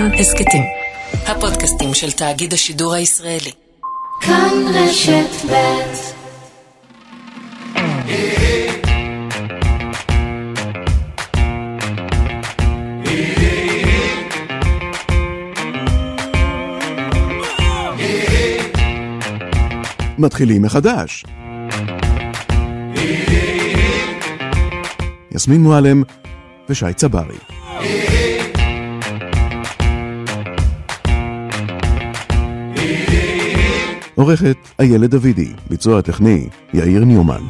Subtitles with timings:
[0.00, 0.62] כאן הסכתים.
[1.26, 3.50] הפודקאסטים של תאגיד השידור הישראלי.
[4.20, 5.60] כאן רשת ב'
[20.18, 21.24] מתחילים מחדש.
[25.30, 26.02] יסמין מועלם
[26.68, 27.59] ושי צברי.
[34.20, 37.40] עורכת איילת דוידי, ביצוע טכני יאיר ניומן.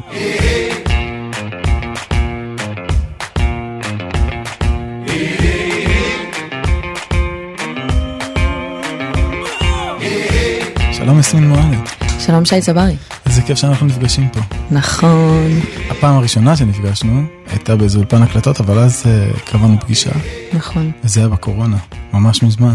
[10.91, 11.83] שלום יסמין מועלם,
[12.19, 12.95] שלום שי צברי.
[13.25, 14.39] איזה כיף שאנחנו נפגשים פה.
[14.71, 15.49] נכון,
[15.89, 20.11] הפעם הראשונה שנפגשנו הייתה באיזה אולפן הקלטות, אבל אז uh, קבענו פגישה,
[20.53, 21.77] נכון, וזה היה בקורונה,
[22.13, 22.73] ממש מזמן.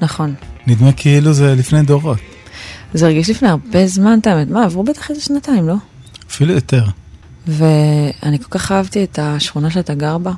[0.00, 0.34] נכון.
[0.66, 2.18] נדמה כאילו זה לפני דורות,
[2.94, 4.48] זה הרגיש לפני הרבה זמן, את האמת.
[4.48, 5.74] מה, עברו בטח איזה שנתיים, לא?
[6.30, 6.84] אפילו יותר,
[7.46, 10.32] ואני כל כך אהבתי את השכונה שאתה גר בה.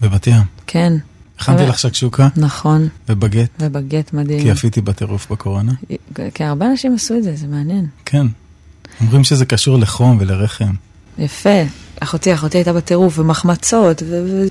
[0.00, 0.42] בבת ים.
[0.66, 0.92] כן,
[1.38, 4.42] הכנתי לך שקשוקה נכון, ובגט, ובגט מדהים.
[4.42, 5.72] כי יפיתי בטירוף בקורונה.
[6.34, 7.86] כן, הרבה אנשים עשו את זה, זה מעניין.
[8.04, 8.26] כן.
[9.00, 10.72] אומרים שזה קשור לחום ולרחם,
[11.18, 11.62] יפה.
[12.00, 14.02] אחותי, אחותי הייתה בטירוף, ומחמצות,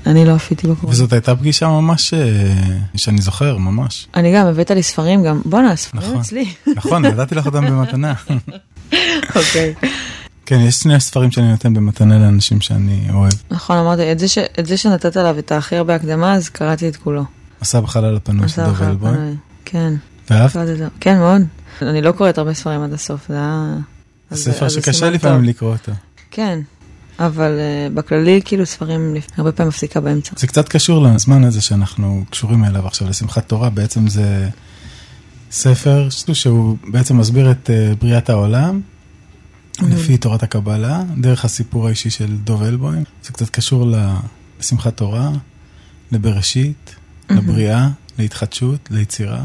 [0.05, 0.89] ואני לא עפיתי בקורונה.
[0.95, 2.53] וזאת הייתה פגישה ממש, אה,
[2.95, 4.07] שאני זוכר, ממש.
[4.15, 5.41] אני גם, הבאת לי ספרים גם.
[5.45, 6.19] בואנה, הספרים נכון.
[6.19, 6.53] אצלי.
[6.75, 8.13] נכון, נתתי לך אותם במתנה.
[9.35, 9.73] אוקיי.
[10.45, 13.31] כן, יש שני ספרים שאני נותן במתנה לאנשים שאני אוהב.
[13.51, 16.87] נכון, אמרתי, את זה ש- את זה שנתת עליו את הכי הרבה הקדמה, אז קראתי
[16.89, 17.23] את כולו.
[17.61, 18.99] מסע בחלל הפנוי של עשה דוב.
[18.99, 19.35] פנוי.
[19.65, 19.93] כן.
[20.29, 20.55] ואהבת?
[20.99, 21.41] כן, מאוד.
[21.81, 23.75] אני לא קוראת הרבה ספרים עד הסוף, זה היה...
[24.33, 25.43] ספר שקשה לפעמים.
[25.43, 25.91] לקרוא אותו.
[26.31, 26.59] כן,
[27.19, 30.31] אבל uh, בכללי, כאילו ספרים, הרבה פעמים מפסיקה באמצע.
[30.37, 34.49] זה קצת קשור לזמן הזה שאנחנו קשורים אליו עכשיו, לשמחת תורה, בעצם זה
[35.51, 38.81] ספר שהוא בעצם מסביר את אה, בריאת העולם,
[39.81, 43.03] לפי תורת הקבלה, דרך הסיפור האישי של דוב אלבוים.
[43.23, 43.91] זה קצת קשור
[44.59, 45.31] לשמחת תורה,
[46.11, 46.95] לבראשית,
[47.29, 49.43] לבריאה, להתחדשות, ליצירה.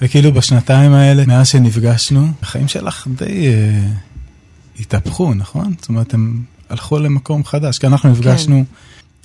[0.00, 3.88] וכאילו בשנתיים האלה, מאז שנפגשנו, החיים שלך די אה,
[4.80, 5.74] התהפכו, נכון?
[5.80, 6.42] זאת אומרת, הם
[6.74, 8.64] הלכו למקום חדש, כי אנחנו נפגשנו,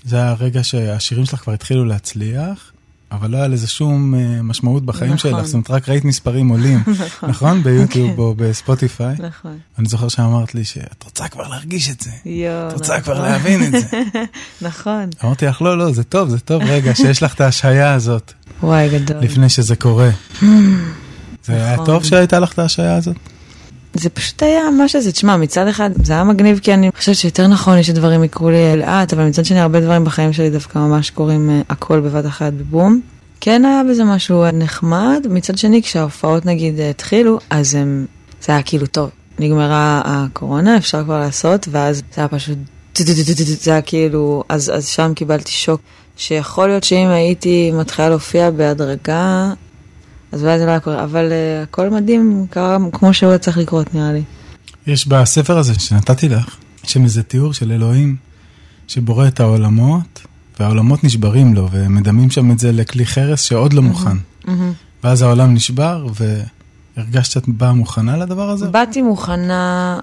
[0.04, 2.72] זה היה הרגע שהשירים שלך כבר התחילו להצליח,
[3.12, 5.32] אבל לא היה לזה שום אה, משמעות בחיים נכון.
[5.32, 6.84] שלך, זאת אומרת, רק ראית מספרים עולים,
[7.30, 7.64] נכון?
[7.64, 9.16] ביוטיוב או בספוטיפיי.
[9.20, 9.58] נכון.
[9.80, 12.68] אני זוכר שאמרת לי שאת רוצה כבר להרגיש את זה, יואו.
[12.68, 13.26] את רוצה כבר נכון.
[13.26, 14.02] להבין את זה.
[14.70, 15.10] נכון.
[15.24, 18.34] אמרתי לך, לא, לא, זה טוב, זה טוב רגע שיש לך את ההשעיה הזאת,
[18.64, 19.18] וואי, גדול.
[19.18, 20.10] לפני שזה קורה.
[21.46, 21.86] זה היה נכון.
[21.86, 23.18] טוב שהייתה לך את ההשעיה הזאת?
[24.00, 27.48] זה פשוט היה מה שזה, תשמע, מצד אחד זה היה מגניב כי אני חושבת שיותר
[27.48, 31.10] נכון לי שדברים יקרו לי לאט, אבל מצד שני הרבה דברים בחיים שלי דווקא ממש
[31.10, 33.02] קורים אה, הכל בבת אחת בבום.
[33.42, 38.06] כן היה בזה משהו נחמד, מצד שני כשההופעות נגיד התחילו, אז הם,
[38.42, 42.58] זה היה כאילו טוב, נגמרה הקורונה, אפשר כבר לעשות, ואז זה היה פשוט,
[43.62, 45.82] זה היה כאילו, אז, אז שם קיבלתי שוק,
[46.18, 49.54] שיכול להיות שאם הייתי מתחילה להופיע בהדרגה,
[50.32, 53.58] אז אולי זה לא היה קורה, אבל uh, הכל מדהים, קרה כמו שהוא היה צריך
[53.58, 54.24] לקרות נראה לי.
[54.88, 58.16] יש בספר הזה שנתתי לך, שם איזה תיאור של אלוהים
[58.88, 60.22] שבורא את העולמות,
[60.60, 64.18] והעולמות נשברים לו, ומדמים שם את זה לכלי חרס שעוד לא מוכן.
[65.04, 66.08] ואז העולם נשבר,
[66.98, 68.68] והרגשת שאת באה מוכנה לדבר הזה?
[68.68, 70.00] באתי מוכנה,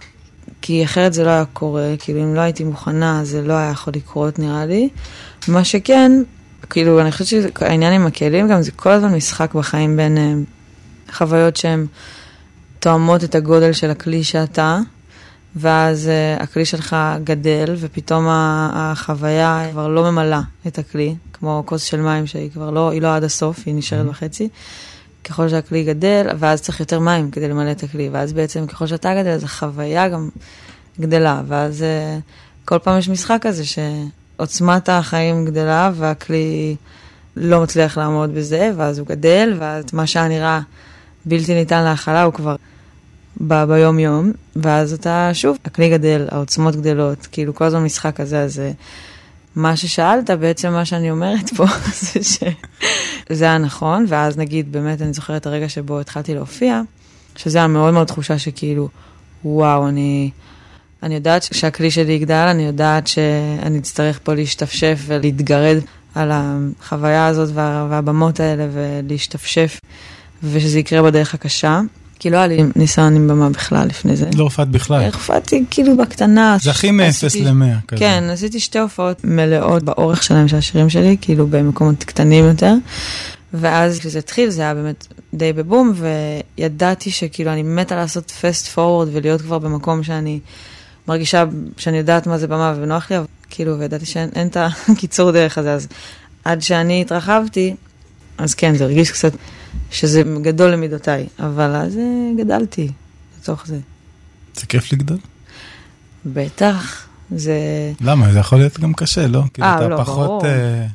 [0.62, 3.92] כי אחרת זה לא היה קורה, כאילו אם לא הייתי מוכנה זה לא היה יכול
[3.96, 4.88] לקרות נראה לי.
[5.48, 6.12] מה שכן,
[6.70, 10.34] כאילו אני חושבת שהעניין עם הכלים גם זה כל הזמן משחק בחיים בין אה,
[11.12, 11.86] חוויות שהן
[12.78, 14.78] תואמות את הגודל של הכלי שאתה,
[15.56, 22.00] ואז uh, הכלי שלך גדל, ופתאום החוויה כבר לא ממלאה את הכלי, כמו כוס של
[22.00, 24.48] מים שהיא כבר לא, היא לא עד הסוף, היא נשארת בחצי.
[25.24, 29.14] ככל שהכלי גדל, ואז צריך יותר מים כדי למלא את הכלי, ואז בעצם ככל שאתה
[29.14, 30.28] גדל, אז החוויה גם
[31.00, 33.64] גדלה, ואז uh, כל פעם יש משחק כזה
[34.36, 36.76] שעוצמת החיים גדלה, והכלי
[37.36, 40.60] לא מצליח לעמוד בזה, ואז הוא גדל, ואז מה שהיה נראה
[41.24, 42.56] בלתי ניתן להכלה הוא כבר
[43.40, 48.60] ב- ביום-יום, ואז אתה שוב, הכלי גדל, העוצמות גדלות, כאילו כל הזמן משחק כזה, אז
[48.60, 48.70] אה,
[49.56, 51.64] מה ששאלת, בעצם מה שאני אומרת פה,
[52.00, 56.80] זה שזה היה נכון, ואז נגיד, באמת, אני זוכרת הרגע שבו התחלתי להופיע,
[57.36, 58.88] שזה היה מאוד מאוד תחושה שכאילו,
[59.44, 60.30] וואו, אני,
[61.02, 65.76] אני יודעת שהכלי שלי יגדל, אני יודעת שאני אצטרך פה להשתפשף ולהתגרד
[66.14, 69.78] על החוויה הזאת וה, והבמות האלה ולהשתפשף,
[70.42, 71.80] ושזה יקרה בדרך הקשה.
[72.18, 74.28] כי לא היה לי ניסיון עם במה בכלל לפני זה.
[74.36, 75.04] לא הופעת בכלל.
[75.04, 76.56] הופעתי כאילו בקטנה.
[76.62, 78.00] זה הכי מ-0 עשיתי- ל-100 כזה.
[78.00, 82.74] כן, עשיתי שתי הופעות מלאות באורך שלהם של השירים שלי, כאילו במקומות קטנים יותר.
[83.54, 85.92] ואז כשזה התחיל זה היה באמת די בבום,
[86.58, 90.40] וידעתי שכאילו אני מתה לעשות פסט פורוורד ולהיות כבר במקום שאני
[91.08, 91.44] מרגישה
[91.76, 94.56] שאני יודעת מה זה במה ונוח לי, אבל כאילו, וידעתי שאין אין את
[94.88, 95.88] הקיצור דרך הזה, אז
[96.44, 97.74] עד שאני התרחבתי,
[98.38, 99.32] אז כן, זה הרגיש קצת
[99.90, 102.88] שזה גדול למידותיי, אבל אז אה, גדלתי
[103.40, 103.78] לתוך זה.
[104.54, 105.18] זה כיף לגדול?
[106.26, 107.58] בטח, זה...
[108.00, 108.32] למה?
[108.32, 109.42] זה יכול להיות גם קשה, לא?
[109.54, 110.26] כאילו, אה, אתה לא, פחות...
[110.26, 110.46] ברור.
[110.46, 110.86] אה,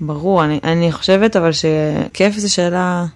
[0.00, 3.06] ברור, אני, אני חושבת אבל שכיף זה שאלה,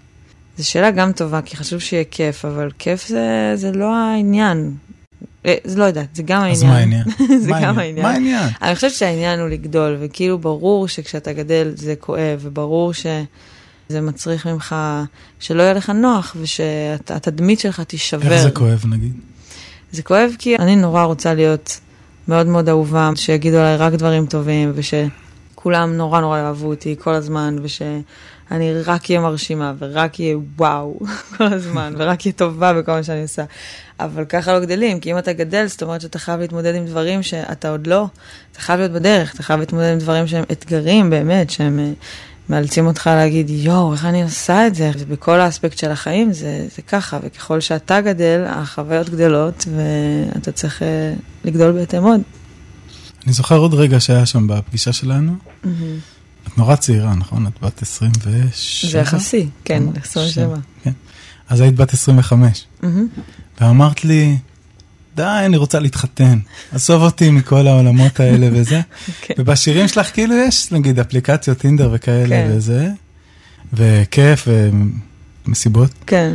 [0.58, 4.74] זו שאלה גם טובה, כי חשוב שיהיה כיף, אבל כיף זה, זה לא העניין.
[5.46, 6.56] אה, זה לא יודעת, זה גם העניין.
[6.56, 7.04] אז מה העניין?
[7.42, 8.06] זה מה גם העניין.
[8.06, 8.48] מה העניין?
[8.62, 14.76] אני חושבת שהעניין הוא לגדול, וכאילו ברור שכשאתה גדל זה כואב, וברור שזה מצריך ממך
[15.40, 18.32] שלא יהיה לך נוח, ושהתדמית שלך תישבר.
[18.32, 19.12] איך זה כואב, נגיד?
[19.92, 21.80] זה כואב כי אני נורא רוצה להיות
[22.28, 27.56] מאוד מאוד אהובה, שיגידו עליי רק דברים טובים, ושכולם נורא נורא יאהבו אותי כל הזמן,
[28.52, 31.00] ושאני רק אהיה מרשימה, ורק אהיה וואו
[31.36, 33.44] כל הזמן, ורק אהיה טובה בכל מה שאני עושה.
[34.00, 37.22] אבל ככה לא גדלים, כי אם אתה גדל, זאת אומרת שאתה חייב להתמודד עם דברים
[37.22, 38.06] שאתה עוד לא,
[38.52, 41.92] אתה חייב להיות בדרך, אתה חייב להתמודד עם דברים שהם אתגרים באמת, שהם אה,
[42.48, 44.90] מאלצים אותך להגיד, יואו, איך אני עושה את זה?
[44.98, 51.14] ובכל האספקט של החיים זה, זה ככה, וככל שאתה גדל, החוויות גדלות, ואתה צריך אה,
[51.44, 52.20] לגדול בהתאם עוד.
[53.26, 55.32] אני זוכר עוד רגע שהיה שם בפגישה שלנו.
[56.48, 57.46] את נורא צעירה, נכון?
[57.46, 58.90] את בת 27?
[58.90, 59.96] זה יחסי, כן, אמרת?
[60.04, 60.56] 27.
[60.84, 60.92] כן.
[61.48, 62.66] אז היית בת 25.
[62.82, 63.06] מהמם.
[63.60, 64.36] ואמרת לי,
[65.16, 66.38] די, אני רוצה להתחתן.
[66.72, 68.80] עזוב אותי מכל העולמות האלה וזה.
[69.22, 69.34] כן.
[69.38, 72.50] ובשירים שלך כאילו יש, נגיד, אפליקציות טינדר וכאלה כן.
[72.50, 72.88] וזה,
[73.72, 74.48] וכיף
[75.46, 76.34] ומסיבות, כן,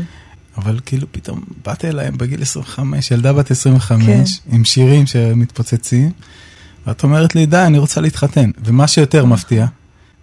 [0.57, 4.55] אבל כאילו פתאום באת אליהם בגיל 25, ילדה בת 25, כן.
[4.55, 6.11] עם שירים שמתפוצצים,
[6.87, 8.51] ואת אומרת לי, די, אני רוצה להתחתן.
[8.63, 9.65] ומה שיותר מפתיע,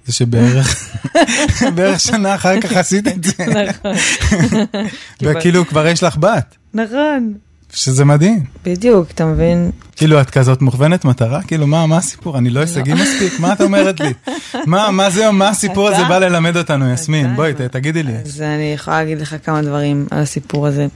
[0.06, 0.96] זה שבערך
[1.74, 3.92] בערך שנה אחר כך עשית את זה, נכון.
[5.22, 7.34] וכאילו כבר יש לך בת, נכון,
[7.72, 8.44] שזה מדהים.
[8.64, 9.70] בדיוק, אתה מבין?
[9.96, 11.42] כאילו את כזאת מוכוונת מטרה?
[11.42, 12.38] כאילו מה, מה הסיפור?
[12.38, 13.40] אני לא הישגי מספיק?
[13.40, 14.12] מה את אומרת לי?
[14.66, 17.36] מה, מה זה, מה הסיפור הזה בא ללמד אותנו, יסמין?
[17.36, 18.12] בואי, תגידי לי.
[18.24, 20.86] אז אני יכולה להגיד לך כמה דברים על הסיפור הזה.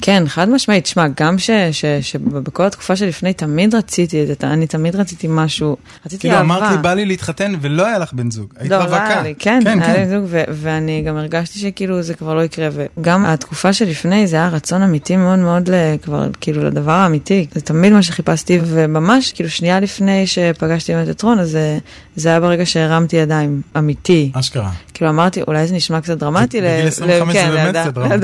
[0.00, 4.66] כן, חד משמעית, שמע, גם ש- ש- שבכל התקופה שלפני תמיד רציתי את זה, אני
[4.66, 5.76] תמיד רציתי משהו,
[6.06, 6.44] רציתי כאילו אהבה.
[6.44, 8.52] אמרת לי, בא לי להתחתן ולא היה לך בן זוג.
[8.58, 9.06] היית לא, לא רווקה.
[9.08, 10.10] היה לי, כן, כן, היה לי כן.
[10.10, 14.48] זוג, ו- ואני גם הרגשתי שכאילו זה כבר לא יקרה, וגם התקופה שלפני זה היה
[14.48, 19.50] רצון אמיתי מאוד מאוד ל- כבר, כאילו לדבר האמיתי, זה תמיד מה שחיפשתי, וממש כאילו
[19.50, 21.78] שנייה לפני שפגשתי באמת את רון, אז זה,
[22.16, 24.30] זה היה ברגע שהרמתי ידיים, אמיתי.
[24.34, 24.70] אשכרה.
[24.94, 26.60] כאילו אמרתי, אולי זה נשמע קצת דרמטי.
[26.60, 28.16] בגיל ל- 25 כן, זה באמת לילדה- קצת דרמטי.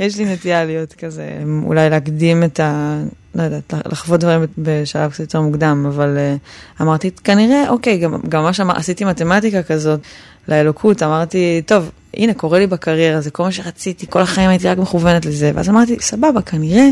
[0.00, 3.00] לילדה בת 25, אבל יש לי נטייה להיות כזה, אולי להקדים את ה...
[3.34, 8.42] לא יודעת, לחוות דברים בשלב קצת יותר מוקדם, אבל uh, אמרתי, כנראה, אוקיי, גם, גם
[8.42, 10.00] מה שעשיתי מתמטיקה כזאת
[10.48, 14.78] לאלוקות, אמרתי, טוב, הנה, קורה לי בקריירה, זה כל מה שרציתי, כל החיים הייתי רק
[14.78, 16.88] מכוונת לזה, ואז אמרתי, סבבה, כנראה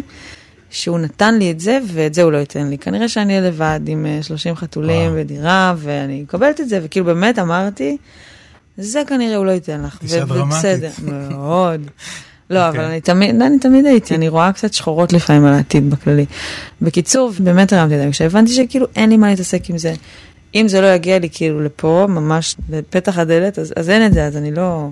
[0.70, 2.78] שהוא נתן לי את זה, ואת זה הוא לא ייתן לי.
[2.78, 5.20] כנראה שאני אהיה לבד עם אה, 30 חתולים וואו.
[5.20, 7.96] ודירה, ואני מקבלת את זה, וכאילו באמת אמרתי,
[8.78, 9.98] זה כנראה הוא לא ייתן לך.
[10.02, 10.98] ו- דרמטית.
[11.30, 11.80] מאוד.
[12.50, 12.86] לא, אבל אוקיי.
[12.90, 16.26] אני תמיד, אני תמיד הייתי, אני רואה קצת שחורות לפעמים על העתיד בכללי.
[16.82, 19.94] בקיצור, באמת הרמתי ידיים, כשהבנתי שכאילו אין לי מה להתעסק עם זה.
[20.54, 24.26] אם זה לא יגיע לי כאילו לפה, ממש לפתח הדלת, אז, אז אין את זה,
[24.26, 24.88] אז אני לא...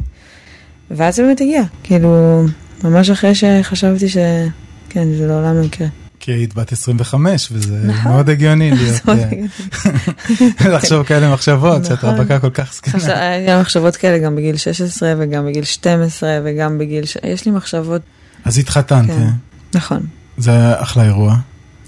[0.90, 2.42] ואז זה באמת הגיע, כאילו,
[2.84, 4.16] ממש אחרי שחשבתי ש...
[4.88, 6.03] כן, זה לעולם לא יקרה.
[6.24, 8.12] כי היית בת 25, וזה נכון.
[8.12, 10.68] מאוד הגיוני להיות, אה.
[10.76, 12.10] לחשוב כאלה מחשבות, שאת נכון.
[12.10, 13.18] רווקה כל כך זקנה.
[13.20, 17.04] היה לי מחשבות כאלה גם בגיל 16 וגם בגיל 12 וגם בגיל...
[17.04, 17.16] ש...
[17.24, 18.02] יש לי מחשבות,
[18.44, 19.12] אז התחתנת, כן.
[19.22, 19.28] אה?
[19.74, 21.36] נכון, זה היה אחלה אירוע.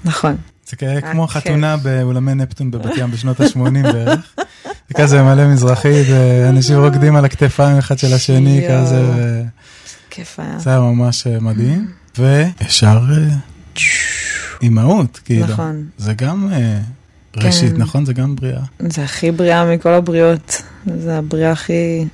[0.05, 0.35] נכון.
[0.69, 1.27] זה כ- כמו אה.
[1.27, 3.59] חתונה באולמי נפטון בבת ים בשנות ה-80
[3.93, 4.19] בערך.
[4.65, 8.65] זה כזה מלא מזרחית, ואנשים רוקדים על הכתפיים אחד של השני.
[8.69, 9.01] כזה,
[10.09, 10.59] כיף היה.
[10.59, 11.87] זה היה ממש אה, מדהים.
[12.17, 13.35] וישר אה,
[14.61, 15.45] אימהות, כאילו.
[15.47, 15.85] נכון.
[15.97, 16.79] זה גם אה,
[17.37, 17.77] ראשית, כן.
[17.77, 18.05] נכון?
[18.05, 18.61] זה גם בריאה.
[18.79, 20.61] זה הכי בריאה מכל הבריאות.
[20.97, 22.05] זה הבריאה הכי...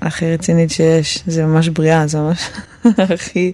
[0.00, 1.24] הכי רצינית שיש.
[1.26, 2.50] זה ממש בריאה, זה ממש
[3.14, 3.52] הכי...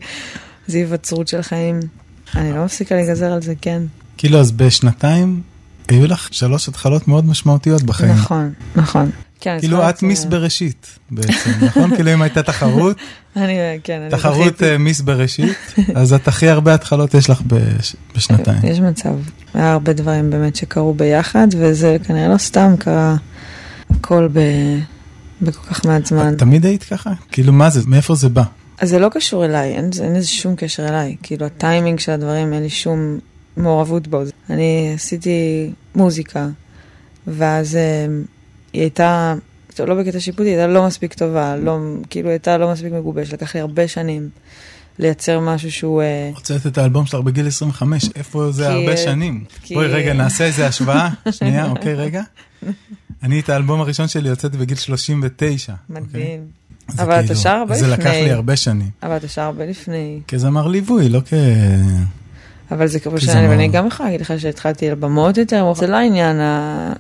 [0.67, 1.81] זה היווצרות של חיים.
[2.35, 3.83] אני לא מפסיקה להיגזר על זה, כן.
[4.17, 5.43] כאילו, אז בשנתיים
[5.89, 8.13] היו לך שלוש התחלות מאוד משמעותיות בחיים.
[8.13, 9.11] נכון, נכון.
[9.45, 10.25] כן, כאילו, את מיס.
[10.25, 11.33] בראשית בעצם,
[11.63, 11.95] נכון?
[11.97, 12.97] כאילו, אם הייתה תחרות,
[13.37, 14.63] אני, כן, אני תחרות.
[14.63, 15.57] אה, מיס בראשית,
[15.95, 18.59] אז את הכי הרבה התחלות יש לך בש- בשנתיים.
[18.65, 19.15] יש מצב.
[19.55, 23.17] היה הרבה דברים באמת שקרו ביחד, וזה כנראה לא סתם קרה
[23.91, 24.41] הכל ב...
[25.43, 26.33] בכל כך מעט זמן.
[26.35, 27.11] את תמיד היית ככה?
[27.33, 27.81] כאילו, מה זה?
[27.87, 28.43] מאיפה זה בא?
[28.79, 31.17] אז זה לא קשור אליי, אין, אין לזה שום קשר אליי.
[31.23, 33.19] כאילו, הטיימינג של הדברים, אין לי שום
[33.57, 34.23] מעורבות בו.
[34.51, 36.47] אני עשיתי מוזיקה,
[37.27, 38.07] ואז אה,
[38.75, 39.35] היא הייתה
[39.75, 41.79] טוב, לא בקטע שיפוטי, הייתה לא מספיק טובה, לא,
[42.11, 44.29] כאילו הייתה לא מספיק מגובשת, לקח לי הרבה שנים
[44.99, 46.03] לייצר משהו שהוא...
[46.03, 49.45] אה, הוצאת את האלבום שלך בגיל 25, איפה זה כי- הרבה שנים?
[49.63, 51.09] כי- בואי רגע, נעשה איזה השוואה.
[51.31, 52.23] שנייה, אוקיי, רגע.
[53.23, 55.73] אני את האלבום הראשון שלי הוצאתי בגיל 39.
[55.73, 56.03] אוקיי?
[56.03, 56.41] מדהים.
[56.89, 58.23] זה אבל אתה כאילו- שר הרבה זה לקח לפני.
[58.23, 58.89] לי הרבה שנים.
[59.03, 60.21] אבל אתה שר הרבה לפני.
[60.29, 61.35] כזמר ליווי, לא כ...
[62.71, 65.73] אבל זה כי שאני, ואני גם יכולה להגיד לך שהתחלתי על במות יותר.
[65.77, 66.93] זה לא העניין, ה-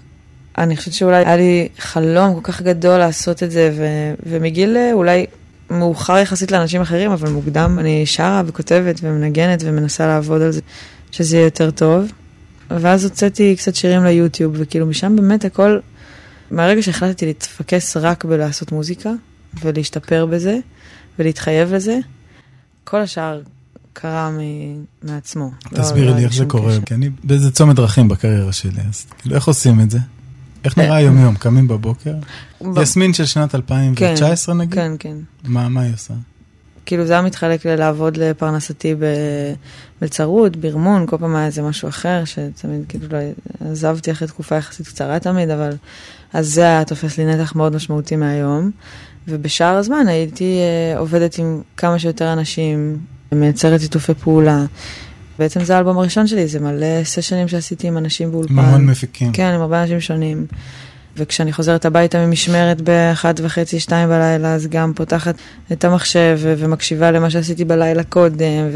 [0.58, 4.92] אני חושבת שאולי היה לי חלום כל כך גדול לעשות את זה, ו- ומגיל אה,
[4.92, 5.26] אולי
[5.70, 10.60] מאוחר יחסית לאנשים אחרים, אבל מוקדם אני שרה וכותבת ומנגנת ומנסה לעבוד על זה,
[11.10, 12.12] שזה יהיה יותר טוב.
[12.70, 15.78] ואז הוצאתי קצת שירים ליוטיוב, וכאילו משם באמת הכל,
[16.50, 19.10] מהרגע שהחלטתי להתפקס רק בלעשות מוזיקה,
[19.62, 20.58] ולהשתפר בזה,
[21.18, 21.98] ולהתחייב לזה,
[22.84, 23.40] כל השאר
[23.92, 25.50] קרה מ- מעצמו.
[25.72, 26.74] לא- תסבירי לא לי איך זה קורה.
[26.86, 29.98] כי אני באיזה צומת דרכים בקריירה שלי, אז כאילו איך עושים את זה?
[30.64, 31.34] איך אה, נראה היום יום?
[31.34, 32.14] קמים בבוקר?
[32.82, 34.74] יסמין של שנת 2019 נגיד?
[34.74, 35.16] כן, כן.
[35.44, 36.14] מה מה היא עושה?
[36.86, 38.94] כאילו זה היה מתחלק ללעבוד לפרנסתי
[40.00, 43.18] במלצרות, ברמון, כל פעם היה איזה משהו אחר, שתמיד כאילו לא
[43.70, 45.70] עזבתי אחרי תקופה יחסית קצרה תמיד, אבל
[46.32, 48.70] אז זה היה תופס לי נתח מאוד משמעותי מהיום.
[49.28, 52.98] ובשאר הזמן הייתי אה, עובדת עם כמה שיותר אנשים,
[53.32, 54.64] מייצרת שיתופי פעולה.
[55.38, 58.52] בעצם זה האלבום הראשון שלי, זה מלא סשנים שעשיתי עם אנשים באולפן.
[58.52, 59.32] עם המון מפיקים.
[59.32, 60.46] כן, עם הרבה אנשים שונים.
[61.16, 65.34] וכשאני חוזרת הביתה ממשמרת באחת וחצי, שתיים בלילה, אז גם פותחת
[65.72, 68.68] את המחשב ומקשיבה למה שעשיתי בלילה קודם,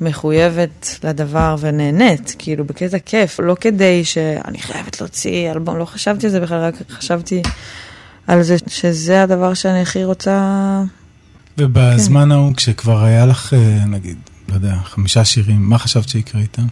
[0.00, 6.32] ומחויבת לדבר ונהנית, כאילו בקטע כיף, לא כדי שאני חייבת להוציא אלבום, לא חשבתי על
[6.32, 7.42] זה בכלל, רק חשבתי
[8.26, 10.82] על זה שזה הדבר שאני הכי רוצה...
[11.58, 12.30] ובזמן כן.
[12.30, 14.16] ההוא, כשכבר היה לך, אה, נגיד,
[14.50, 16.62] לא יודע, חמישה שירים, מה חשבת שיקרה איתם?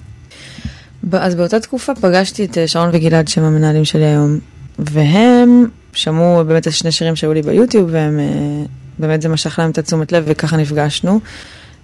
[1.13, 4.39] אז באותה תקופה פגשתי את אה, שרון וגלעד, שהם המנהלים שלי היום,
[4.79, 8.65] והם שמעו באמת את שני שירים שהיו לי ביוטיוב, והם, אה,
[8.99, 11.21] באמת זה משך להם את התשומת לב, וככה נפגשנו.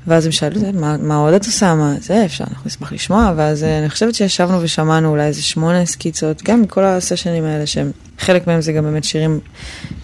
[0.07, 1.75] ואז הם שאלו, "זה, מה, מה עוד את עושה?
[1.75, 3.33] מה זה, אפשר, אנחנו נשמח לשמוע.
[3.37, 7.91] ואז אה, אני חושבת שישבנו ושמענו אולי איזה שמונה סקיצות, גם מכל הסשנים האלה, שהם,
[8.19, 9.41] חלק מהם זה גם באמת שירים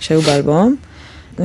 [0.00, 0.76] שהיו באלבום.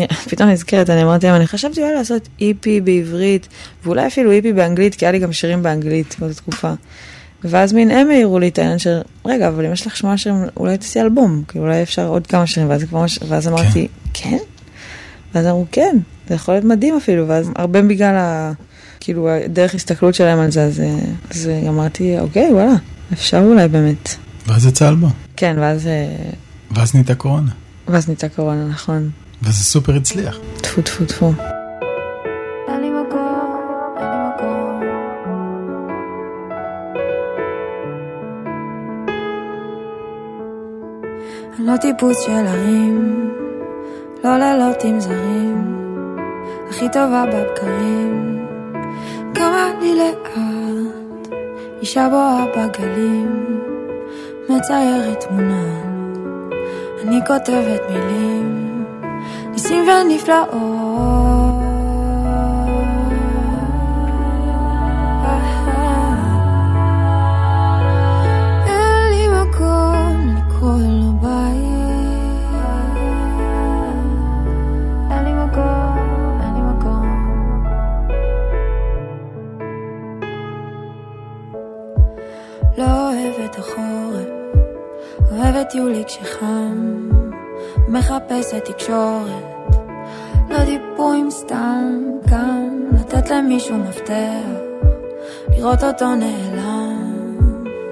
[0.29, 3.47] פתאום נזכרת, אני אמרתי להם, אני חשבתי אולי לעשות איפי בעברית,
[3.83, 6.73] ואולי אפילו איפי באנגלית, כי היה לי גם שירים באנגלית באותה תקופה.
[7.43, 10.37] ואז מין הם העירו לי את העניין של, רגע, אבל אם יש לך שמונה שירים,
[10.57, 14.37] אולי תעשי אלבום, כאילו אולי אפשר עוד כמה שירים, ואז, כבר, ואז אמרתי, כן?
[15.33, 15.97] ואז אמרו, כן,
[16.27, 18.51] זה יכול להיות מדהים אפילו, ואז הרבה בגלל ה...
[18.99, 20.81] כאילו, הדרך הסתכלות שלהם על זה, אז,
[21.29, 22.73] אז אמרתי, אוקיי, וואלה,
[23.13, 24.15] אפשר אולי באמת.
[24.47, 26.15] ואז יצא אלבום, כן, ואז, אה,
[26.71, 27.51] ואז נהייתה קורונה,
[27.87, 29.09] ואז נהייתה קורונה, נכון.
[29.45, 30.37] וזה סופר הצליח.
[30.61, 31.31] טפו טפו טפו.
[41.59, 43.29] לא טיפוס של הרים,
[44.23, 45.75] לא לילות עם זרים,
[46.69, 48.45] הכי טובה בבקרים,
[49.33, 50.37] כמה לי לאט,
[51.81, 53.45] אישה בואה בגלים,
[54.49, 55.81] מציירת תמונה,
[57.03, 58.64] אני כותבת מילים,
[59.55, 60.49] ניסים ונפלאות.
[68.67, 71.65] אין לי מקום לקרוא לו בית.
[75.11, 77.05] אין לי מקום, אין לי מקום.
[82.77, 84.29] לא אוהבת החורף,
[85.31, 87.09] אוהבת יולי כשחם,
[87.87, 89.55] מחפשת תקשורת.
[90.49, 94.49] לא דיבורים סתם, גם לתת למישהו מפתח,
[95.49, 97.37] לראות אותו נעלם,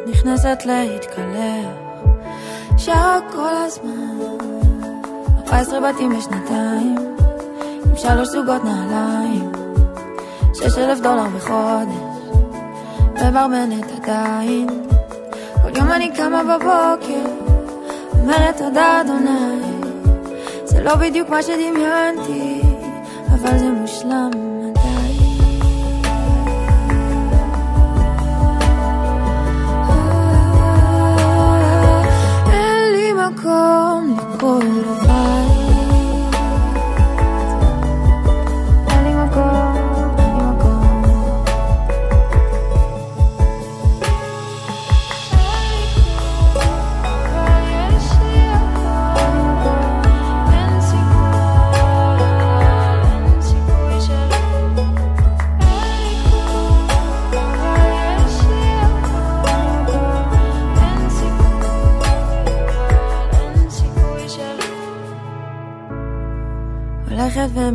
[0.08, 1.74] נכנסת להתקלח,
[2.78, 4.38] שרה כל הזמן,
[5.46, 6.96] 14 בתים בשנתיים,
[7.86, 9.52] עם שלוש זוגות נעליים,
[10.54, 12.34] שש אלף דולר בחודש,
[13.22, 14.68] וברמנת עדיין,
[15.62, 17.30] כל יום אני קמה בבוקר,
[18.22, 19.83] אומרת תודה אדוני.
[20.74, 22.62] זה לא בדיוק מה שדמיינתי,
[23.28, 24.32] אבל זה מושלם
[24.70, 25.18] עדיין.
[32.52, 34.60] אין לי מקום לקרוא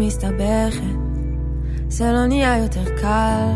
[0.09, 0.99] הולכת ומסתבכת,
[1.88, 3.53] זה לא נהיה יותר קל.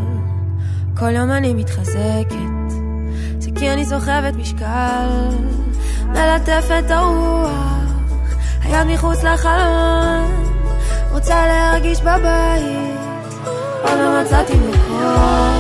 [0.97, 2.71] כל יום אני מתחזקת,
[3.39, 5.09] זה כי אני סוחבת משקל,
[6.07, 7.91] מלטף את הרוח,
[8.63, 10.31] היד מחוץ לחלון,
[11.13, 12.99] רוצה להרגיש בבית,
[13.83, 15.52] עוד לא מצאתי מקום.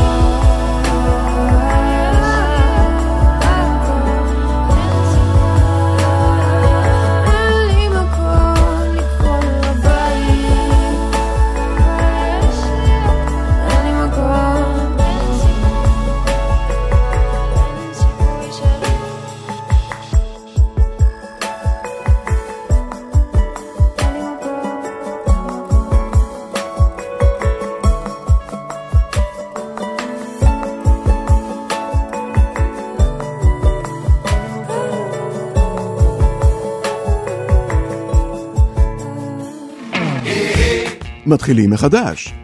[41.33, 42.35] מתחילים מחדש.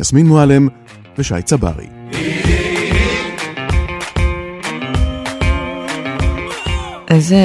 [0.00, 0.68] יסמין מועלם
[1.18, 1.86] ושי צברי.
[7.10, 7.36] איזה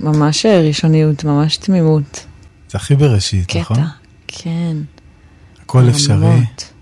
[0.00, 2.26] ממש ראשוניות, ממש תמימות.
[2.70, 3.60] זה הכי בראשית, קטע.
[3.60, 3.78] נכון?
[4.26, 4.76] כן.
[5.62, 6.26] הכל אפשרי.
[6.26, 6.72] רמות.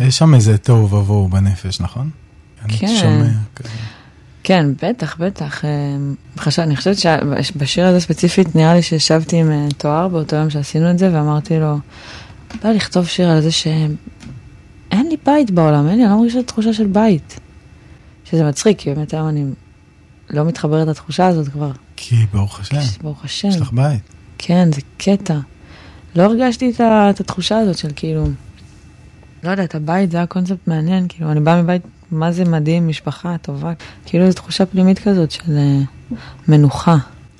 [0.00, 2.10] יש שם איזה תוהו ובוהו בנפש, נכון?
[2.64, 2.96] אני כן.
[3.00, 3.68] שומע כזה.
[4.48, 5.64] כן, בטח, בטח.
[5.64, 5.70] אה,
[6.38, 6.96] חשב, אני חושבת
[7.42, 11.58] שבשיר הזה ספציפית, נראה לי שישבתי עם אה, תואר באותו יום שעשינו את זה, ואמרתי
[11.58, 11.78] לו,
[12.62, 13.96] בא לכתוב שיר על זה שאין
[14.92, 17.40] לי בית בעולם, אין לי, אני לא מרגישה תחושה של בית.
[18.24, 19.44] שזה מצחיק, כי באמת היום אני
[20.30, 21.70] לא מתחברת לתחושה הזאת כבר.
[21.96, 23.48] כי ברוך השם, ברוך השם.
[23.48, 24.02] יש לך בית.
[24.38, 25.38] כן, זה קטע.
[26.16, 28.26] לא הרגשתי את, ה, את התחושה הזאת של כאילו,
[29.42, 33.36] לא יודעת, הבית זה היה קונספט מעניין, כאילו, אני באה מבית, מה זה מדהים, משפחה
[33.42, 33.72] טובה,
[34.06, 35.80] כאילו זו תחושה פנימית כזאת של אה,
[36.48, 36.96] מנוחה.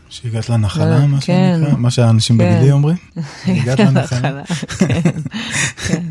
[0.09, 1.59] שהגעת לנחלה, לא, מה כן.
[1.61, 2.55] שנקרא, מה שהאנשים כן.
[2.57, 2.97] בגילי אומרים.
[3.47, 4.45] הגעת לנחלה.
[4.79, 5.01] כן,
[5.87, 6.03] כן.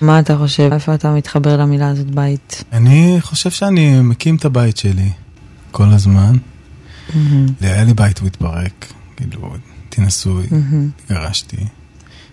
[0.00, 2.64] מה אתה חושב, איפה אתה מתחבר למילה הזאת בית?
[2.72, 5.10] אני חושב שאני מקים את הבית שלי
[5.70, 6.36] כל הזמן.
[7.60, 8.92] היה לי בית, הוא התפרק.
[9.16, 10.46] כאילו, הייתי נשוי,
[11.04, 11.56] התגרשתי.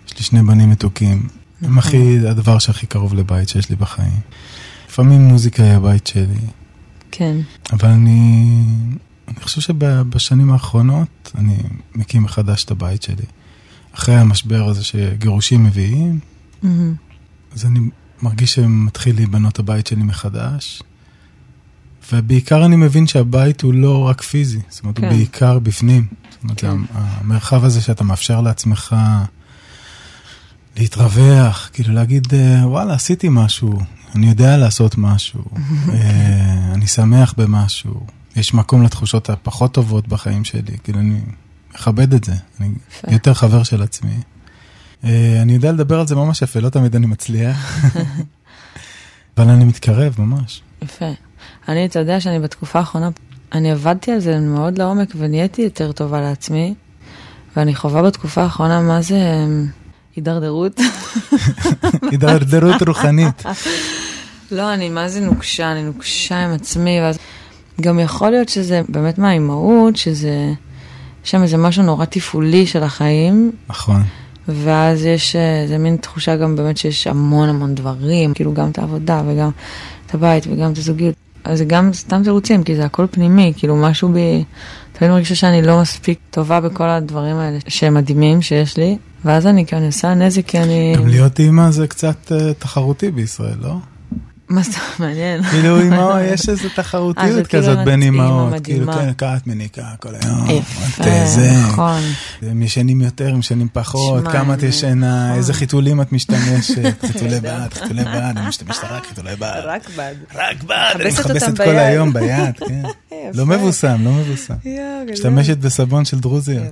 [0.08, 1.28] יש לי שני בנים מתוקים.
[1.62, 4.20] הם הכי, הדבר שהכי קרוב לבית שיש לי בחיים.
[4.96, 6.40] לפעמים מוזיקה היא הבית שלי,
[7.12, 7.38] כן,
[7.74, 8.64] אבל אני,
[9.28, 11.58] אני חושב שבשנים האחרונות אני
[11.96, 13.26] מקים מחדש את הבית שלי.
[13.96, 16.20] אחרי המשבר הזה שגירושים מביאים,
[17.54, 17.80] אז אני
[18.22, 20.84] מרגיש שמתחיל להיבנות הבית שלי מחדש.
[22.14, 25.04] ובעיקר אני מבין שהבית הוא לא רק פיזי, זאת אומרת, כן.
[25.04, 26.08] הוא בעיקר בפנים.
[26.32, 26.78] זאת אומרת, כן.
[26.94, 28.96] המרחב הזה שאתה מאפשר לעצמך
[30.78, 33.80] להתרווח, כאילו להגיד, אה, וואלה, עשיתי משהו,
[34.16, 35.44] אני יודע לעשות משהו,
[35.94, 41.20] אה, אני שמח במשהו, יש מקום לתחושות הפחות טובות בחיים שלי, כאילו אני
[41.74, 42.70] מכבד את זה, אני.
[43.08, 44.16] יותר חבר של עצמי.
[45.04, 47.86] אה, אני יודע לדבר על זה ממש יפה, לא תמיד אני מצליח,
[49.38, 50.62] אבל אני מתקרב ממש.
[50.82, 51.12] יפה.
[51.68, 53.10] אני, אתה יודע שאני בתקופה האחרונה,
[53.54, 56.74] אני עבדתי על זה מאוד לעומק ונהייתי יותר טובה לעצמי,
[57.56, 59.68] ואני חווה בתקופה האחרונה מה זה אמ,
[60.16, 60.80] הידרדרות.
[62.12, 63.44] הידרדרות רוחנית.
[64.52, 67.18] לא, אני מה זה נוקשה, אני נוקשה עם עצמי, ואז
[67.82, 70.54] גם יכול להיות שזה באמת מהאימהות, שזה,
[71.26, 74.04] יש שם איזה משהו נורא תפעולי של החיים, נכון.
[74.48, 78.80] ואז יש אה, איזה מין תחושה גם באמת שיש המון המון דברים, כאילו גם את
[78.80, 79.50] העבודה וגם
[80.06, 81.16] את הבית וגם את הזוגיות.
[81.44, 84.44] אז זה גם סתם תירוצים, כי זה הכל פנימי, כאילו משהו בי,
[84.94, 89.66] תמיד מרגישה שאני לא מספיק טובה בכל הדברים האלה שהם מדהימים שיש לי, ואז אני
[89.66, 90.94] כאילו עושה נזק כי אני...
[90.98, 93.76] גם להיות אימא זה קצת אה, תחרותי בישראל, לא?
[94.50, 95.44] מה זה מעניין?
[95.44, 95.78] כאילו
[96.34, 98.54] יש איזו אה, תחרותיות זאת כאילו כזאת בין אימהות.
[98.64, 98.94] כאילו.
[98.94, 100.50] כן, קעת מניקה כל היום.
[100.50, 101.52] יפה, את זה.
[101.68, 102.02] נכון.
[102.42, 105.38] הם ישנים יותר, הם ישנים פחות, כמה את ישנה, נכון.
[105.38, 109.62] איזה חיתולים את משתמשת, חיתולי בד, חיתולי בד, אני משתמשת רק חיתולי בד.
[109.64, 110.14] רק בד.
[110.36, 111.64] רק בד, אני מכבסת כל.
[111.64, 112.84] היום ביד, כן.
[113.38, 114.54] לא מבוסם, לא מבוסם.
[115.12, 116.64] משתמשת בסבון של דרוזיות.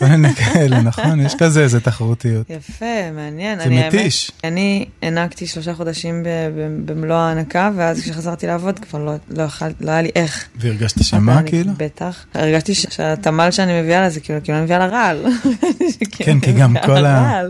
[0.00, 1.20] מיני כאלה, נכון?
[1.20, 2.50] יש כזה איזה תחרותיות.
[2.50, 3.58] יפה, מעניין.
[3.58, 4.30] זה מתיש.
[4.44, 6.22] אני הענקתי שלושה חודשים
[6.88, 10.44] במלוא ההענקה, ואז כשחזרתי לעבוד כבר לא, לא, יכול, לא היה לי איך.
[10.56, 11.72] והרגשת שמה כאילו?
[11.76, 12.24] בטח.
[12.34, 15.24] הרגשתי ש- שהתמ"ל שאני מביאה לה זה כאילו, כאילו אני מביאה לה רעל.
[16.10, 17.42] כן, כי גם כל ה-.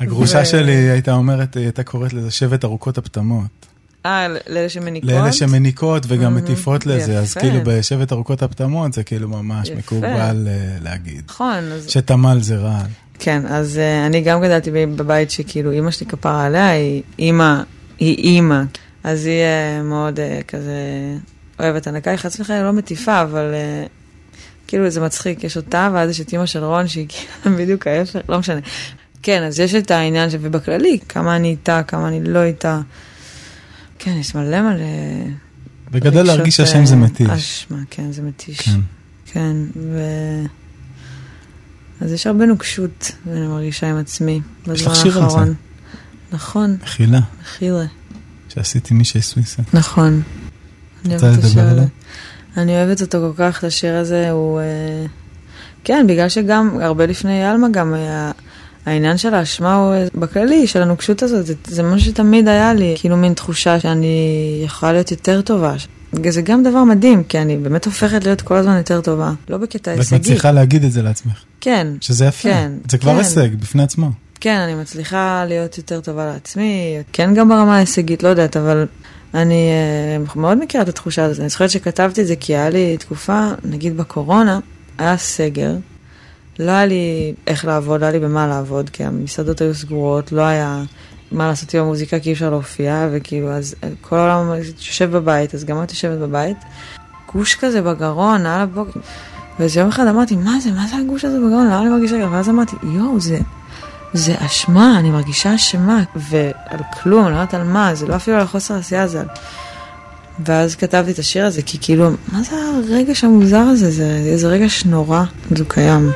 [0.00, 3.46] הגרושה שלי הייתה אומרת, היא הייתה קוראת לזה שבט ארוכות הפטמות.
[4.06, 5.10] אה, לאלה שמניקות?
[5.10, 7.34] לאלה שמניקות וגם מטיפות לזה, אז.
[7.34, 9.70] כאילו בשבט ארוכות הפטמות זה כאילו ממש.
[9.70, 11.22] מקובל אה, להגיד.
[11.28, 11.64] נכון.
[11.88, 12.86] שתמל זה רעל.
[13.22, 17.62] כן, אז uh, אני גם גדלתי בבית שכאילו אימא שלי כפרה עליה, היא אימא,
[18.00, 18.62] היא אימא.
[19.04, 20.72] אז היא uh, מאוד uh, כזה
[21.60, 23.88] אוהבת הנקה, היא חס וחלילה לא מטיפה, אבל uh,
[24.66, 28.18] כאילו זה מצחיק, יש אותה, ואז יש את אימא של רון, שהיא כאילו בדיוק ההפך,
[28.28, 28.60] לא משנה.
[29.22, 30.34] כן, אז יש את העניין, ש...
[30.40, 32.80] ובכללי, כמה אני איתה, כמה אני לא איתה.
[33.98, 34.84] כן, יש מלא מלא...
[35.90, 37.28] בגדול להרגיש שהשם זה אה, מתיש.
[37.30, 38.60] אשמה, כן, זה מתיש.
[38.60, 38.80] כן.
[39.26, 40.00] כן, ו...
[42.00, 45.52] אז יש הרבה נוקשות, אני מרגישה עם עצמי, יש בזמן לך שיר על זה.
[46.32, 47.84] נכון, מחילה, חילה.
[48.48, 49.62] שעשיתי מישהי סוויסה.
[49.72, 50.22] נכון.
[51.04, 51.72] אני רוצה אוהבת את לדבר השיר?
[51.72, 51.86] הזה.
[52.56, 54.60] אני אוהבת אותו כל כך, את השיר הזה, הוא...
[54.60, 55.06] אה,
[55.84, 58.30] כן, בגלל שגם, הרבה לפני עלמה גם היה...
[58.86, 62.94] העניין של האשמה הוא אה, בכללי, של הנוקשות הזאת, זה, זה משהו שתמיד היה לי,
[62.98, 65.74] כאילו מין תחושה שאני יכולה להיות יותר טובה.
[66.28, 69.32] זה גם דבר מדהים, כי אני באמת הופכת להיות כל הזמן יותר טובה.
[69.48, 70.16] לא בקטע ואת הישגי.
[70.16, 72.42] מצליחה להגיד את זה לעצמך, כן, שזה יפה.
[72.42, 73.18] כן, זה כבר כן.
[73.18, 74.10] הישג בפני עצמו.
[74.40, 78.86] כן, אני מצליחה להיות יותר טובה לעצמי, כן גם ברמה ההישגית, לא יודעת, אבל
[79.34, 79.70] אני
[80.34, 81.40] uh, מאוד מכירה את התחושה הזאת.
[81.40, 84.60] אני זוכרת שכתבתי את זה כי היה לי תקופה, נגיד בקורונה,
[84.98, 85.72] היה סגר,
[86.58, 90.42] לא היה לי איך לעבוד, לא היה לי במה לעבוד, כי המסעדות היו סגורות, לא
[90.42, 90.82] היה
[91.32, 95.54] מה לעשות עם המוזיקה כי אי אפשר להופיע, וכאילו, אז אה, כל העולם יושב בבית,
[95.54, 96.56] אז גם את יושבת בבית.
[97.32, 99.00] גוש כזה בגרון, על הבוקר.
[99.58, 102.30] ואיזה יום אחד אמרתי, מה זה, מה זה הגוש הזה בגרון, למה אני מרגישה ככה?
[102.30, 103.38] ואז אמרתי, יואו, זה,
[104.12, 108.36] זה אשמה, אני מרגישה אשמה, ועל כלום, אני לא יודעת על מה, זה לא אפילו
[108.36, 109.26] על החוסר עשייה, זה על...
[110.44, 113.90] ואז כתבתי את השיר הזה, כי כאילו, מה זה הרגש המוזר הזה?
[113.90, 116.10] זה איזה רגש נורא, זה קיים.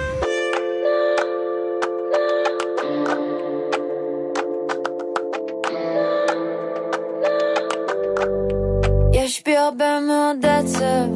[9.13, 11.09] יש בי הרבה מאוד עצב,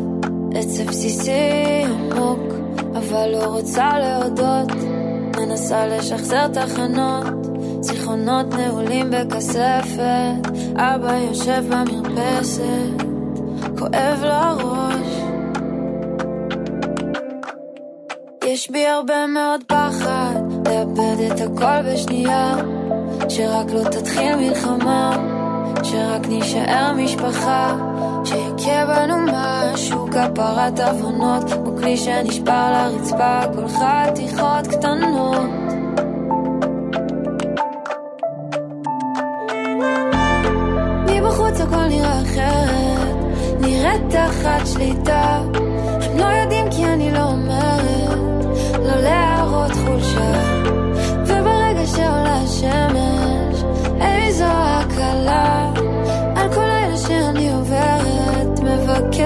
[0.55, 1.31] עצב בסיסי
[1.85, 2.55] עמוק,
[2.95, 4.73] אבל לא רוצה להודות,
[5.41, 7.27] מנסה לשחזר תחנות,
[7.81, 13.03] זיכרונות נעולים בכספת, אבא יושב במרפסת,
[13.79, 15.23] כואב לו הראש.
[18.45, 20.35] יש בי הרבה מאוד פחד,
[20.69, 22.55] לאבד את הכל בשנייה,
[23.29, 25.29] שרק לא תתחיל מלחמה.
[25.83, 27.77] שרק נישאר משפחה,
[28.69, 35.51] שיכה בנו משהו, כפרת הבנות, כמו כלי שנשבר לרצפה, כל חתיכות קטנות.
[41.07, 43.17] מבחוץ הכל נראה אחרת,
[43.61, 45.43] נראית תחת שליטה.
[46.03, 50.48] הם לא יודעים כי אני לא אומרת, לא להראות חולשה.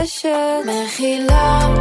[0.03, 0.29] מבקשת
[0.67, 1.75] מחילה.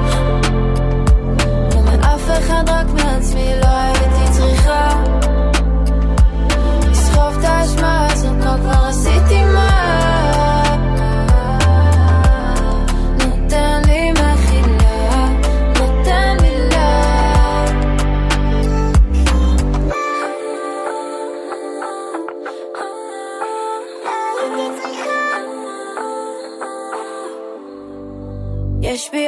[1.75, 5.03] לא מאף אחד, רק מעצמי, לא הייתי צריכה.
[6.91, 9.43] לסחוב את האשמה הזאת, מה כבר עשיתי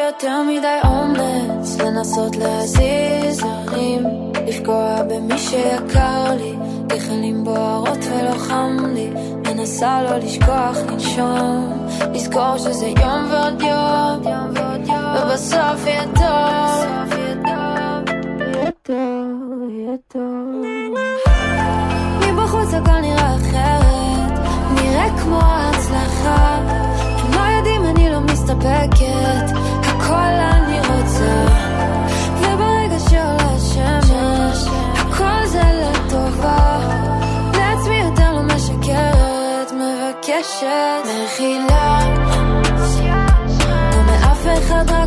[0.08, 4.04] יותר מדי אומץ לנסות להזיז הרים,
[4.48, 6.56] לפגוע במי שיקר לי,
[6.88, 9.10] גחלים בוערות ולא חם לי,
[9.48, 14.52] מנסה לא לשכוח לנשום, לזכור שזה יום ועוד יום,
[15.16, 20.66] ובסוף יהיה טוב, יהיה טוב, יהיה טוב.
[22.22, 24.40] מבחוץ הכל נראה אחרת,
[24.76, 26.60] נראה כמו הצלחה.
[27.18, 29.63] הם לא יודעים, אני לא מסתפקת,
[40.44, 42.00] מבקשת מחילה.
[43.70, 45.03] לא מאף אחד, רק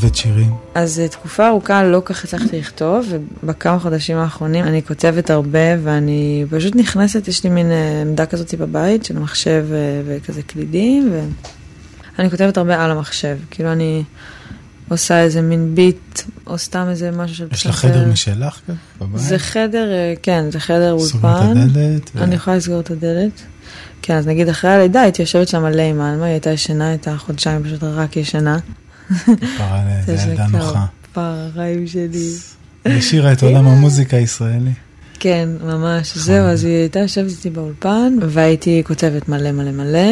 [0.00, 0.54] כותבת שירים?
[0.74, 3.06] אז אה, תקופה ארוכה לא כך הצלחתי לכתוב,
[3.42, 8.54] ובכמה חודשים האחרונים אני כותבת הרבה, ואני פשוט נכנסת, יש לי מין אה, עמדה כזאת
[8.54, 11.12] בבית של מחשב אה, וכזה קלידים,
[12.16, 13.38] ואני כותבת הרבה על המחשב.
[13.50, 14.02] כאילו אני
[14.88, 18.60] עושה איזה מין ביט, או סתם איזה משהו של יש לך חדר משלך
[19.00, 19.20] בבית?
[19.20, 19.88] זה חדר,
[20.22, 21.06] כן, זה חדר אולפן.
[21.06, 22.10] סוגרים את הדלת?
[22.14, 23.42] ו- אני יכולה לסגור את הדלת.
[24.02, 27.16] כן, אז נגיד אחרי הלידה הייתי יושבת שם מלא עם עלמה, היא הייתה ישנה, הייתה
[27.16, 28.58] חודשיים פשוט רק ישנה.
[29.58, 30.86] פרה ל- זה ילדה נוחה.
[31.12, 32.32] פריים שלי.
[32.84, 34.70] היא השאירה את עולם המוזיקה הישראלי.
[35.22, 36.16] כן, ממש.
[36.18, 40.08] זהו, אז היא הייתה יושבת איתי באולפן, והייתי כותבת מלא מלא מלא,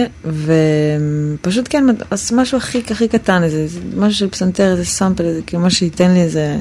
[1.40, 5.62] ופשוט כן, אז משהו הכי הכי קטן, איזה משהו של פסנתר, איזה סאמפל, איזה כאילו
[5.62, 6.56] משהו שייתן לי איזה...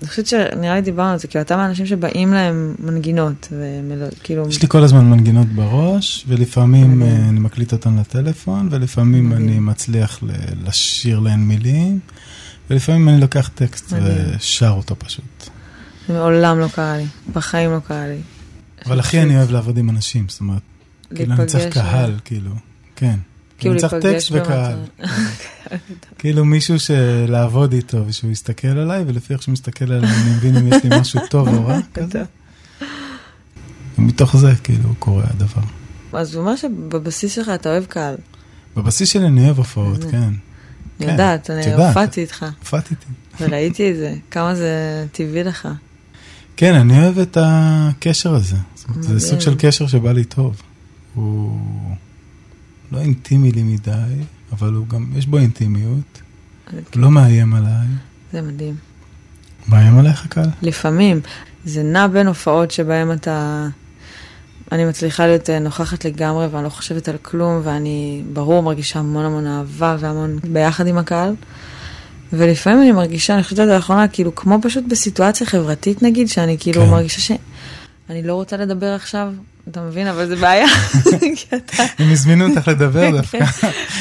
[0.00, 4.48] אני חושבת שנראה לי דיברנו על זה, כאילו אתה מהאנשים שבאים להם מנגינות, וכאילו...
[4.48, 9.32] יש לי כל הזמן מנגינות בראש, ולפעמים אה, אני מקליט אותן לטלפון, ולפעמים.
[9.32, 10.20] אני מצליח
[10.66, 12.00] לשיר להן מילים,
[12.70, 13.92] ולפעמים אני לוקח טקסט.
[13.92, 15.50] ושר אותו פשוט.
[16.08, 18.18] זה מעולם לא קרה לי, בחיים לא קרה לי.
[18.86, 20.62] אבל הכי אני אוהב לעבוד עם אנשים, זאת אומרת,
[21.14, 22.50] כאילו אני צריך קהל, כאילו,
[22.96, 23.18] כן.
[23.64, 24.78] כאילו אני צריך להיפגש טקסט וקהל.
[26.18, 30.68] כאילו מישהו שלעבוד איתו ושהוא יסתכל עליי, ולפי איך שהוא מסתכל עליי אני מבין אם
[30.68, 32.22] יש לי משהו טוב או רע כזה.
[33.98, 35.62] ומתוך זה כאילו קורה הדבר.
[36.12, 38.14] אז הוא אומר שבבסיס שלך אתה אוהב קהל.
[38.76, 40.10] בבסיס שלי אני אוהב הופעות, זה.
[40.10, 40.18] כן.
[40.18, 40.34] אני
[40.98, 41.74] כן, יודעת, אני.
[41.74, 43.44] הופעתי איתך, הופעתי איתי.
[43.44, 45.68] וראיתי את זה, כמה זה טבעי לך.
[46.56, 48.56] כן, אני אוהב את הקשר הזה.
[49.00, 49.20] זה.
[49.20, 50.62] סוג של קשר שבא לי טוב.
[51.14, 51.60] הוא
[52.92, 53.92] לא אינטימי לי מדי,
[54.52, 56.22] אבל הוא גם, יש בו אינטימיות.
[56.72, 57.86] הוא לא מאיים עליי.
[58.32, 58.74] זה מדהים.
[59.68, 60.48] מאיים עליך קל?
[60.62, 61.20] לפעמים,
[61.64, 63.66] זה נע בין הופעות שבהן אתה...
[64.72, 69.24] אני מצליחה להיות אה, נוכחת לגמרי ואני לא חושבת על כלום ואני ברור מרגישה המון
[69.24, 71.34] המון אהבה והמון ביחד עם הקהל.
[72.32, 76.82] ולפעמים אני מרגישה, אני חושבת על לאחרונה, כאילו כמו פשוט בסיטואציה חברתית נגיד, שאני כאילו
[76.82, 76.90] כן.
[76.90, 79.32] מרגישה שאני לא רוצה לדבר עכשיו,
[79.70, 80.06] אתה מבין?
[80.06, 80.66] אבל זה בעיה.
[81.98, 83.44] הם הזמינו אותך לדבר דווקא.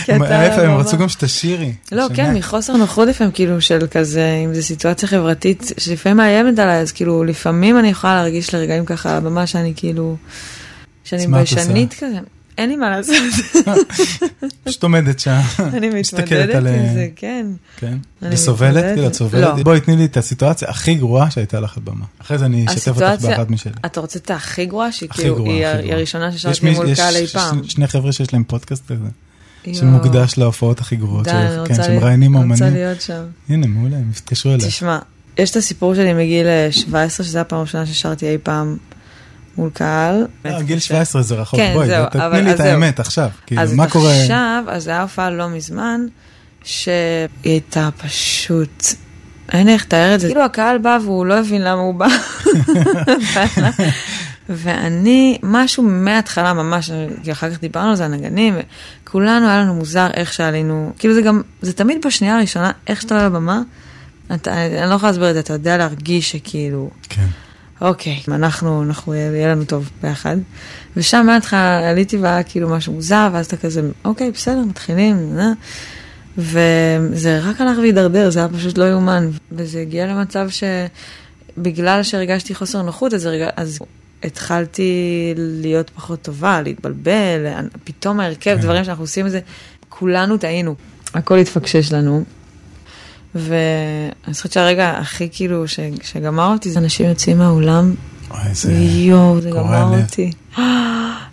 [0.06, 1.73] כי אתה להפך, הם ממש- רצו גם שתשירי.
[1.91, 2.08] לא?
[2.15, 6.91] כן, מחוסר נוחות לפעמים, כאילו, של כזה, אם זו סיטואציה חברתית שלפעמים מאיימת עליי, אז
[6.91, 10.15] כאילו, לפעמים אני יכולה להרגיש לרגעים ככה על הבמה שאני כאילו,
[11.04, 12.19] שאני ביישנית כזה.
[12.57, 13.15] אין לי מה לעשות,
[14.63, 15.39] פשוט עומדת שם.
[15.59, 16.63] אני מתמודדת עם
[16.93, 17.45] זה, כן.
[17.77, 17.97] כן.
[18.21, 18.83] וסובלת?
[18.93, 19.41] כאילו, את סובלת?
[19.57, 19.63] לא.
[19.63, 22.05] בואי, תני לי את הסיטואציה הכי גרועה שהייתה לך על במה.
[22.21, 23.71] אחרי זה אני אשתף אותך באחת משלי.
[23.85, 25.97] אתה רוצה את הכי גרועה, שהיא הכי כאילו, גרועה, היא הכי ה- היא גרועה.
[25.97, 27.61] הראשונה יש ששרתי מי- מול יש קהל אי פעם.
[27.67, 29.09] שני חבר'ה שיש להם פודקאסט כזה.
[29.73, 32.73] שמוקדש להופעות הכי גרועות שלך, כן, שמראיינים להיות- רוצה אומנים.
[32.73, 33.23] להיות שם.
[33.49, 34.67] הנה, מעולה, הם יתקשרו אליי.
[34.67, 34.99] תשמע,
[35.37, 38.77] יש את הסיפור שלי מגיל אה, 17, שזו הפעם הראשונה ששרתי אי פעם
[39.57, 40.27] מול קהל.
[40.45, 42.65] לא, גיל 17 זה רחוק, כן, בואי, זהו, תתני אבל- לי אז את.
[42.65, 43.29] האמת עכשיו.
[43.45, 44.21] כאילו, אז מה קורה?
[44.21, 46.01] עכשיו, אז זו הייתה הופעה לא מזמן,
[46.63, 46.93] שהיא
[47.43, 48.83] הייתה פשוט...
[49.51, 50.27] אין איך לתאר את זה.
[50.27, 52.07] כאילו הקהל בא והוא לא הבין למה הוא בא.
[54.49, 56.91] ואני, משהו מההתחלה ממש,
[57.23, 58.55] כי אחר כך דיברנו על זה, הנגנים,
[59.03, 63.15] וכולנו, היה לנו מוזר איך שעלינו, כאילו זה גם, זה תמיד בשנייה הראשונה, איך שאתה
[63.15, 63.61] עולה לבמה,
[64.33, 67.25] אתה, אני לא יכולה להסביר את זה, אתה יודע להרגיש שכאילו, כן.
[67.84, 70.38] אוקיי, אנחנו, אנחנו, יהיה לנו טוב ביחד.
[70.98, 75.52] ושם מההתחלה עליתי והיה כאילו משהו מוזר, ואז אתה כזה, אוקיי, בסדר, מתחילים, אה?
[76.38, 79.30] וזה רק הלך והידרדר, זה היה פשוט לא יאומן.
[79.52, 83.50] וזה הגיע למצב שבגלל שהרגשתי חוסר נוחות, אז, הרג...
[83.56, 83.80] אז
[84.24, 84.93] התחלתי
[85.38, 87.48] להיות פחות טובה, להתבלבל,
[87.84, 88.62] פתאום ההרכב, כן.
[88.62, 89.39] דברים שאנחנו עושים את זה,
[89.89, 90.76] כולנו טעינו.
[91.13, 92.24] הכל התפקשש לנו.
[93.36, 95.80] ואני חושבת שהרגע הכי כאילו ש...
[96.04, 97.93] שגמר אותי זה אנשים יוצאים מהאולם,
[98.34, 98.74] וואי, זה...
[98.74, 100.04] יואו, זה גמר לב.
[100.04, 100.32] אותי.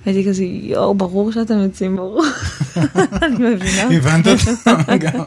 [0.06, 2.24] הייתי כזה, יואו, ברור שאתם יוצאים, ברור.
[3.22, 3.82] אני מבינה.
[3.82, 4.50] הבנת אותו?
[4.98, 5.22] גם.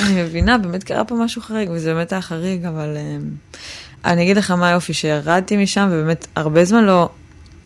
[0.00, 3.30] אני מבינה, באמת קרה פה משהו חריג, וזה באמת היה חריג, אבל אמ,
[4.04, 7.08] אני אגיד לך מה היופי, שירדתי משם, ובאמת הרבה זמן לא,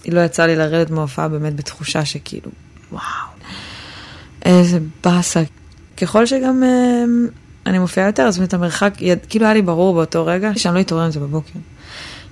[0.09, 2.51] לא יצא לי לרדת מההופעה באמת בתחושה שכאילו,
[2.93, 3.03] וואו,
[4.45, 5.43] איזה באסה.
[5.97, 7.29] ככל שגם אמ,
[7.67, 10.81] אני מופיעה יותר, אז באמת המרחק, יד- כאילו היה לי ברור באותו רגע, שאני לא
[10.81, 11.59] אתעורר עם זה בבוקר.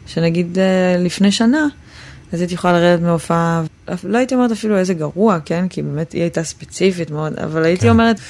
[0.06, 0.64] שנגיד אה,
[0.98, 1.66] לפני שנה,
[2.32, 3.62] אז הייתי יכולה לרדת מהופעה,
[4.04, 5.68] לא הייתי אומרת אפילו איזה גרוע, כן?
[5.68, 7.88] כי באמת היא הייתה ספציפית מאוד, אבל הייתי כן.
[7.88, 8.20] אומרת,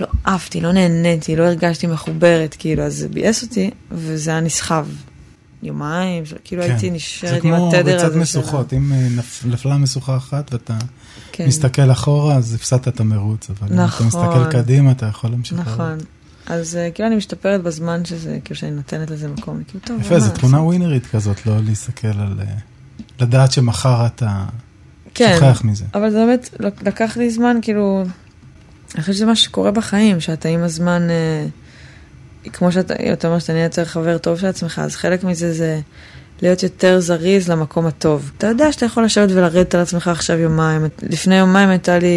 [0.00, 4.86] לא עפתי, לא נהניתי, לא הרגשתי מחוברת, כאילו, אז זה ביאס אותי, וזה היה נסחב.
[5.62, 6.70] יומיים, כאילו כן.
[6.70, 8.06] הייתי זה נשארת עם כמו התדר הזה.
[8.06, 10.74] ריצת של ה- משוכות, אם אה, נפ- נפלה משוכה אחת ואתה
[11.32, 14.06] כן, מסתכל אחורה, אז הפסדת את המרוץ, אבל אם אתה נכון.
[14.06, 15.58] מסתכל קדימה, אתה יכול להמשיך.
[15.58, 15.88] נכון.
[15.90, 16.02] לרוץ.
[16.48, 20.08] אז אה, כאילו אני משתפרת בזמן שזה, כאילו שאני נותנת לזה מקום, כאילו, טוב, יפה,
[20.08, 22.40] זו לעשות?" תכונה ווינרית כזאת, לא להסתכל על...
[22.40, 22.54] אה,
[23.20, 24.44] לדעת שמחר אתה
[25.14, 25.34] כן.
[25.38, 25.84] שוכח מזה.
[25.94, 28.04] אבל זה באמת לק- לקח לי זמן, כאילו,
[28.94, 31.46] אני חושבת שזה מה שקורה בחיים, שאתה עם הזמן, אה,
[32.52, 35.80] כמו שאתה אתה אומר שאתה נהיה יותר חבר טוב של עצמך, אז חלק מזה זה
[36.42, 38.30] להיות יותר זריז למקום הטוב.
[38.38, 40.86] אתה יודע שאתה יכול לשבת ולרדת על עצמך עכשיו יומיים.
[41.02, 42.08] לפני יומיים הייתה לי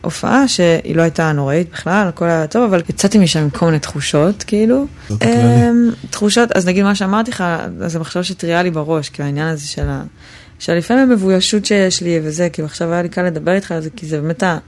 [0.00, 3.78] הופעה שהיא לא הייתה נוראית בכלל, הכל היה טוב, אבל יצאתי משם עם כל מיני
[3.78, 4.86] תחושות, כאילו.
[5.10, 7.44] אמ, תחושות, אז נגיד מה שאמרתי לך,
[7.80, 10.02] אז זה מחשבה שטריה לי בראש, כאילו העניין הזה של ה...
[10.58, 14.06] שלפעמים המבוישות שיש לי וזה, כאילו עכשיו היה לי קל לדבר איתך על זה, כי
[14.06, 14.58] זה באמת ה...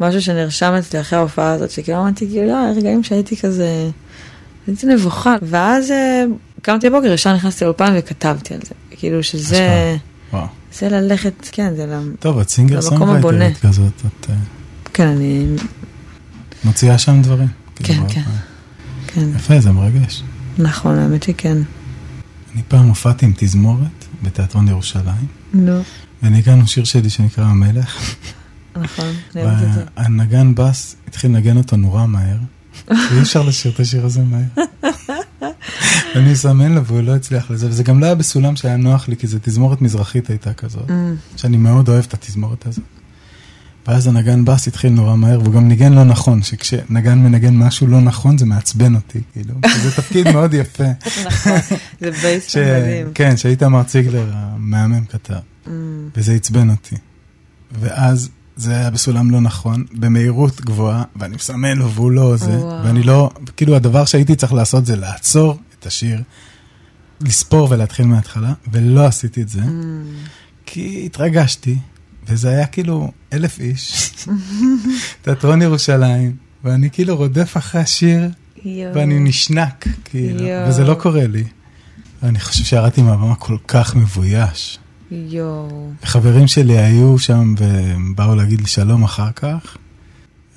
[0.00, 3.68] משהו שנרשם אצלי אחרי ההופעה הזאת, שכאילו אמרתי, כאילו, לא, רגעים שהייתי כזה,
[4.66, 5.36] הייתי נבוכה.
[5.42, 6.24] ואז אה,
[6.62, 8.74] קמתי בבוקר, ישר נכנסתי לאולפן וכתבתי על זה.
[8.90, 9.96] כאילו שזה.
[10.32, 10.46] וואו.
[10.78, 12.14] זה ללכת, כן, זה למ...
[12.18, 13.20] טוב, את סינגר למקום הבונה.
[13.20, 14.34] סונגרייטרית כזאת, את אה,
[14.92, 15.46] כן, אני,
[16.64, 17.48] מוציאה שם דברים.
[17.76, 18.20] כן, כאילו, כן.
[18.20, 18.36] אה,
[19.06, 20.22] כן, יפה, זה מרגש.
[20.58, 21.58] נכון, האמת שכן.
[22.54, 25.80] אני פעם הופעתי עם תזמורת בתיאטרון ירושלים, נו,
[26.22, 28.16] וניגענו שיר שלי שנקרא המלך,
[28.76, 29.84] נכון, אני אוהבת את זה.
[29.96, 32.36] והנגן בס התחיל לנגן אותו נורא מהר,
[33.10, 34.64] ואי אפשר לשיר את השיר הזה מהר.
[36.16, 39.16] אני אסמן לו והוא לא הצליח לזה, וזה גם לא היה בסולם שהיה נוח לי,
[39.16, 40.92] כי זו תזמורת מזרחית הייתה כזאת, Mm,
[41.36, 42.84] שאני מאוד אוהב את התזמורת הזאת.
[43.86, 48.00] ואז הנגן בס התחיל נורא מהר, והוא גם ניגן לא נכון, שכשנגן מנגן משהו לא
[48.00, 50.84] נכון זה מעצבן אותי, כאילו, זה תפקיד מאוד יפה.
[51.26, 51.52] נכון,
[52.00, 52.56] זה בייס.
[52.56, 53.06] מדהים.
[53.14, 55.34] כן, שאיתמר ציגלר המהמם כתב,
[55.66, 55.68] Mm,
[56.16, 56.96] וזה עצבן אותי.
[57.80, 58.28] ואז
[58.60, 62.84] זה היה בסולם לא נכון, במהירות גבוהה, ואני מסמן לו והוא לא זה, וואו.
[62.84, 66.22] ואני לא, כאילו הדבר שהייתי צריך לעשות זה לעצור את השיר,
[67.20, 69.66] לספור ולהתחיל מההתחלה, ולא עשיתי את זה, mm.
[70.66, 71.78] כי התרגשתי,
[72.26, 74.12] וזה היה כאילו אלף איש,
[75.22, 78.28] תיאטרון ירושלים, ואני כאילו רודף אחרי השיר,
[78.64, 78.94] יואו.
[78.94, 80.68] ואני נשנק, כאילו, יואו.
[80.68, 81.44] וזה לא קורה לי.
[82.22, 84.78] ואני חושב שירדתי מהבמה כל כך מבויש.
[85.10, 85.90] יואו.
[86.04, 89.76] חברים שלי היו שם והם באו להגיד לי שלום אחר כך.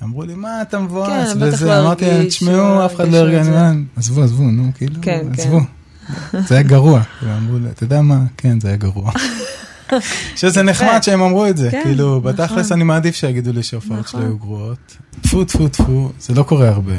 [0.02, 1.32] אמרו לי, מה אתה מבואס?
[1.32, 3.80] כן, בטח לא אמרתי להם, תשמעו, אף אחד לא הרגישו הרגיע, את אני זה." אומר,
[3.96, 5.60] עזבו, עזבו, נו, כאילו, כן, עזבו.
[6.32, 7.02] זה היה גרוע.
[7.18, 8.18] כאילו, אמרו לי, אתה יודע מה?
[8.36, 9.10] כן, זה היה גרוע.
[10.36, 12.32] שזה נחמד שהם אמרו את זה, כן, כאילו, נכון.
[12.32, 14.30] בתכלס אני מעדיף שיגידו לי שההופעות שלי נכון.
[14.30, 14.96] היו גרועות.
[15.20, 16.94] טפו, טפו, טפו, זה לא קורה הרבה.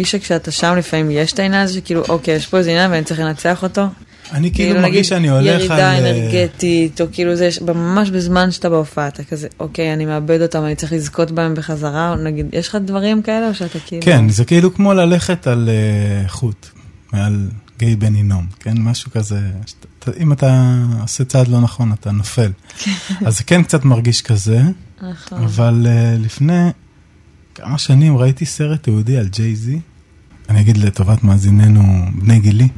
[0.00, 3.04] מרגיש שכשאתה שם לפעמים יש את העניין הזה שכאילו, אוקיי, יש פה איזה עניין ואני
[3.04, 3.82] צריך לנצח אותו?
[4.32, 5.60] אני כאילו נגיד, מרגיש שאני הולך על...
[5.60, 10.42] ירידה אה, אנרגטית, או כאילו זה, ממש בזמן שאתה בהופעה, אתה כזה, אוקיי, אני מאבד
[10.42, 14.02] אותם, אני צריך לזכות בהם בחזרה, או נגיד, יש לך דברים כאלה, או שאתה כאילו...
[14.02, 16.66] כן, זה כאילו כמו ללכת על אה, חוט,
[17.12, 17.48] מעל
[17.78, 18.74] גיא בן הינום, כן?
[18.78, 22.50] משהו כזה, שאתה- אם אתה עושה צעד לא נכון, אתה נופל.
[23.26, 24.60] אז זה כן קצת מרגיש כזה,
[25.02, 25.42] נכון.
[25.44, 26.70] אבל אה, לפני
[27.54, 29.80] כמה שנים ראיתי סרט תיעודי על ג'יי-זי.
[30.50, 31.82] אני אגיד לטובת מאזיננו
[32.14, 32.68] בני גילי,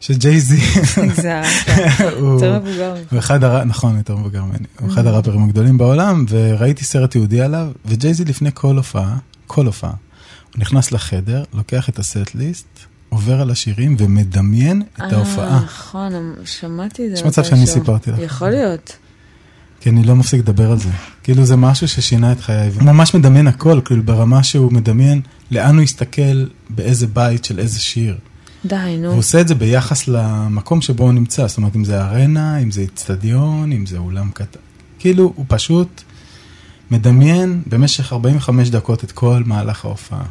[0.00, 0.60] שג'יי-זי
[2.20, 2.40] הוא...
[3.18, 3.64] אחד הר...
[3.64, 4.66] נכון, יותר מבוגר ממני.
[4.80, 9.16] הוא אחד הראפרים הגדולים בעולם, וראיתי סרט תיעודי עליו, וג'ייזי לפני כל הופעה,
[9.46, 12.66] כל הופעה, הוא נכנס לחדר, לוקח את הסט ליסט,
[13.08, 15.48] עובר על השירים ומדמיין את ההופעה.
[15.48, 17.14] אה, נכון, שמעתי את זה.
[17.14, 17.66] יש מצב שאני.
[17.66, 18.18] סיפרתי לך.
[18.18, 18.96] יכול להיות.
[19.82, 20.88] כי אני לא מפסיק לדבר על זה.
[21.22, 22.70] כאילו זה משהו ששינה את חיי.
[22.74, 25.20] הוא ממש מדמיין הכל, כאילו ברמה שהוא מדמיין
[25.50, 28.16] לאן הוא יסתכל, באיזה בית של איזה שיר.
[28.64, 29.08] די, נו.
[29.08, 32.70] והוא עושה את זה ביחס למקום שבו הוא נמצא, זאת אומרת, אם זה ארנה, אם
[32.70, 34.60] זה אצטדיון, אם זה אולם קטן.
[34.98, 36.02] כאילו, הוא פשוט
[36.90, 40.24] מדמיין במשך 45 דקות את כל מהלך ההופעה.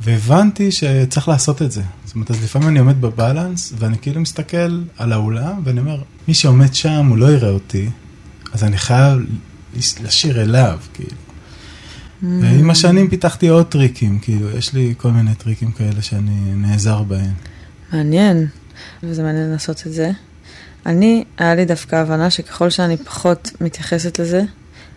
[0.00, 1.82] והבנתי שצריך לעשות את זה.
[2.04, 6.34] זאת אומרת, אז לפעמים אני עומד בבלנס, ואני כאילו מסתכל על האולם, ואני אומר, מי
[6.34, 7.88] שעומד שם, הוא לא יראה אותי,
[8.56, 9.18] אז אני חייב
[10.02, 11.16] לשיר אליו, כאילו.
[12.22, 17.32] ועם השנים פיתחתי עוד טריקים, כאילו, יש לי כל מיני טריקים כאלה שאני נעזר בהם.
[17.92, 18.46] מעניין,
[19.02, 20.10] וזה מעניין לעשות את זה.
[20.86, 24.42] אני, היה לי דווקא הבנה שככל שאני פחות מתייחסת לזה,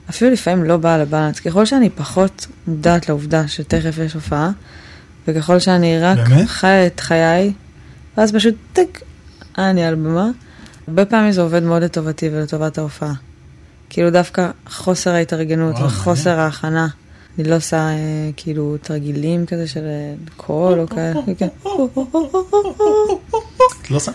[0.10, 4.52] אפילו לפעמים לא באה לבלנס, ככל שאני פחות מודעת לעובדה שתכף יש הופעה,
[5.28, 6.48] וככל שאני רק באמת?
[6.48, 7.54] חיה את חיי,
[8.18, 9.02] ואז פשוט טק,
[9.58, 10.30] אני על במה,
[10.88, 13.14] הרבה פעמים זה עובד מאוד לטובתי ולטובת ההופעה.
[13.90, 16.88] כאילו דווקא חוסר ההתארגנות וחוסר ההכנה.
[17.40, 17.96] אני לא עושה אה,
[18.38, 21.20] כאילו תרגילים כזה של אה, קול או כאלה.
[21.40, 21.48] כן.
[23.82, 24.12] את לא שם?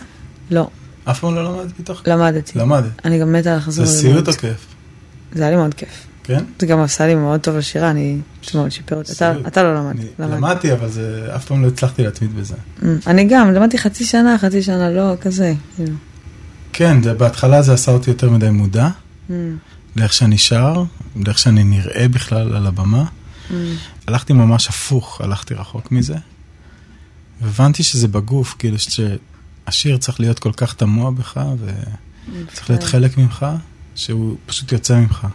[0.51, 0.67] לא,
[1.05, 2.01] אף פעם לא למדת מתוך?
[2.07, 2.59] למדתי.
[2.59, 2.91] למדת.
[3.05, 4.23] אני גם מתה לחזור זה ללמוד.
[4.25, 4.65] סיוט או כיף?
[5.33, 6.07] זה היה לי מאוד כיף.
[6.23, 6.43] כן?
[6.59, 8.17] זה גם עשה לי מאוד טוב לשירה, אני
[8.55, 9.11] מאוד שיפר אותי.
[9.47, 9.95] אתה- לא למדת.
[10.19, 10.73] למדתי.
[10.73, 12.55] אבל זה, אף פעם לא הצלחתי להתמיד בזה.
[12.81, 15.53] Mm, אני גם, למדתי חצי שנה, חצי שנה לא, כזה.
[15.75, 15.93] כאילו.
[16.73, 18.87] כן, זה, בהתחלה זה עשה אותי יותר מדי מודע,
[19.29, 19.33] Mm,
[19.95, 20.83] לאיך שאני שר,
[21.25, 23.05] לאיך שאני נראה בכלל על הבמה.
[23.05, 23.53] mm.
[24.07, 26.15] הלכתי ממש הפוך, הלכתי רחוק מזה.
[27.41, 32.83] והבנתי שזה בגוף, כאילו שהשיר צריך להיות כל כך תמוה בך, וצריך להיות.
[32.83, 33.45] חלק ממך,
[33.95, 35.27] שהוא פשוט יוצא ממך.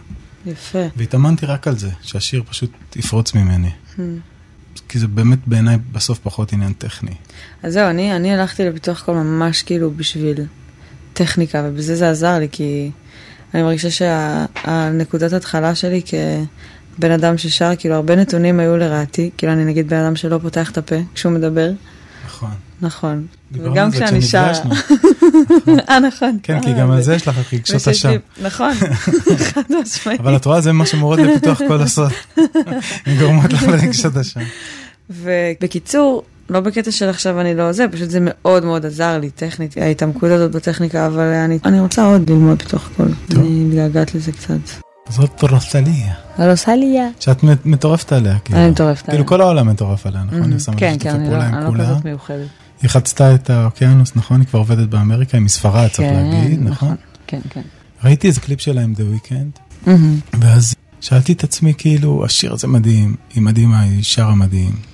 [0.45, 0.79] יפה.
[0.95, 3.69] והתאמנתי רק על זה, שהשיר פשוט יפרוץ ממני.
[3.97, 4.01] Mm.
[4.89, 7.15] כי זה באמת בעיניי בסוף פחות עניין טכני.
[7.63, 10.45] אז זהו, אני, אני הלכתי לפיתוח קול ממש כאילו בשביל
[11.13, 12.91] טכניקה, ובזה זה עזר לי, כי
[13.53, 19.65] אני מרגישה שהנקודת התחלה שלי כבן אדם ששר, כאילו הרבה נתונים היו לרעתי, כאילו אני
[19.65, 21.71] נגיד בן אדם שלא פותח את הפה כשהוא מדבר,
[22.25, 22.51] נכון.
[22.81, 23.25] נכון.
[23.51, 24.53] וגם כשאני שרה.
[24.53, 24.73] כשנפגשנו.
[25.89, 26.37] אה, נכון.
[26.43, 28.11] כן, כי גם על זה יש לך רגשות אשם.
[28.41, 28.73] נכון,
[29.53, 30.19] חד משמעית.
[30.19, 32.11] אבל את רואה, זה מה שמורות לפיתוח קול עושות.
[33.05, 34.39] הן גורמות לך לרגשות אשם.
[35.09, 39.77] ובקיצור, לא בקטע של עכשיו אני לא זה, פשוט זה מאוד מאוד עזר לי טכנית,
[39.77, 43.07] ההתעמקות הזאת בטכניקה, אבל אני, אני רוצה עוד ללמוד פיתוח קול.
[43.29, 43.39] טוב.
[43.39, 44.57] אני מתגעגעת לזה קצת.
[45.09, 46.13] זאת רוסליה.
[46.37, 47.09] הרוסליה.
[47.19, 48.59] שאת מט- מטורפת עליה, כאילו.
[48.59, 49.27] אני מטורפת כאילו עליה.
[49.27, 50.53] כל העולם מטורף עליה, נכון?
[50.53, 51.83] עושה כן, כן, אני לא אני לא.
[51.83, 52.47] כזאת מיוחדת.
[52.81, 54.39] היא חצתה את האוקיינוס, נכון?
[54.39, 56.95] היא כבר עובדת באמריקה, היא מספרד, צריך כן, להגיד, נכון?
[57.27, 57.61] כן, כן.
[58.03, 62.67] ראיתי איזה קליפ שלה עם The Weeknd, מהמם, ואז שאלתי את עצמי, כאילו, השיר הזה
[62.67, 64.90] מדהים, היא מדהימה, היא שרה מדהים.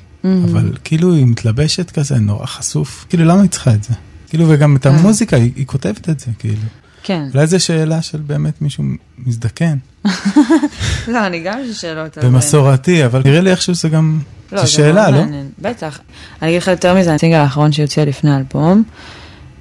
[0.52, 3.94] אבל כאילו היא מתלבשת כזה, נורא חשוף, כאילו, למה היא צריכה את זה?
[4.30, 4.92] כאילו, וגם את אה.
[4.92, 6.62] המוזיקה, היא היא כותבת את זה, כאילו.
[7.04, 7.28] כן.
[7.34, 8.84] אולי זו שאלה של באמת מישהו
[9.26, 9.78] מזדקן,
[11.08, 12.18] לא, אני גם יש שאלות.
[12.22, 14.20] ומסורתי, אבל נראה לי איכשהו זה גם,
[14.52, 15.22] לא, זו שאלה, לא?
[15.60, 16.00] בטח.
[16.42, 18.84] אני אגיד לך יותר מזה, הסינגל האחרון שהיא הוציאה לפני האלבום,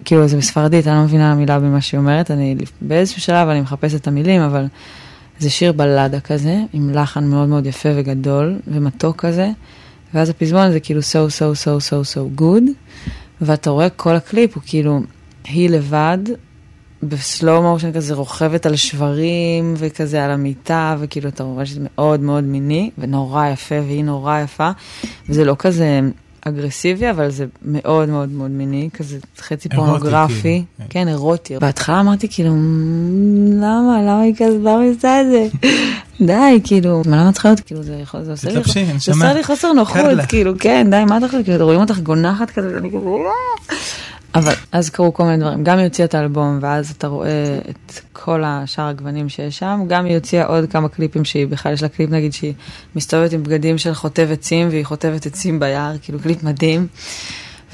[0.04, 4.00] כאילו זה בספרדית, אני לא מבינה מילה במה שהיא אומרת, אני באיזשהו שלב אני מחפשת
[4.00, 4.66] את המילים, אבל
[5.38, 9.50] זה שיר בלדה כזה, עם לחן מאוד מאוד יפה וגדול, ומתוק כזה,
[10.16, 12.62] ואז הפזמון זה כאילו so so so so so good,
[13.40, 15.00] ואתה רואה כל הקליפ הוא כאילו,
[15.44, 16.18] היא לבד,
[17.02, 22.44] בסלואו מושן כזה רוכבת על שברים וכזה על המיטה, וכאילו אתה רואה שזה מאוד מאוד
[22.44, 24.70] מיני ונורא יפה והיא נורא יפה,
[25.28, 26.00] וזה לא כזה
[26.40, 30.84] אגרסיבי, אבל זה מאוד מאוד מאוד מיני, כזה חצי פורנוגרפי, כאילו, כן.
[30.88, 31.58] כן, אירוטי.
[31.58, 35.46] בהתחלה אמרתי כאילו, "מ, למה, למה היא כזה, למה היא עושה את זה?
[36.26, 38.54] די, כאילו, מה למה צריכה להיות, כאילו, זה זה עושה לי,
[38.98, 39.12] זה.
[39.12, 39.96] עושה לי חוסר נוחות.
[40.28, 43.76] כאילו, כן, די, מה אתה חושב, כאילו, רואים אותך גונחת כזה, כזה, "אה."
[44.38, 48.00] אבל אז קרו כל מיני דברים, גם היא הוציאה את האלבום, ואז אתה רואה את
[48.12, 51.88] כל השאר הגוונים שיש שם, גם היא הוציאה עוד כמה קליפים שהיא בכלל, יש לה
[51.88, 52.54] קליפ נגיד שהיא
[52.96, 56.86] מסתובבת עם בגדים של חוטב עצים, והיא חוטבת עצים ביער, כאילו קליפ מדהים.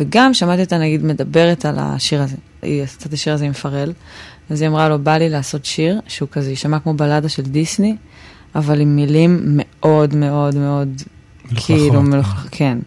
[0.00, 3.92] וגם שמעתי אותה נגיד מדברת על השיר הזה, היא עשתה את השיר הזה עם פרל,
[4.50, 7.96] אז היא אמרה לו, בא לי לעשות שיר, שהוא כזה יישמע כמו בלדה של דיסני,
[8.54, 10.88] אבל עם מילים מאוד מאוד מאוד,
[11.44, 12.02] מלוכלכות, כאילו.
[12.02, 12.78] מלוכלכות, כן.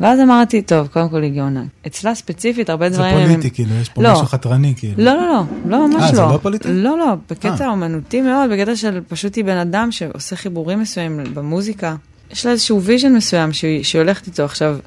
[0.00, 1.64] ואז אמרתי, טוב, קודם כל היא גאונה.
[1.86, 3.16] אצלה ספציפית, הרבה זה דברים...
[3.16, 4.12] הם- פוליטי, כאילו, יש פה לא.
[4.12, 5.04] משהו חתרני, כאילו.
[5.04, 6.14] לא, לא, לא, לא, ממש אה, לא.
[6.14, 6.68] זה לא פוליטי?
[6.72, 7.70] לא, לא, בקטע אה.
[7.70, 11.96] אומנותי מאוד, בקטע של פשוט היא בן אדם שעושה חיבורים מסוימים במוזיקה.
[12.30, 14.42] יש לה איזשהו vision מסוים שהיא, שהיא הולכת איתו.
[14.44, 14.78] עכשיו,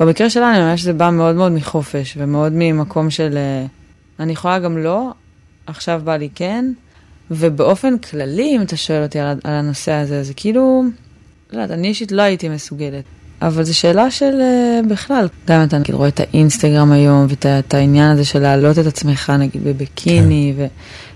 [0.00, 3.66] במקרה שלה אני אומרת שזה בא מאוד מאוד מחופש, ומאוד ממקום של אה,
[4.20, 5.10] אני יכולה גם לא,
[5.66, 6.72] עכשיו בא לי כן.
[7.30, 10.84] ובאופן כללי, אם אתה שואל אותי על, על הנושא הזה, זה כאילו,
[11.52, 13.04] לא יודעת, אני אישית לא הייתי מסוגלת.
[13.42, 17.74] אבל זו שאלה של uh, בכלל, גם אתה נגיד רואה את האינסטגרם היום, ואת את
[17.74, 20.66] העניין הזה של להעלות את עצמך נגיד בביקיני, כן.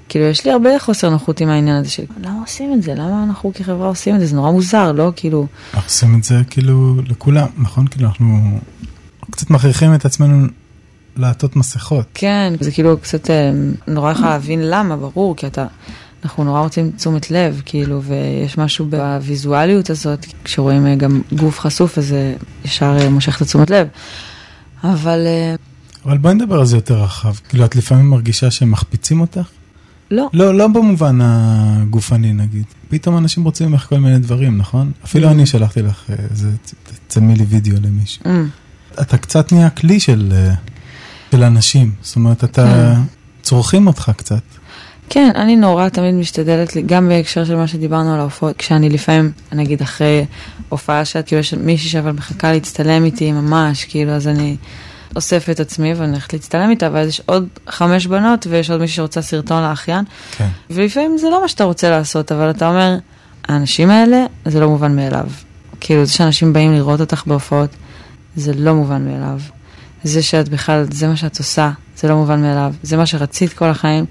[0.07, 2.95] וכאילו יש לי הרבה חוסר נוחות עם העניין הזה של למה עושים את זה?
[2.95, 4.27] למה אנחנו כחברה עושים את זה?
[4.27, 5.13] זה נורא מוזר, לא?
[5.17, 7.87] כאילו, אנחנו עושים את זה כאילו לכולם, נכון?
[7.87, 8.59] כאילו אנחנו
[9.31, 10.47] קצת מכריחים את עצמנו
[11.17, 12.07] לעטות מסכות.
[12.15, 13.51] כן, זה כאילו קצת אה,
[13.89, 15.67] נורא יכול להבין למה, ברור, כי אתה,
[16.25, 21.99] אנחנו נורא רוצים תשומת לב, כאילו, ויש משהו בוויזואליות הזאת, כשרואים אה, גם גוף חשוף,
[21.99, 23.89] אז זה ישר אה, מושך את התשומת לב.
[24.85, 25.55] אבל אה,
[26.05, 27.35] אבל בואי נדבר על זה יותר רחב.
[27.49, 29.49] כאילו, את לפעמים מרגישה שהם מחפיצים אותך?
[30.11, 32.65] לא, לא, לא במובן הגופני נגיד.
[32.89, 34.93] פתאום אנשים רוצים ממך כל מיני דברים, נכון?
[35.05, 36.51] אפילו אני שלחתי לך אה, איזה,
[37.07, 38.23] תצלמי לי וידאו למישהו.
[38.27, 38.49] אמ,
[39.01, 40.55] אתה קצת נהיה כלי של, אה,
[41.33, 41.93] של אנשים.
[42.03, 42.95] זאת אומרת, אתה,
[43.43, 44.43] צורכים אותך קצת.
[45.09, 49.83] כן, אני נורא תמיד משתדלת, גם בהקשר של מה שדיברנו על ההופעות, כשאני לפעמים, נגיד
[49.83, 50.25] אחרי
[50.69, 54.57] הופעה שאת, כאילו יש מישהי שאבל מחכה להצטלם איתי ממש, כאילו, אז אני
[55.17, 58.97] אוספת את עצמי ואני הולכת להצטלם איתה, ואז יש עוד חמש בנות ויש עוד מישהי
[58.97, 60.05] שרוצה סרטון לאחיין,
[60.37, 60.49] כן.
[60.71, 62.97] ולפעמים זה לא מה שאתה רוצה לעשות, אבל אתה אומר,
[63.49, 65.27] האנשים האלה, זה לא מובן מאליו.
[65.81, 67.71] כאילו, זה שאנשים באים לראות אותך בהופעות,
[68.37, 69.41] זה לא מובן מאליו.
[70.05, 72.75] זה שאת בכלל, זה מה שאת עושה, זה לא מובן מאליו.
[72.83, 74.05] זה מה שרצית כל החיים,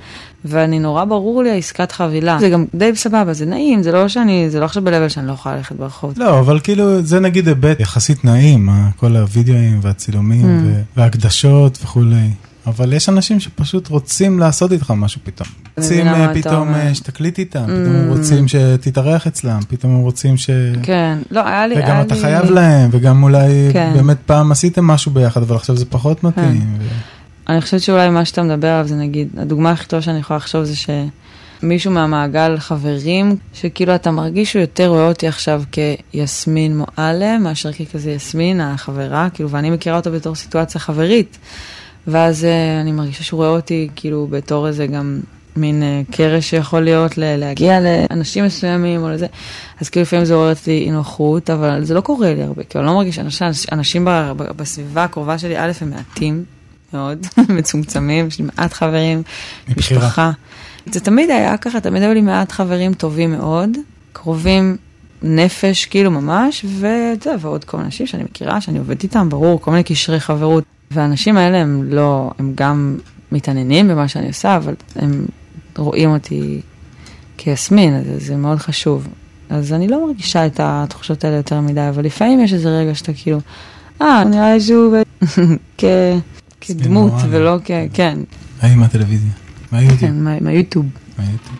[0.46, 2.38] ואני נורא ברור לי העסקת חבילה.
[2.39, 5.34] זה גם די סבבה, זה נעים, זה לא שאני, זה לא עכשיו ב-level שאני לא
[5.34, 6.14] יכולה ללכת ברחוב.
[6.18, 10.68] לא, אבל כאילו, זה נגיד היבט יחסית נעים, ה- כל הווידאוים והצילומים Mm.
[10.68, 12.30] ו- וההקדשות וכולי.
[12.68, 15.48] אבל יש אנשים שפשוט רוצים לעשות איתך משהו פתאום.
[15.78, 16.74] רוצים אה, פתאום.
[16.76, 18.18] אה, שתקליט איתם, פתאום הם Mm.
[18.18, 20.50] רוצים שתתארח אצלם, פתאום הם רוצים ש...
[20.84, 21.76] כן, לא, היה לי...
[21.76, 22.22] וגם היה אתה לי...
[22.22, 23.91] חייב להם, וגם אולי כן.
[23.96, 26.78] באמת פעם עשיתם משהו ביחד, אבל עכשיו זה פחות מתאים.
[27.50, 30.64] אני חושבת שאולי מה שאתה מדבר עליו זה נגיד, הדוגמה הכי טובה שאני יכולה לחשוב
[30.64, 37.72] זה שמישהו מהמעגל חברים, שכאילו אתה מרגיש שהוא יותר רואה אותי עכשיו כיסמין מועלם, מאשר
[37.72, 41.38] ככזה יסמין, החברה, כאילו, ואני מכירה אותו בתור סיטואציה חברית.
[42.08, 45.20] ואז אה, אני מרגישה שהוא רואה אותי כאילו בתור איזה גם
[45.56, 49.28] מין אה, קרש שיכול להיות להגיע לאנשים מסוימים או לזה.
[49.82, 52.78] אז כאילו לפעמים זה עורר אותי אי נוחות, אבל זה לא קורה לי הרבה, כי
[52.78, 54.08] אני לא מרגישה, אנשים, אנשים
[54.56, 56.44] בסביבה הקרובה שלי, א', הם מעטים
[56.94, 57.28] מאוד,
[57.58, 59.24] מצומצמים, יש לי מעט חברים,
[59.70, 60.02] מבחירה.
[60.02, 60.32] משפחה.
[60.86, 63.70] זה תמיד היה ככה, תמיד היו לי מעט חברים טובים מאוד,
[64.14, 64.78] קרובים
[65.22, 69.72] נפש כאילו ממש, יודע, ועוד כל מיני אנשים שאני מכירה, שאני עובדת איתם, ברור, כל
[69.72, 70.64] מיני קשרי חברות.
[70.91, 72.98] והאנשים האלה הם לא, הם גם
[73.32, 75.26] מתעניינים במה שאני עושה, אבל הם
[75.78, 76.62] רואים אותי
[77.38, 79.08] כיסמין, אז זה מאוד חשוב.
[79.50, 83.12] אז אני לא מרגישה את התחושות האלה יותר מדי, אבל לפעמים יש איזה רגע שאתה
[83.14, 83.39] כאילו,
[84.02, 84.96] אה, נראה לי שהוא.
[86.68, 87.28] כדמות מועלם.
[87.32, 87.72] ולא כ...
[87.93, 88.20] כן,
[88.61, 89.32] ההיא מהטלוויזיה,
[89.72, 89.99] מהיוטיוב.
[89.99, 90.86] כן, מה- מהיוטיוב.
[91.18, 91.57] מהיוטיוב.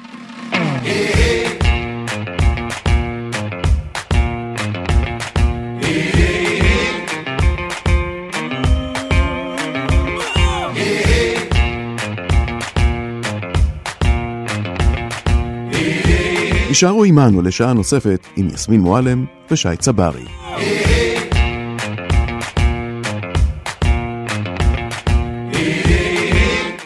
[16.70, 20.24] יישארו עמנו לשעה נוספת עם יסמין מועלם ושי צברי.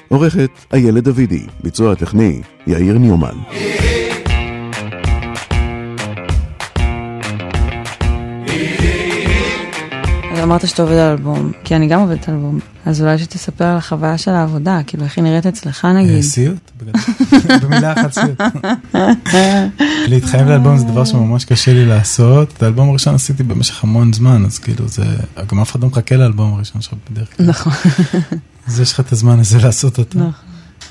[0.08, 3.38] עורכת איילת דוידי, ביצוע טכני יאיר ניומן.
[10.48, 13.78] אמרת שאתה עובד על אלבום, כי אני גם עובדת על אלבום, אז אולי שתספר על
[13.78, 16.16] החוויה של העבודה, כאילו איך היא נראית אצלך נגיד.
[16.16, 16.72] אה, סיוט.
[17.64, 18.42] במילה אחת סיוט.
[20.10, 22.54] להתחייב לאלבום זה דבר שממש קשה לי לעשות.
[22.58, 25.04] את האלבום הראשון עשיתי במשך המון זמן, אז כאילו זה,
[25.48, 27.46] גם אף אחד לא מחכה לאלבום הראשון שלך בדרך כלל.
[27.46, 27.74] נכון.
[28.68, 30.20] אז יש לך את הזמן הזה לעשות אותו.
[30.20, 30.32] נכון.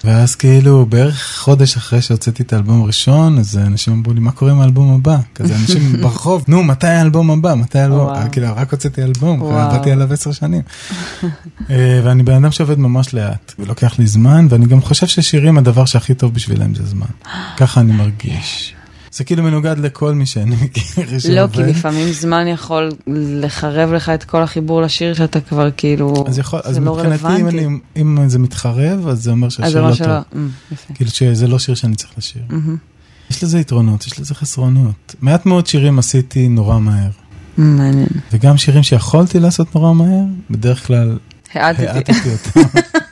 [0.05, 4.51] ואז כאילו בערך חודש אחרי שהוצאתי את האלבום הראשון, אז אנשים אמרו לי, מה קורה
[4.51, 5.19] עם האלבום הבא?
[5.35, 7.55] כזה אנשים ברחוב, נו, מתי האלבום הבא?
[7.55, 8.29] מתי האלבום?
[8.33, 9.59] כאילו, רק הוצאתי אלבום, וואו.
[9.59, 10.63] עבדתי עליו עשר שנים.
[11.71, 15.85] אה, ואני בן אדם שעובד ממש לאט, ולוקח לי זמן, ואני גם חושב ששירים הדבר
[15.85, 17.07] שהכי טוב בשבילם זה זמן.
[17.59, 18.76] ככה אני מרגיש.
[19.13, 21.05] זה כאילו מנוגד לכל מי שאני מכיר
[21.35, 21.47] לא.
[21.53, 22.93] כי לפעמים זמן יכול
[23.41, 27.49] לחרב לך את כל החיבור לשיר שאתה כבר כאילו, אז יכול, אז לא מבחינתי, אם.
[27.49, 30.09] אני, אם זה מתחרב, אז זה אומר שהשיר לא טוב.
[30.73, 30.95] יפה.
[30.95, 32.43] כאילו שזה לא שיר שאני צריך לשיר.
[32.49, 32.77] מהמם.
[33.31, 35.15] יש לזה יתרונות, יש לזה חסרונות.
[35.21, 37.11] מעט מאוד שירים עשיתי נורא מהר.
[37.59, 38.09] מעניין.
[38.33, 41.19] וגם שירים שיכולתי לעשות נורא מהר, בדרך כלל
[41.55, 41.87] האטתי.
[41.89, 42.61] האטתי אותם.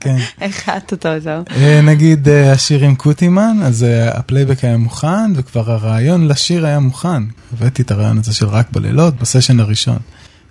[0.00, 0.16] כן.
[0.40, 1.08] איך האטת אותו?
[1.56, 6.78] אה, נגיד אה, השיר עם קוטימן, אז אה, הפלייבק היה מוכן, וכבר הרעיון לשיר היה
[6.78, 7.22] מוכן.
[7.52, 9.98] הבאתי את הרעיון הזה של רק בלילות, בסשן הראשון.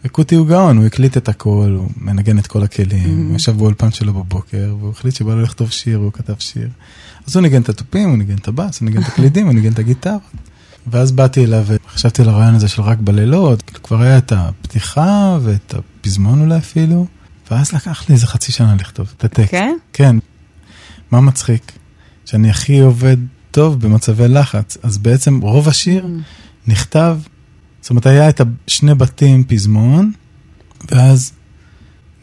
[0.06, 3.92] וקוטי הוא גאון, הוא הקליט את הכל, הוא מנגן את כל הכלים, הוא ישב באולפן
[3.92, 6.70] שלו בבוקר, והוא החליט שבא לו לכתוב שיר, והוא כתב שיר.
[7.28, 9.72] אז הוא ניגן את התופים, הוא ניגן את הבאס, הוא ניגן את הקלידים, הוא ניגן
[9.72, 10.18] את הגיטרה.
[10.92, 15.76] ואז באתי אליו וחשבתי על הרעיון הזה של רק בלילות, כבר היה את הפתיחה ואת
[15.78, 17.06] הפזמון אולי אפילו,
[17.52, 19.52] ואז לקח לי איזה חצי שנה לכתוב את הטקסט.
[19.52, 19.76] כן?
[19.94, 20.16] כן.
[21.12, 21.72] מה מצחיק?
[22.26, 23.18] שאני הכי עובד
[23.52, 26.08] טוב במצבי לחץ, אז בעצם רוב השיר
[26.68, 27.18] נכתב,
[27.82, 30.12] זאת אומרת היה את שני בתים פזמון,
[30.92, 31.32] ואז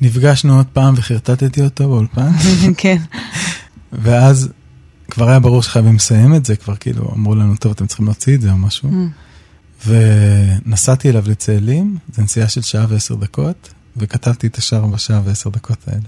[0.01, 2.31] נפגשנו עוד פעם וחרטטתי אותו באולפן,
[2.77, 2.99] כן.
[3.93, 4.49] ואז
[5.11, 8.35] כבר היה ברור שחייבים לסיים את זה, כבר כאילו אמרו לנו, טוב, אתם צריכים להוציא
[8.35, 8.91] את זה או משהו.
[9.87, 15.79] ונסעתי אליו לצאלים, זו נסיעה של שעה ועשר דקות, וכתבתי את השאר בשעה ועשר דקות
[15.87, 16.01] האלה.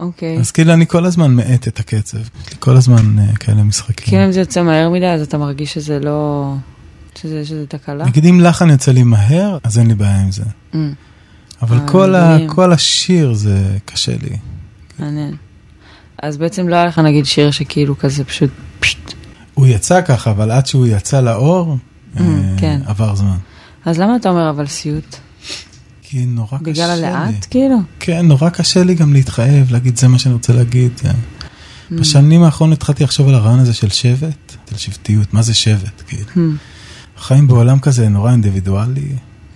[0.00, 0.38] אוקיי.
[0.38, 2.18] אז כאילו אני כל הזמן מאט את הקצב,
[2.58, 4.06] כל הזמן אה, כאלה משחקים.
[4.06, 6.54] כאילו אם זה יוצא מהר מדי, אז אתה מרגיש שזה לא...
[7.18, 8.04] שזה שזה תקלה?
[8.06, 10.44] נגיד אם לחן יוצא לי מהר, אז אין לי בעיה עם זה.
[10.74, 10.92] אמ,
[11.62, 12.38] אבל אה, כל, ה.
[12.48, 14.36] כל השיר זה קשה לי.
[14.98, 15.34] מעניין.
[16.22, 18.50] אז בעצם לא היה לך נגיד שיר שכאילו כזה פשוט
[18.80, 19.12] פשט.
[19.54, 21.76] הוא יצא ככה, אבל עד שהוא יצא לאור,
[22.16, 22.24] Mm, אה,
[22.58, 22.80] כן.
[22.86, 23.36] עבר זמן.
[23.84, 25.16] אז למה אתה אומר אבל סיוט?
[26.14, 26.72] כי נורא קשה לי.
[26.72, 27.76] בגלל הלאט כאילו?
[28.00, 30.92] כן, נורא קשה לי גם להתחייב, להגיד זה מה שאני רוצה להגיד.
[30.98, 31.94] Mm.
[31.94, 36.28] בשנים האחרונות התחלתי לחשוב על הרעיון הזה של שבט, של שבטיות, מה זה שבט, כאילו.
[36.36, 36.56] אמ,
[37.18, 39.08] חיים בעולם כזה נורא אינדיבידואלי,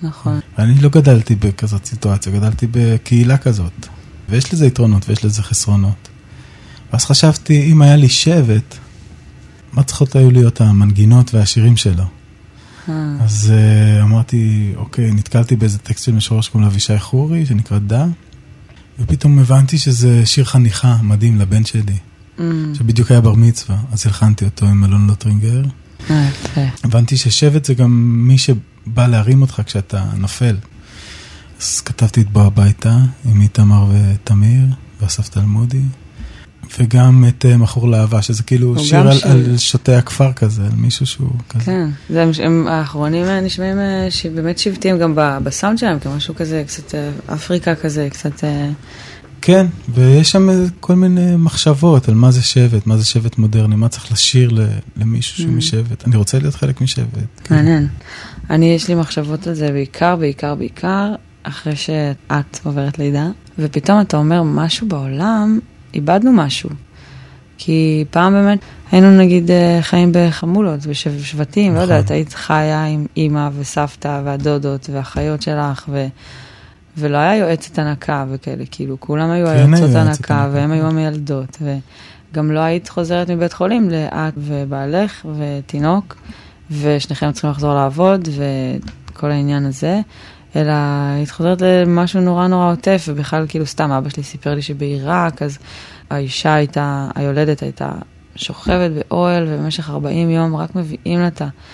[0.02, 0.40] נכון.
[0.58, 3.86] ואני לא גדלתי בכזאת סיטואציה, גדלתי בקהילה כזאת.
[4.28, 6.08] ויש לזה יתרונות ויש לזה חסרונות.
[6.92, 8.74] ואז חשבתי, אם היה לי שבט,
[9.72, 12.04] מה צריכות היו להיות המנגינות והשירים שלו?
[12.88, 17.78] אה, אז uh, אמרתי, אוקיי, נתקלתי באיזה טקסט של משורר שקוראים לו אבישי חורי, שנקרא
[17.78, 18.06] דע,
[18.98, 21.96] ופתאום הבנתי שזה שיר חניכה מדהים לבן שלי,
[22.40, 25.62] אמ, שבדיוק היה בר מצווה, אז הלחנתי אותו עם אלון לוטרינגר.
[26.10, 26.28] אה.
[26.84, 27.90] הבנתי ששבט זה גם
[28.28, 30.56] מי שבא להרים אותך כשאתה נופל.
[31.60, 34.66] אז כתבתי את בוא הביתה עם איתמר ותמיר
[35.00, 35.82] ואסף תלמודי,
[36.78, 39.18] וגם את אה, מכור לאהבה, שזה כאילו שיר על.
[39.22, 41.64] על שוטי הכפר כזה, על מישהו שהוא כזה.
[41.64, 45.12] כן, זה הם- האחרונים אה, נשמעים אה, באמת שבטיים גם
[45.44, 46.94] בסאונד שלהם, כמשהו כזה, קצת
[47.32, 48.44] אפריקה כזה, קצת...
[49.42, 50.48] כן, ויש שם
[50.80, 54.50] כל מיני מחשבות על מה זה שבט, מה זה שבט מודרני, מה צריך לשיר
[54.96, 55.56] למישהו שהוא Mm.
[55.56, 56.04] משבט.
[56.06, 57.06] אני רוצה להיות חלק משבט.
[57.44, 57.54] כן.
[57.54, 57.88] מעניין.
[58.50, 63.26] אני, יש לי מחשבות על זה בעיקר, בעיקר, בעיקר, אחרי שאת עוברת לידה,
[63.58, 65.58] ופתאום אתה אומר, משהו בעולם,
[65.94, 66.70] איבדנו משהו.
[67.58, 68.58] כי פעם באמת
[68.92, 71.94] היינו נגיד אה, חיים בחמולות, בשבטים, לא נכון.
[71.94, 76.06] יודעת, היית חיה עם אימא וסבתא והדודות והאחיות שלך, ו...
[76.98, 80.70] ולא היה יועצת הנקה וכאלה, כאילו, כולם היו כן, היועצות הנקה, הנקה, והם כן.
[80.70, 81.58] היו המילדות,
[82.32, 86.16] וגם לא היית חוזרת מבית חולים לאת ובעלך ותינוק,
[86.70, 88.28] ושניכם צריכים לחזור לעבוד,
[89.08, 90.00] וכל העניין הזה,
[90.56, 90.72] אלא
[91.16, 95.58] היית חוזרת למשהו נורא נורא עוטף, ובכלל, כאילו, סתם, אבא שלי סיפר לי שבעיראק, אז
[96.10, 97.90] האישה הייתה, היולדת הייתה
[98.36, 101.28] שוכבת באוהל, ובמשך 40 יום רק מביאים לה.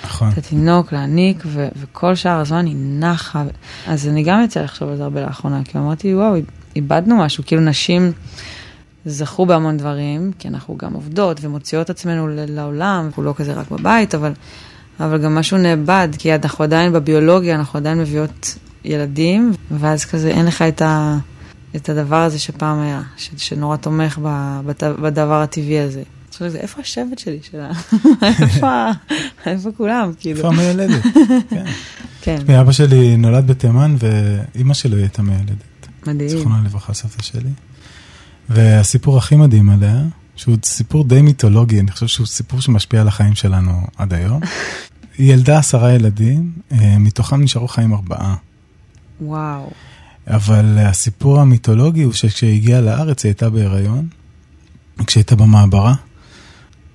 [0.05, 0.29] נכון.
[0.29, 3.45] את התינוק להניק, ו- וכל שאר הזמן היא נחה.
[3.87, 6.35] אז אני גם יצא לחשוב על זה הרבה לאחרונה, כי אמרתי, וואו,
[6.77, 8.12] איבדנו משהו, כאילו נשים
[9.07, 14.14] זכו בהמון דברים, כי אנחנו גם עובדות ומוציאות עצמנו לעולם, אנחנו לא כזה רק בבית,
[14.14, 14.33] אבל,
[15.01, 20.47] אבל גם משהו נאבד, כי אנחנו עדיין בביולוגיה, אנחנו עדיין מביאות ילדים, ואז כזה אין
[20.47, 21.18] לך את, ה,
[21.76, 26.03] את הדבר הזה שפעם היה, ש, שנורא תומך ב, בת, בדבר הטבעי הזה.
[26.28, 27.70] עכשיו זה, איפה השבט שלי שלה?
[28.43, 28.91] איפה
[29.47, 30.12] איפה כולם?
[30.18, 30.37] כאילו.
[30.37, 31.03] איפה המיילדת?
[31.51, 31.64] כן.
[32.20, 35.87] כן, ואבא שלי נולד בתימן, ואימא שלו הייתה מיילדת.
[36.07, 36.28] מדהים.
[36.28, 37.51] זיכרונה לברכה, סבתא שלי.
[38.49, 40.03] והסיפור הכי מדהים עליה,
[40.37, 44.41] שהוא סיפור די מיתולוגי, אני חושב שהוא סיפור שמשפיע על החיים שלנו עד היום.
[45.18, 48.35] היא ילדה עשרה ילדים, אה, מתוכם נשארו חיים ארבעה.
[49.20, 49.70] וואו.
[50.26, 54.08] אבל הסיפור המיתולוגי הוא שכשהיא הגיעה לארץ היא הייתה בהיריון,
[55.06, 55.94] כשהייתה במעברה.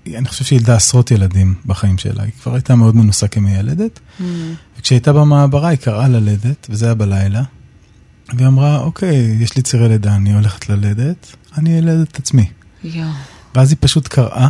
[0.07, 3.99] אני חושב שהיא ילדה עשרות ילדים בחיים שלה, היא כבר הייתה מאוד מנוסה כמיילדת.
[4.19, 4.23] Mm.
[4.79, 7.43] וכשהייתה במעברה היא קראה ללדת, וזה היה בלילה.
[8.33, 12.49] והיא אמרה, אוקיי, יש לי צירי לידה, אני הולכת ללדת, אני אלד את עצמי.
[12.83, 13.09] יואו.
[13.55, 14.47] ואז היא פשוט קראה,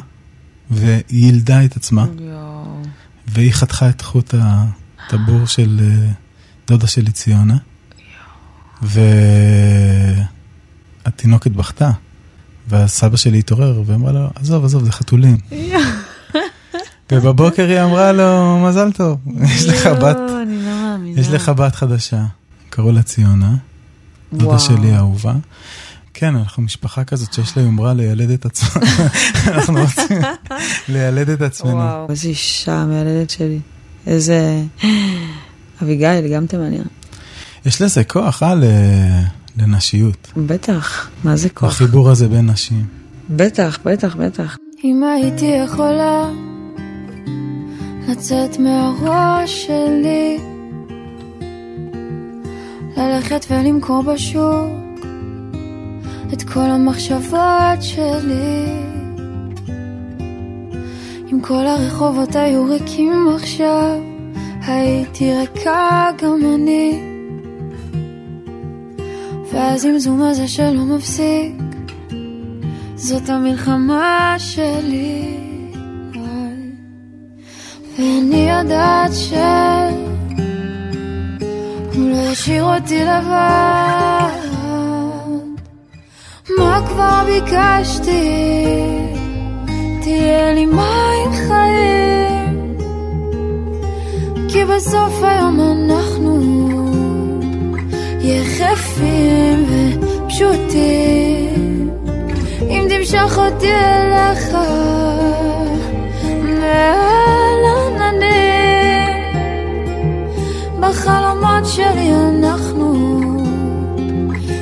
[0.72, 2.82] והיא ילדה את עצמה, יואו.
[3.28, 6.11] והיא חתכה את חוט הטבור של אה,
[6.70, 7.57] דודה שלי ציונה.
[11.05, 11.91] והתינוקת בכתה,
[12.67, 15.38] והסבא שלי התעורר ואמרה לו, עזוב, עזוב, זה חתולים.
[17.11, 20.39] ובבוקר היא אמרה לו, מזל טוב, יש לך בת, לא.
[21.15, 22.26] יש לך בת חדשה.
[22.70, 23.55] קראו לה ציונה,
[24.34, 24.59] דודה.
[24.59, 25.34] שלי האהובה.
[26.13, 28.82] כן, אנחנו משפחה כזאת שיש לה יומרה לילד את עצמה.
[29.53, 30.22] אנחנו רוצים
[30.89, 31.76] לילד את עצמנו.
[31.76, 32.09] וואו.
[32.09, 33.59] איזה אישה המיילדת שלי.
[34.07, 34.63] איזה...
[35.84, 36.84] אביגיל, גם תימניה.
[37.66, 38.64] יש לזה כוח, אה, ל-
[39.58, 40.28] לנשיות.
[40.38, 41.70] בטח, מה זה כוח?
[41.70, 42.86] החיבור הזה בין נשים.
[43.30, 44.58] בטח, בטח, בטח.
[44.84, 46.30] אם הייתי יכולה
[48.08, 50.38] לצאת מהראש שלי,
[52.98, 55.06] ללכת ולמכור בשוק
[56.34, 58.66] את כל המחשבות שלי.
[61.32, 64.00] אם כל הרחובות היו ריקים עכשיו,
[64.68, 66.99] הייתי ריקה גם אני.
[69.51, 71.53] והזמזום הזה שלא מפסיק
[72.95, 75.38] זאת המלחמה שלי.
[77.97, 79.34] ואני יודעת ש...
[81.95, 84.30] הוא לא ישאיר אותי לבד.
[86.57, 88.30] מה כבר ביקשתי?
[90.01, 92.18] תהיה לי מים חיים.
[94.54, 96.39] כי בסוף היום אנחנו
[98.22, 99.66] יחפים
[100.26, 101.89] ופשוטים.
[102.62, 104.58] אם תמשוך אותי אליך
[106.43, 107.64] מעל
[107.95, 109.24] עננים
[110.80, 112.93] בחלומות שלי אנחנו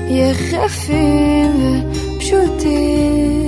[0.09, 1.77] יחפים
[2.15, 3.46] ופשוטים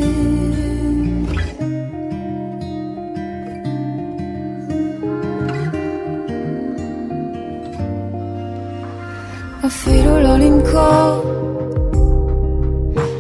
[9.70, 11.24] אפילו לא למכור.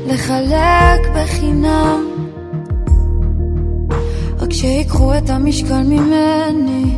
[0.07, 2.07] לחלק בחינם.
[4.39, 6.97] רק שיקחו את המשקל ממני.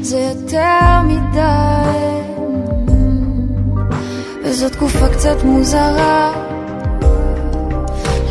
[0.00, 2.20] זה יותר מדי.
[4.44, 6.32] וזו תקופה קצת מוזרה.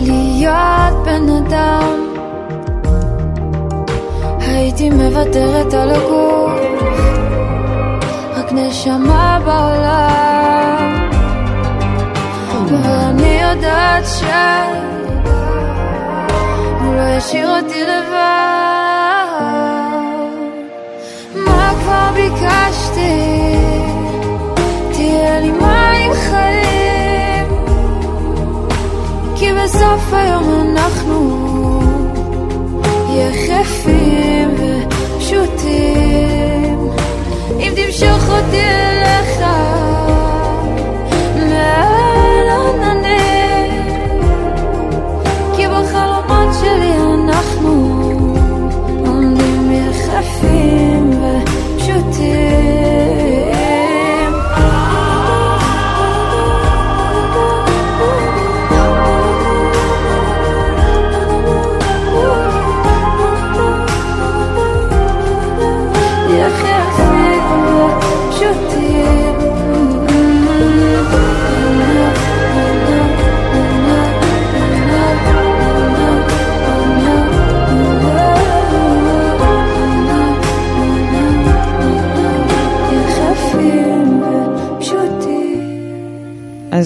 [0.02, 2.00] להיות בן אדם.
[4.40, 6.81] הייתי מוותרת על הגוף
[8.54, 11.10] נשמה בעולם.
[12.68, 14.24] ואני יודעת ש...
[16.82, 18.22] הוא לא ישאיר אותי לבד.
[21.36, 23.56] מה כבר ביקשתי?
[24.92, 27.48] תהיה לי מים חיים.
[29.36, 31.42] כי בסוף היום אנחנו
[33.10, 36.61] יחפים ופשוטים
[37.62, 39.42] אם תמשוך אותי אליך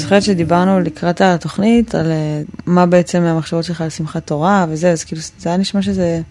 [0.05, 5.03] זוכרת שדיברנו לקראת התוכנית על אה, מה בעצם המחשבות שלך על שמחת תורה וזה, אז
[5.03, 6.21] כאילו זה היה נשמע שזה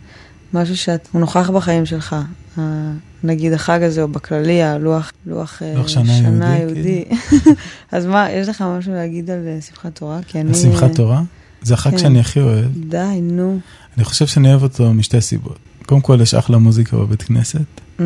[0.55, 2.17] משהו שהוא נוכח בחיים שלך.
[2.59, 2.93] ה-
[3.25, 7.05] נגיד החג הזה, או בכללי, הלוח, לוח, אה, לוח שנה יהודי, יהודי.
[7.93, 10.21] אז מה, יש לך משהו להגיד על אה, שמחת תורה?
[10.27, 10.49] כי אני...
[10.49, 11.23] על שמחת תורה.
[11.63, 11.99] זה החג כן.
[11.99, 12.71] שאני הכי אוהב.
[12.89, 13.59] די, נו.
[13.97, 15.59] אני חושב שאני אוהב אותו משתי סיבות.
[15.87, 18.03] קודם כל, יש אחלה מוזיקה בבית כנסת, Mm,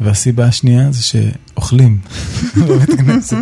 [0.00, 1.98] והסיבה השנייה זה שאוכלים
[2.68, 3.36] בבית כנסת.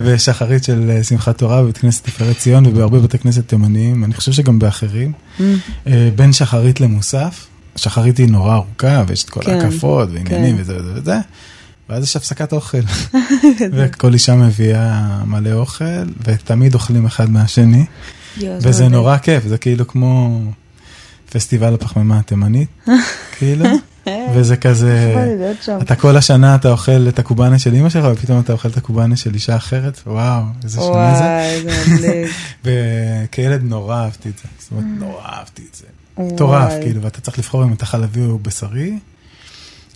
[0.00, 4.14] ויש שחרית של אה, שמחת תורה בבית כנסת תפארת ציון ובהרבה בתי כנסת תימניים, אני
[4.14, 5.12] חושב שגם באחרים.
[5.38, 5.42] mm,
[5.86, 10.62] אה, בין שחרית למוסף, שחרית היא נורא ארוכה ויש את כל כן, ההקפות ועניינים כן.
[10.62, 11.18] וזה וזה וזה,
[11.88, 12.78] ואז יש הפסקת אוכל.
[13.76, 15.84] וכל אישה מביאה מלא אוכל,
[16.24, 17.84] ותמיד אוכלים אחד מהשני,
[18.42, 18.88] וזה.
[18.88, 20.40] נורא כיף, זה כאילו כמו
[21.30, 22.68] פסטיבל הפחמימה התימנית,
[23.38, 23.64] כאילו,
[24.34, 25.14] וזה כזה.
[25.82, 29.16] אתה כל השנה אתה אוכל את הקובאנה של אמא שלך, ופתאום אתה אוכל את הקובאנה
[29.16, 31.22] של אישה אחרת, וואו, איזה שונה זה.
[31.22, 32.30] וואי, איזה מדליק.
[32.64, 35.84] וכילד נורא אהבתי את זה, זאת אומרת, נורא אהבתי את זה.
[36.18, 38.98] מטורף, כאילו, ואתה צריך לבחור אם אתה חלבי או בשרי,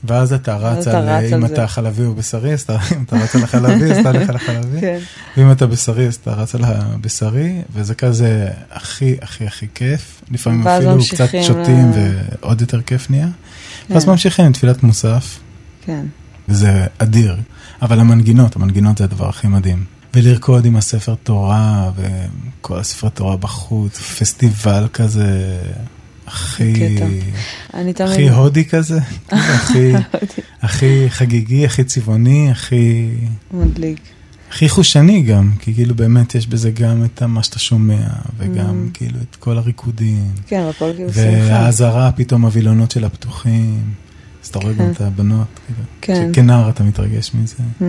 [0.05, 1.67] ואז אתה רץ על, רץ אם על אתה.
[1.67, 4.81] חלבי או בשרי, אז אתה, אם אתה רץ על החלבי, אז אתה הולך על החלבי,
[4.81, 4.99] כן.
[5.37, 10.67] ואם אתה בשרי, אז אתה רץ על הבשרי, וזה כזה הכי הכי הכי כיף, לפעמים
[10.67, 13.29] ואז אפילו קצת שותים ועוד יותר כיף נהיה,
[13.91, 14.11] ואז כן.
[14.11, 15.39] ממשיכים עם תפילת מוסף,
[15.85, 16.07] כן.
[16.49, 17.37] וזה אדיר,
[17.83, 19.85] אבל המנגינות, המנגינות זה הדבר הכי מדהים.
[20.15, 25.59] ולרקוד עם הספר תורה, וכל הספרי תורה בחוץ, פסטיבל כזה,
[26.31, 26.99] הכי.
[27.75, 28.11] אני תמיד...
[28.11, 29.01] הכי הודי כזה,
[29.31, 29.93] הכי,
[30.63, 33.09] הכי חגיגי, הכי צבעוני, הכי,
[33.51, 33.99] מדליק.
[34.51, 38.07] הכי חושני גם, כי כאילו באמת יש בזה גם את מה שאתה שומע,
[38.39, 38.95] וגם Mm.
[38.95, 41.29] כאילו את כל הריקודים, כן, הכל כאילו שמחה.
[41.49, 43.81] והאזהרה, פתאום הווילונות שלה פתוחים,
[44.43, 44.91] אז אתה רואה גם כן.
[44.91, 46.31] את הבנות, כאילו, כן.
[46.33, 47.55] שכנער אתה מתרגש מזה.
[47.81, 47.85] Mm,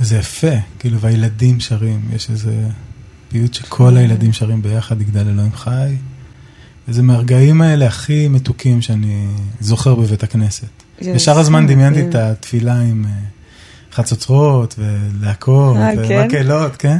[0.00, 2.54] וזה יפה, כאילו, והילדים שרים, יש איזה
[3.28, 5.94] פיוט שכל הילדים שרים ביחד, יגדל אלוהים חי.
[6.88, 9.26] וזה מהרגעים האלה הכי מתוקים שאני
[9.60, 10.66] זוכר בבית הכנסת.
[11.00, 11.78] זה בשאר הזמן מדהים.
[11.78, 13.10] דמיינתי את התפילה עם אה,
[13.92, 16.22] חצוצרות ולהקות אה, כן?
[16.22, 16.96] ומקהלות, כן?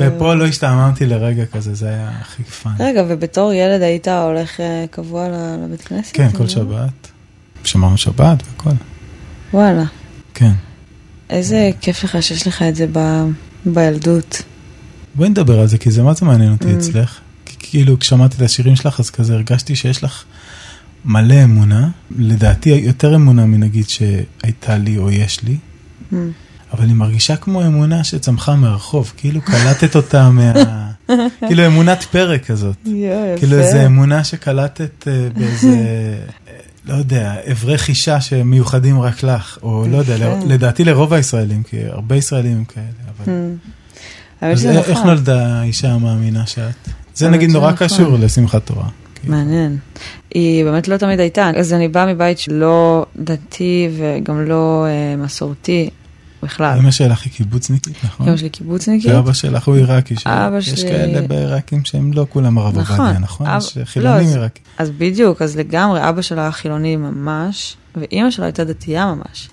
[0.00, 2.72] ופה לא השתעממתי לרגע כזה, זה היה הכי fun.
[2.78, 5.28] רגע, ובתור ילד היית הולך אה, קבוע
[5.64, 6.10] לבית כנסת?
[6.14, 6.48] כן, כל לא?
[6.48, 7.08] שבת.
[7.64, 8.70] שמרנו שבת והכל.
[9.54, 9.84] וואלה.
[10.34, 10.52] כן.
[11.30, 12.86] איזה כיף לך שיש לך את זה.
[13.66, 14.42] בילדות.
[15.14, 16.76] בואי נדבר על זה, כי זה מה זה מעניין אותי Mm.
[16.78, 17.20] אצלך.
[17.72, 20.24] כאילו, כששמעתי את השירים שלך, אז כזה הרגשתי שיש לך
[21.04, 25.56] מלא אמונה, לדעתי יותר אמונה מנגיד שהייתה לי או יש לי,
[26.12, 26.14] Mm.
[26.72, 30.52] אבל היא מרגישה כמו אמונה שצמחה מהרחוב, כאילו קלטת אותה מה...
[31.46, 32.76] כאילו אמונת פרק כזאת.
[33.38, 36.54] כאילו איזה אמונה שקלטת אה, באיזה, אה,
[36.88, 40.38] לא יודע, אברי חישה שמיוחדים רק לך, או לא יודע.
[40.46, 43.32] לדעתי לרוב הישראלים, כי הרבה ישראלים הם כאלה, אבל...
[43.32, 43.68] Mm.
[44.40, 45.06] אז איך נכון.
[45.06, 46.88] נולדה האישה המאמינה שאת?
[47.14, 47.86] זה נגיד נורא נכון.
[47.88, 48.88] קשור לשמחת תורה.
[49.14, 49.36] כאילו.
[49.36, 49.76] מעניין.
[50.34, 51.50] היא באמת לא תמיד הייתה.
[51.56, 55.90] אז אני באה מבית לא דתי וגם לא אה, מסורתי
[56.42, 56.78] בכלל.
[56.78, 58.28] אמא שלך היא קיבוצניקית, נכון?
[58.28, 59.10] אמא שלי קיבוצניקית.
[59.10, 60.14] ואבא שלך הוא עיראקי.
[60.26, 63.00] אבא יש שלי- כאלה בעיראקים שהם לא כולם הרב נכון.
[63.00, 63.46] עובדיה, נכון?
[63.46, 64.62] אב- יש חילונים לא, אז- עיראקים.
[64.78, 69.48] אז בדיוק, אז לגמרי, אבא שלו היה חילוני ממש, ואימא שלו הייתה דתייה ממש.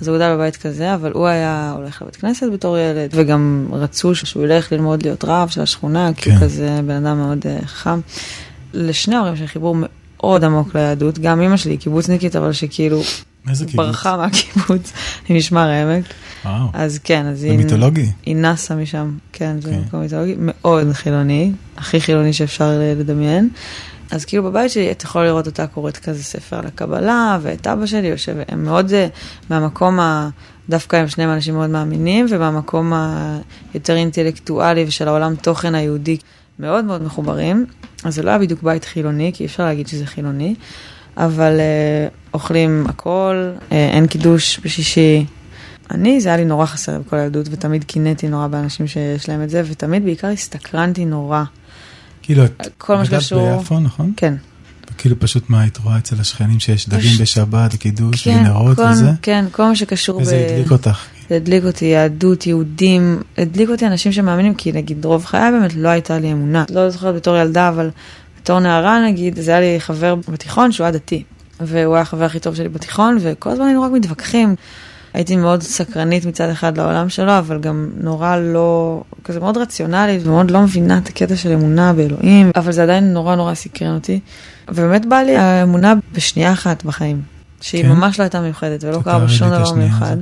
[0.00, 4.14] אז הוא גדל בבית כזה, אבל הוא היה הולך לבית כנסת בתור ילד, וגם רצו
[4.14, 6.44] שהוא ילך ללמוד להיות רב של השכונה, כי הוא כן.
[6.44, 8.00] כזה בן אדם מאוד אה, חכם.
[8.74, 13.00] לשני ההורים שלי חיבור מאוד עמוק ליהדות, גם אימא שלי קיבוצניקית, אבל שכאילו
[13.50, 13.86] איזה קיבוץ?
[13.86, 14.92] ברחה מהקיבוץ,
[15.28, 16.04] היא משמר העמק.
[16.44, 17.58] וואו, אז כן, אז זה היא...
[17.58, 18.12] מיתולוגי.
[18.26, 19.80] היא נסה משם, כן, זה כן.
[19.86, 23.48] מקום מיתולוגי, מאוד חילוני, הכי חילוני שאפשר לדמיין.
[24.10, 27.86] אז כאילו בבית שלי אתה יכול לראות אותה קוראת כזה ספר על הקבלה, ואת אבא
[27.86, 29.06] שלי יושב, הם מאוד אה,
[29.50, 30.28] מהמקום ה...
[30.68, 32.92] דווקא הם שניהם אנשים מאוד מאמינים, ומהמקום
[33.74, 36.16] היותר אינטלקטואלי ושל העולם תוכן היהודי
[36.58, 37.66] מאוד מאוד מחוברים.
[38.04, 40.54] אז זה לא היה בדיוק בית חילוני, כי אי אפשר להגיד שזה חילוני,
[41.16, 45.26] אבל אה, אוכלים הכל, אה, אין קידוש בשישי.
[45.90, 49.50] אני, זה היה לי נורא חסר בכל הילדות, ותמיד קינאתי נורא באנשים שיש להם את
[49.50, 51.44] זה, ותמיד בעיקר הסתקרנתי נורא.
[52.28, 54.12] כאילו, את גדלת שקשור- ביפו, נכון?
[54.16, 54.34] כן.
[54.98, 58.82] כאילו פשוט מה היית רואה אצל השכנים שיש דגים יש- בשבת, קידוש, כן, ונרות כל,
[58.82, 59.10] וזה?
[59.22, 60.98] כן, כל מה שקשור וזה הדליק אותך.
[61.30, 65.88] זה הדליק אותי, יהדות, יהודים, הדליק אותי אנשים שמאמינים, כי נגיד רוב חיי באמת לא
[65.88, 66.64] הייתה לי אמונה.
[66.70, 67.90] לא זוכרת בתור ילדה, אבל
[68.42, 71.22] בתור נערה נגיד, זה היה לי חבר בתיכון שהוא היה דתי.
[71.60, 74.54] והוא היה החבר הכי טוב שלי בתיכון, וכל הזמן היינו רק מתווכחים.
[75.18, 80.50] הייתי מאוד סקרנית מצד אחד לעולם שלו, אבל גם נורא לא, כזה מאוד רציונלית, ומאוד
[80.50, 84.20] לא מבינה את הקטע של אמונה באלוהים, אבל זה עדיין נורא נורא סקרן אותי.
[84.68, 87.22] ובאמת באה לי האמונה בשנייה אחת בחיים,
[87.60, 87.88] שהיא כן?
[87.88, 90.16] ממש לא הייתה מיוחדת, ולא קרה בה תתארי שום לי את דבר מיוחד.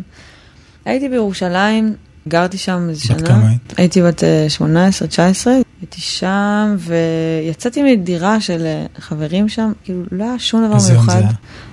[0.84, 1.94] הייתי בירושלים,
[2.28, 3.16] גרתי שם איזה שנה.
[3.16, 3.74] בת כמה היית?
[3.76, 10.24] הייתי בת אה, 18, 19, הייתי שם, ויצאתי מדירה של אה, חברים שם, כאילו לא
[10.24, 11.22] היה שום דבר מיוחד.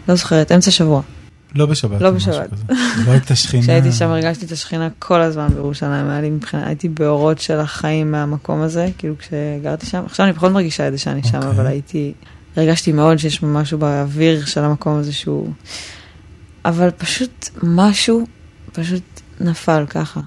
[0.08, 1.02] לא זוכרת, אמצע שבוע.
[1.56, 2.02] לא בשבת.
[2.02, 2.50] לא בשבת.
[3.06, 3.64] לא הייתה שכינה.
[3.64, 8.12] כשהייתי שם הרגשתי את השכינה כל הזמן בירושלים, היה לי מבחינה, הייתי באורות של החיים
[8.12, 11.50] מהמקום הזה, כאילו כשגרתי שם, עכשיו אני פחות מרגישה את זה שאני שם, אוקיי.
[11.50, 12.14] אבל הייתי,
[12.56, 15.52] הרגשתי מאוד שיש משהו באוויר של המקום הזה שהוא,
[16.66, 18.26] אבל פשוט משהו,
[18.72, 20.22] פשוט נפל ככה.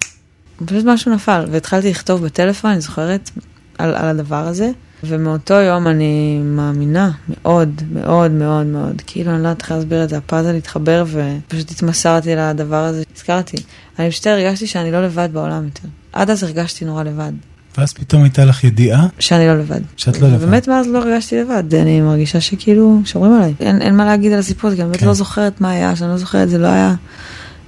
[0.66, 3.30] פשוט משהו נפל, והתחלתי לכתוב בטלפון, אני זוכרת,
[3.78, 4.70] על, על הדבר הזה,
[5.08, 9.02] ומאותו יום אני מאמינה מאוד, מאוד, מאוד, מאוד.
[9.06, 13.02] כאילו, אני לא יודעת איך להסביר את זה, הפאזל התחבר ופשוט התמסרתי לדבר הזה.
[13.16, 13.56] הזכרתי.
[13.98, 15.88] אני פשוט הרגשתי שאני לא לבד בעולם יותר.
[16.12, 17.32] עד אז הרגשתי נורא לבד,
[17.78, 19.80] ואז פתאום הייתה לך ידיעה שאני לא לבד.
[19.96, 20.40] שאת לא לבד.
[20.40, 23.54] באמת מאז לא הרגשתי לבד, אני מרגישה שכאילו שומרים עליי.
[23.60, 25.06] אין, אין מה להגיד על הסיפור הזה, כי אני באמת כן.
[25.06, 26.94] לא זוכרת מה היה, שאני לא זוכרת, זה לא היה...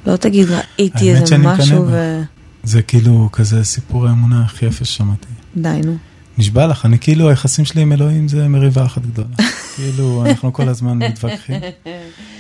[0.07, 1.85] לא תגיד, ראיתי איזה משהו.
[1.89, 2.23] ו...
[2.63, 5.27] זה כאילו כזה סיפור האמונה הכי יפה ששמעתי.
[5.57, 5.97] די, נו.
[6.39, 9.29] נשבע לך, אני כאילו, היחסים שלי עם אלוהים זה מריבה אחת גדולה.
[9.77, 11.61] כאילו, אנחנו כל הזמן מתווכחים,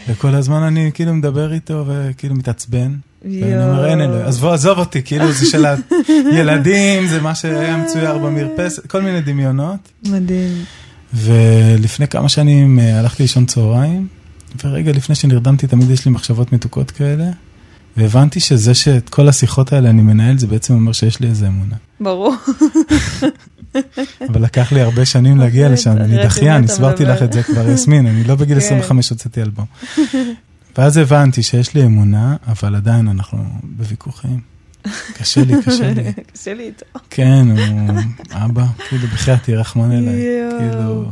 [0.08, 2.94] וכל הזמן אני כאילו מדבר איתו וכאילו מתעצבן.
[3.22, 5.64] ואני אומר, אין אלוהים, עזבו, עזוב אותי, כאילו זה של
[6.06, 9.92] הילדים, זה מה שהיה מצויר במרפסת, כל מיני דמיונות.
[10.06, 10.64] מדהים.
[11.14, 14.08] ולפני כמה שנים אה, הלכתי לישון צהריים,
[14.64, 17.30] ורגע לפני שנרדמתי תמיד יש לי מחשבות מתוקות כאלה,
[17.96, 21.76] והבנתי שזה שאת כל השיחות האלה אני מנהל, זה בעצם אומר שיש לי איזה אמונה.
[22.00, 22.34] ברור.
[24.28, 27.04] אבל לקח לי הרבה שנים להגיע לשם, אני דחיין, הסברתי?
[27.04, 28.66] לך את זה כבר, יסמין, אני לא בגיל כן.
[28.66, 29.66] 25 הוצאתי אלבום.
[30.78, 34.40] ואז הבנתי שיש לי אמונה, אבל עדיין אנחנו בוויכוחים.
[35.14, 36.12] קשה לי, קשה לי.
[36.32, 36.86] קשה לי איתו.
[37.10, 38.00] כן, הוא
[38.32, 40.14] אבא, כאילו בחייאת תהיה רחמן אליי.
[40.58, 41.04] כאילו,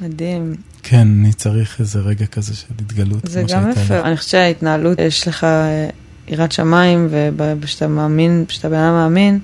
[0.00, 0.54] מדהים.
[0.82, 3.20] כן, אני צריך איזה רגע כזה של התגלות.
[3.24, 4.00] זה גם יפה.
[4.00, 5.88] אני חושבת שההתנהלות, יש לך אה,
[6.28, 9.38] יראת שמיים, וכשאתה מאמין, כשאתה בן אדם מאמין,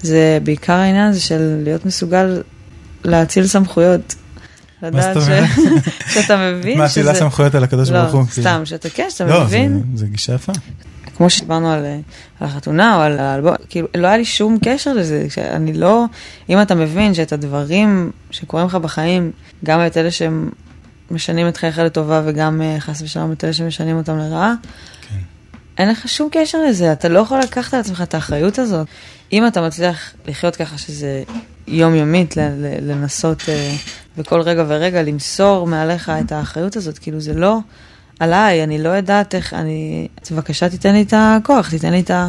[0.00, 2.42] זה בעיקר העניין הזה של להיות מסוגל
[3.04, 4.14] להאציל סמכויות.
[4.82, 5.48] מה לדעת זאת ש- אומרת?
[6.14, 6.94] שאתה מבין מה, שזה...
[7.02, 8.26] תהילה סמכויות על הקדוש ברוך לא, הוא?
[8.26, 8.48] כאילו.
[8.48, 10.52] סתם, שאתה כן, שאתה לא, מבין, זה- זה גישה יפה.
[11.16, 11.84] כמו שדיברנו על,
[12.40, 15.26] על החתונה או על האלבום, כאילו, לא היה לי שום קשר לזה.
[15.50, 16.04] אני לא,
[16.50, 19.30] אם אתה מבין שאת הדברים שקורים לך בחיים,
[19.64, 20.50] גם את אלה שהם
[21.10, 24.54] משנים את חייך לטובה וגם אה, חס ושלום את אלה שמשנים אותם לרעה,
[25.08, 25.16] כן.
[25.78, 28.86] אין לך שום קשר לזה, אתה לא יכול לקחת על עצמך את האחריות הזאת.
[29.32, 31.22] אם אתה מצליח לחיות ככה שזה
[31.66, 32.34] יומיומית,
[32.82, 33.74] לנסות אה,
[34.16, 37.58] בכל רגע ורגע למסור מעליך את האחריות הזאת, כאילו זה לא
[38.20, 42.10] עליי, אני לא יודעת איך, אני, אז בבקשה תיתן לי את הכוח, תיתן לי את
[42.10, 42.28] ה...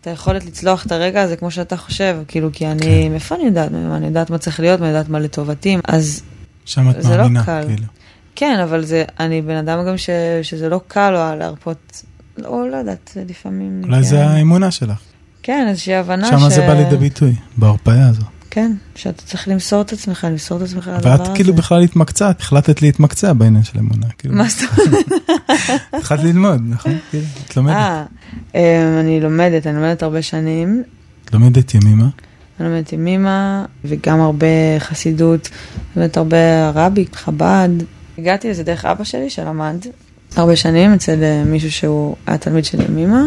[0.00, 3.12] את היכולת לצלוח את הרגע הזה כמו שאתה חושב, כאילו, כי אני, כן.
[3.12, 6.22] מאיפה אני יודעת, אני יודעת מה צריך להיות, אני יודעת מה לטובתי, אז
[6.64, 7.64] שם את זה לא מאמינה, קל.
[7.66, 7.86] כאילו.
[8.34, 10.10] כן, אבל זה, אני בן אדם גם ש,
[10.42, 12.02] שזה לא קל לו להרפות,
[12.38, 13.82] לא, לא יודעת, לפעמים...
[13.84, 14.02] אולי כן.
[14.02, 15.13] זה האמונה שלך.
[15.46, 18.22] כן, איזושהי הבנה שם זה בא לידי ביטוי, בהרפאיה הזו.
[18.50, 21.22] כן, שאתה צריך למסור את עצמך, למסור את עצמך לדבר הזה.
[21.22, 24.06] ואת כאילו בכלל התמקצעת, החלטת להתמקצע בעניין של אמונה.
[24.18, 24.34] כאילו.
[24.34, 25.06] מה זאת אומרת?
[25.92, 26.92] התחלת ללמוד, נכון?
[27.10, 27.76] כאילו, את לומדת.
[27.76, 28.04] אה,
[28.54, 30.82] אה, אני לומדת, אני לומדת הרבה שנים.
[31.32, 32.08] לומדת ימימה.
[32.60, 34.46] אני לומדת אימא, וגם הרבה
[34.78, 35.48] חסידות,
[35.96, 37.68] לומדת הרבה רבי, חב"ד.
[38.18, 39.76] הגעתי לזה דרך אבא שלי שלמד
[40.36, 43.22] הרבה שנים אצל אה, מישהו שהוא היה תלמיד שלי עם אימא,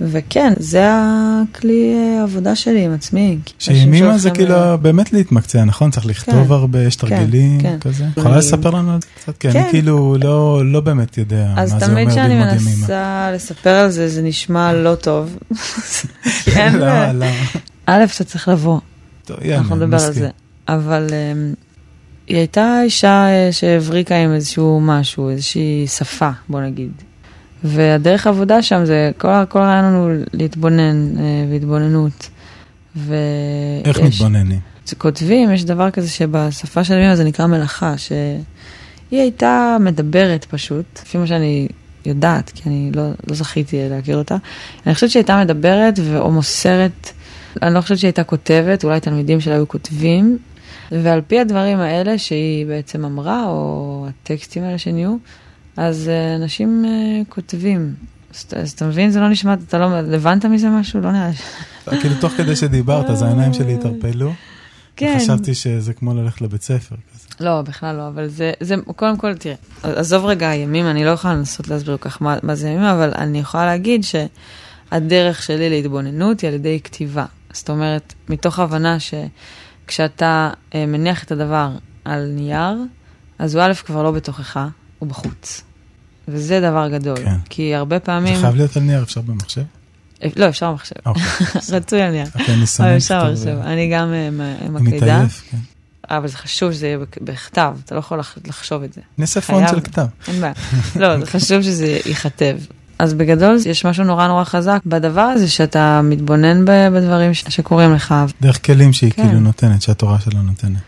[0.00, 3.38] וכן, זה הכלי אה, העבודה שלי עם עצמי.
[3.68, 5.90] אנשים זה כאילו באמת להתמקצע, נכון?
[5.90, 6.52] צריך לכתוב כן.
[6.52, 7.76] הרבה, יש כן, תרגילים כן.
[7.80, 8.04] כזה.
[8.16, 9.38] יכולה אני- לספר לנו על זה קצת?
[9.38, 9.70] כי אני כן.
[9.70, 12.70] כאילו לא לא באמת יודע מה אז זה תמיד אומר כשאני ללמוד ימימה.
[12.80, 15.38] מנסה לספר על זה, זה נשמע לא טוב.
[16.56, 16.74] אין...
[16.76, 17.12] למה?
[17.12, 17.26] למה?
[17.86, 18.80] א', אתה צריך לבוא,
[19.24, 20.12] טוב, יאללה, אנחנו נדבר על.
[20.12, 20.28] זה.
[20.68, 21.54] אבל אמ,
[22.26, 26.90] היא הייתה אישה אה, שהבריקה עם איזשהו משהו, איזושהי שפה, בוא נגיד.
[27.64, 32.28] והדרך העבודה שם זה, כל, כל הרעיון הוא להתבונן אה, והתבוננות.
[32.96, 33.16] ויש,
[33.84, 34.60] איך מתבוננים?
[34.98, 41.18] כותבים, יש דבר כזה שבשפה של אמא זה נקרא מלאכה, שהיא הייתה מדברת פשוט, לפי
[41.18, 41.68] מה שאני
[42.06, 44.36] יודעת, כי אני לא, לא זכיתי להכיר אותה.
[44.86, 47.12] אני חושבת שהיא הייתה מדברת או מוסרת,
[47.62, 50.38] אני לא חושבת שהיא הייתה כותבת, אולי תלמידים שלה היו כותבים,
[50.92, 55.16] ועל פי הדברים האלה שהיא בעצם אמרה, או הטקסטים האלה שנהיו,
[55.78, 57.94] אז אה, אנשים אה, כותבים.
[58.52, 61.00] אז, אתה- מבין, זה לא נשמע, אתה לא, הבנת מזה משהו?
[61.00, 62.00] לא נראה לי.
[62.00, 64.32] כאילו תוך כדי שדיברת, אז העיניים שלי התערפלו.
[64.96, 65.14] כן.
[65.16, 66.94] וחשבתי שזה כמו ללכת לבית ספר.
[67.40, 71.34] לא, בכלל לא, אבל זה, זה, קודם כל, תראה, עזוב רגע הימים, אני לא יכולה
[71.34, 76.40] לנסות להסביר כל כך מה, מה זה ימים, אבל אני יכולה להגיד שהדרך שלי להתבוננות
[76.40, 77.24] היא על ידי כתיבה.
[77.52, 81.70] זאת אומרת, מתוך הבנה שכשאתה אה, מניח את הדבר
[82.04, 82.76] על נייר,
[83.38, 84.60] אז הוא א' כבר לא בתוכך,
[84.98, 85.62] הוא בחוץ.
[86.28, 87.16] וזה דבר גדול.
[87.16, 87.36] כן.
[87.50, 88.40] כי הרבה זה פעמים...
[88.40, 89.62] חייב להיות על נייר, אפשר במחשב?
[90.24, 90.94] אה, לא, אפשר במחשב.
[91.06, 91.22] אוקיי.
[91.76, 92.26] רצוי על נייר.
[92.34, 92.46] אני
[92.78, 93.46] אבל אפשר במחשב.
[93.48, 94.28] אה, אני גם אה,
[94.60, 94.96] אני מקלידה.
[94.96, 95.56] מתעייף, כן.
[96.10, 99.00] אבל זה חשוב שזה יהיה בכ- בכתב, אתה לא יכול לח- לחשוב את זה.
[99.18, 99.68] נעשה פונט.
[99.68, 100.06] של כתב.
[100.28, 100.52] אין בעיה.
[100.96, 102.56] לא, זה חשוב שזה ייכתב.
[102.98, 108.14] אז בגדול יש משהו נורא נורא חזק בדבר הזה שאתה מתבונן בדברים שקורים לך.
[108.40, 109.22] דרך כלים שהיא כן.
[109.26, 110.78] כאילו נותנת, שהתורה שלה נותנת.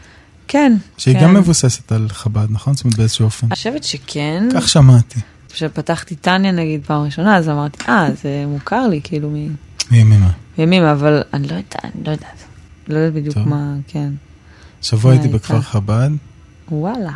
[0.49, 0.77] כן.
[0.99, 1.23] שהיא כן.
[1.23, 2.75] גם מבוססת על חב"ד, נכון?
[2.75, 3.47] זאת אומרת באיזשהו אופן.
[3.47, 4.49] אני חושבת שכן.
[4.55, 5.21] כך שמעתי,
[5.53, 9.55] כשפתחתי טניה נגיד פעם ראשונה, אז אמרתי, אה, זה מוכר לי, כאילו, מ-
[9.91, 10.31] מימימה.
[10.59, 12.45] מימימה, אבל אני לא יודעת, אני לא יודעת.
[12.89, 13.49] לא יודעת בדיוק טוב.
[13.49, 14.13] מה, כן.
[14.83, 15.29] שבוע הייתי.
[15.29, 16.11] בכפר חב"ד,
[16.71, 17.13] וואלה.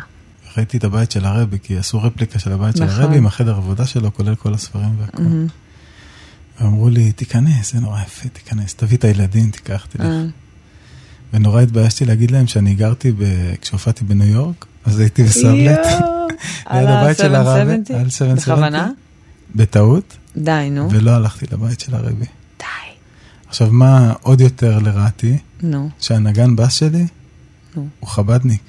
[0.57, 3.01] ראיתי את הבית של הרבי, כי עשו רפליקה של הבית של נכון.
[3.01, 5.23] הרבי עם החדר עבודה שלו, כולל כל הספרים והכל.
[5.23, 5.47] מהמם.
[6.61, 10.05] ואמרו לי, תיכנס, זה נורא יפה, תיכנס, תביא את הילדים, תיקח, תלך.
[10.05, 10.23] אה,
[11.33, 13.23] ונורא התביישתי להגיד להם שאני גרתי, ב...
[13.61, 15.79] כשהופעתי בניו יורק, אז הייתי בסבלט.
[16.73, 17.93] ליד הבית של הרבי, ה-770?
[17.99, 18.35] על 770.
[18.35, 18.89] בכוונה?
[19.55, 20.87] בטעות, די, נו.
[20.91, 22.25] ולא הלכתי לבית של הרבי.
[22.59, 22.65] די.
[23.47, 25.37] עכשיו, מה עוד יותר לרעתי?
[25.61, 25.89] נו.
[25.99, 27.07] שהנגן בס שלי
[27.75, 27.87] נו.
[27.99, 28.61] הוא חבדניק.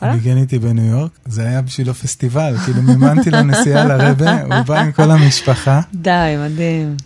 [0.00, 0.08] הוא?
[0.08, 4.80] ניגן איתי בניו יורק, זה היה בשבילו פסטיבל, כאילו מימנתי לו נסיעה לרבה, הוא בא
[4.80, 6.96] עם כל המשפחה, די, מדהים.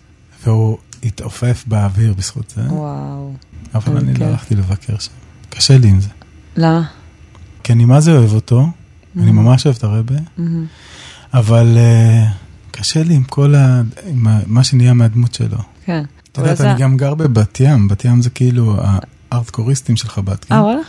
[0.45, 3.33] והוא התעופף באוויר בזכות זה, וואו.
[3.75, 4.27] אבל אני לא כיף.
[4.29, 5.11] הלכתי לבקר שם.
[5.51, 6.09] קשה לי עם זה.
[6.57, 6.83] למה?
[7.67, 8.67] כי אני מה זה אוהב אותו,
[9.17, 9.33] אני Mhm.
[9.33, 10.67] ממש אוהב את הרבה, מהמם.
[11.35, 12.27] אבל אה,
[12.71, 13.83] קשה לי עם כל ה...
[14.07, 15.59] עם ה- מה שנהיה מהדמות שלו.
[15.85, 16.05] כן.
[16.33, 18.77] את יודעת, אני זה- גם גר בבת ים, בת ים זה כאילו
[19.33, 20.55] הארטקוריסטים של חב"ד, כן?
[20.55, 20.81] אה, וואלה?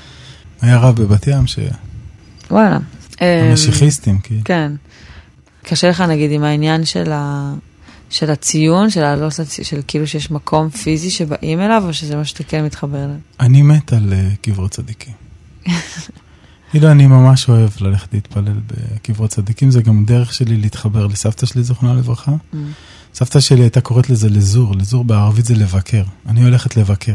[0.61, 1.59] היה רב בבת ים, ש-
[2.51, 2.77] וואלה.
[3.21, 4.41] אמ, המשיחיסטים, כאילו.
[4.45, 4.71] כן.
[5.63, 7.53] קשה לך נגיד עם העניין של ה...
[8.09, 9.59] של הציון, של לעלות, לצ...
[9.63, 13.15] של כאילו שיש מקום פיזי שבאים אליו, או שזה מה שאתה כן מתחבר אליו?
[13.39, 15.13] אני מת על אה, קברות צדיקים.
[16.71, 21.63] כאילו, אני ממש אוהב ללכת להתפלל בקברות צדיקים, זה גם דרך שלי להתחבר לסבתא שלי,
[21.63, 22.31] זיכרונה לברכה.
[22.31, 22.57] Mm.
[23.13, 26.03] סבתא שלי הייתה קוראת לזה לזור, לזור בערבית זה לבקר.
[26.29, 27.13] אני הולכת לבקר.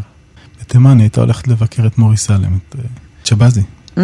[0.60, 2.84] בתימן היא הייתה הולכת לבקר את מורי סלם, את אה,
[3.24, 3.62] צ'באזי.
[3.96, 4.00] Mm.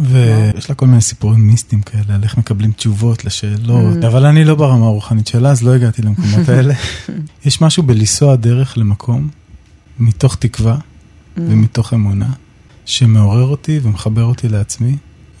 [0.00, 4.06] ויש לה כל מיני סיפורים מיסטיים כאלה, על איך מקבלים תשובות לשאלות, Mm.
[4.06, 6.74] אבל אני לא ברמה הרוחנית שלה, אז לא הגעתי למקומות האלה.
[7.44, 9.28] יש משהו בלנסוע דרך למקום,
[9.98, 11.40] מתוך תקווה Mm.
[11.40, 12.28] ומתוך אמונה,
[12.84, 14.96] שמעורר אותי ומחבר אותי לעצמי,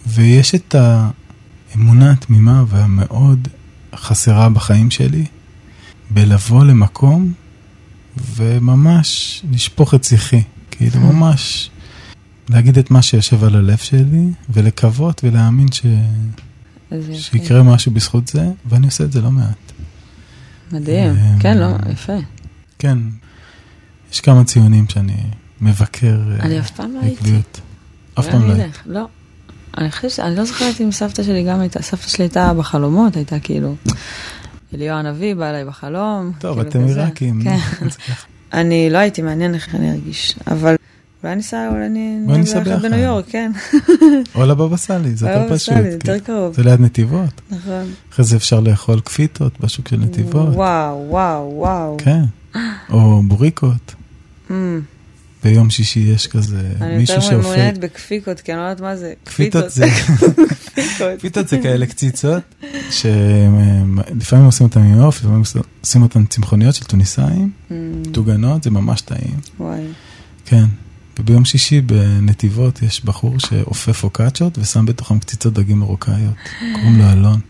[0.06, 3.48] ויש את האמונה התמימה והמאוד
[3.94, 5.24] חסרה בחיים שלי,
[6.10, 7.32] בלבוא למקום
[8.16, 11.70] וממש לשפוך את שיחי, כאילו ממש
[12.48, 15.86] להגיד את מה שיושב על הלב שלי, ולקוות ולהאמין ש...
[17.12, 19.72] שיקרה משהו בזכות זה, ואני עושה את זה לא מעט.
[20.72, 21.10] מדהים.
[21.10, 22.12] אמ, כן, לא, יפה.
[22.78, 22.98] כן,
[24.12, 25.16] יש כמה ציונים שאני
[25.60, 27.30] מבקר אה, אני אף פעם לא הייתי.
[28.18, 28.52] אף פעם לא.
[28.52, 29.06] אלך, לא.
[29.78, 33.40] אני חושבת, אני לא זוכרת אם סבתא שלי גם הייתה, סבתא שלי הייתה בחלומות, הייתה
[33.40, 33.74] כאילו,
[34.74, 36.32] אליהו הנביא בא אליי בחלום.
[36.38, 36.84] טוב, כאילו אתם.
[36.84, 37.42] עיראקים.
[37.44, 37.58] כן.
[38.52, 40.74] אני לא הייתי מעניין איך אני ארגיש, אבל
[41.24, 41.88] אולי ניסע, אולי
[42.38, 43.02] ניסע ביחד בניו ביחד.
[43.02, 43.52] יורק, כן.
[44.34, 45.74] או לבבא סאלי, זה לבבא יותר פשוט.
[45.74, 45.84] כן.
[45.84, 46.54] יותר קרוב.
[46.54, 47.40] זה ליד נתיבות.
[47.50, 47.92] נכון.
[48.12, 50.48] אחרי זה אפשר לאכול כפיתות בשוק של נתיבות.
[50.54, 51.96] וואו, וואו, וואו.
[51.98, 52.22] כן.
[52.90, 53.94] או בוריקות.
[55.44, 57.48] ביום שישי יש כזה אני מישהו יותר שאופה.
[57.48, 59.12] מעוניינת בכפיקות, כי אני לא יודעת מה זה.
[59.24, 59.86] כפיתות זה...
[61.18, 62.42] כפיתות זה כאלה קציצות,
[62.90, 65.42] שלפעמים עושים אותן עם עוף, לפעמים
[65.80, 69.36] עושים אותן צמחוניות של טוניסאים, אמ, טוגנות, זה ממש טעים.
[69.60, 69.80] וואי.
[70.44, 70.64] כן.
[71.18, 76.34] וביום שישי בנתיבות יש בחור שאופה פוקאצ'ות ושם בתוכם קציצות דגים מרוקאיות.
[76.58, 77.40] קוראים לו אלון.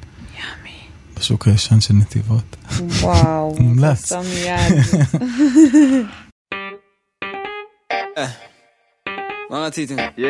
[1.17, 2.57] בשוק הישן של נתיבות.
[3.01, 3.57] וואו.
[3.61, 4.13] מומלץ.
[8.17, 8.29] יד.
[9.51, 9.97] מה רציתם?
[9.99, 10.23] Yeah,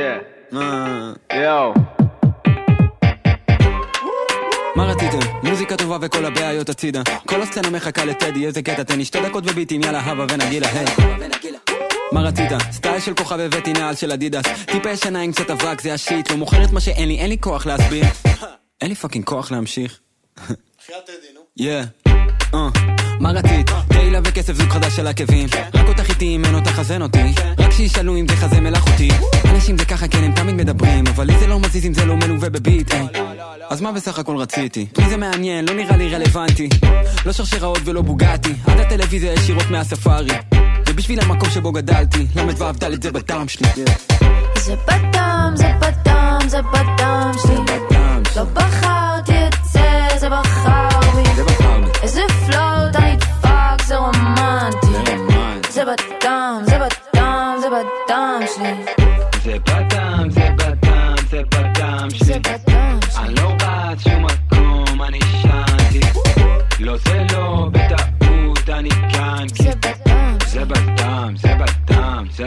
[0.52, 1.12] מה...
[4.78, 5.18] רציתם?
[5.42, 7.02] מוזיקה טובה וכל הבעיות הצידה.
[7.26, 10.86] כל הסצנה מחכה לטדי, איזה קטע תן לי שתי דקות וביטים, יאללה הבה ונגילה, היי.
[12.12, 12.50] מה רצית?
[12.70, 14.44] סטייל של כוכב הבאתי נעל של אדידס.
[14.66, 17.38] טיפה ישנה עם קצת אבק, זה ה shit לא מוכרת מה שאין לי, אין לי
[17.40, 18.04] כוח להסביר.
[18.80, 20.00] אין לי fucking כוח להמשיך.
[21.56, 21.82] יא
[22.54, 22.93] אה,
[23.24, 23.70] מה רצית?
[23.88, 25.48] תהילה וכסף זוג חדש של עקבים.
[25.74, 27.34] רק אותך איתי אם אין אותך אין אותי.
[27.58, 29.08] רק שישאלו אם זה חזה מלאכותי.
[29.44, 32.16] אנשים זה ככה כן הם תמיד מדברים אבל לי זה לא מזיז אם זה לא
[32.16, 32.94] מלווה בביט.
[33.70, 34.86] אז מה בסך הכל רציתי?
[34.98, 36.68] מי זה מעניין, לא נראה לי רלוונטי.
[37.26, 40.34] לא שרשראות ולא בוגטי עד הטלוויזיה ישירות מהספארי
[40.88, 42.26] ובשביל המקום שבו גדלתי.
[42.36, 43.68] למד ואהבת זה בטעם שלי.
[44.56, 47.74] זה בדם, זה בדם, זה בדם שלי.
[48.36, 48.73] לא בחרתי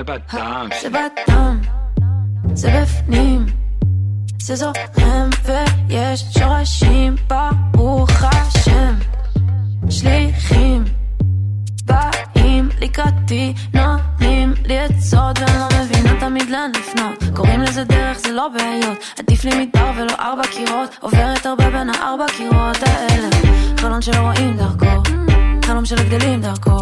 [0.07, 1.59] בדם זה בדם,
[2.53, 3.45] זה בפנים,
[4.41, 7.15] זה זורם ויש שורשים,
[7.71, 8.93] ברוך השם.
[9.89, 10.84] שליחים,
[11.85, 17.23] באים לקראתי, נותנים לי עצות ואני לא מבינה תמיד לאן לפנות.
[17.35, 18.97] קוראים לזה דרך, זה לא בעיות.
[19.19, 23.29] עדיף לי מדבר ולא ארבע קירות, עוברת הרבה בין הארבע קירות האלה.
[23.77, 25.03] חלון שלא רואים דרכו,
[25.65, 26.77] חלום של הגדלים דרכו.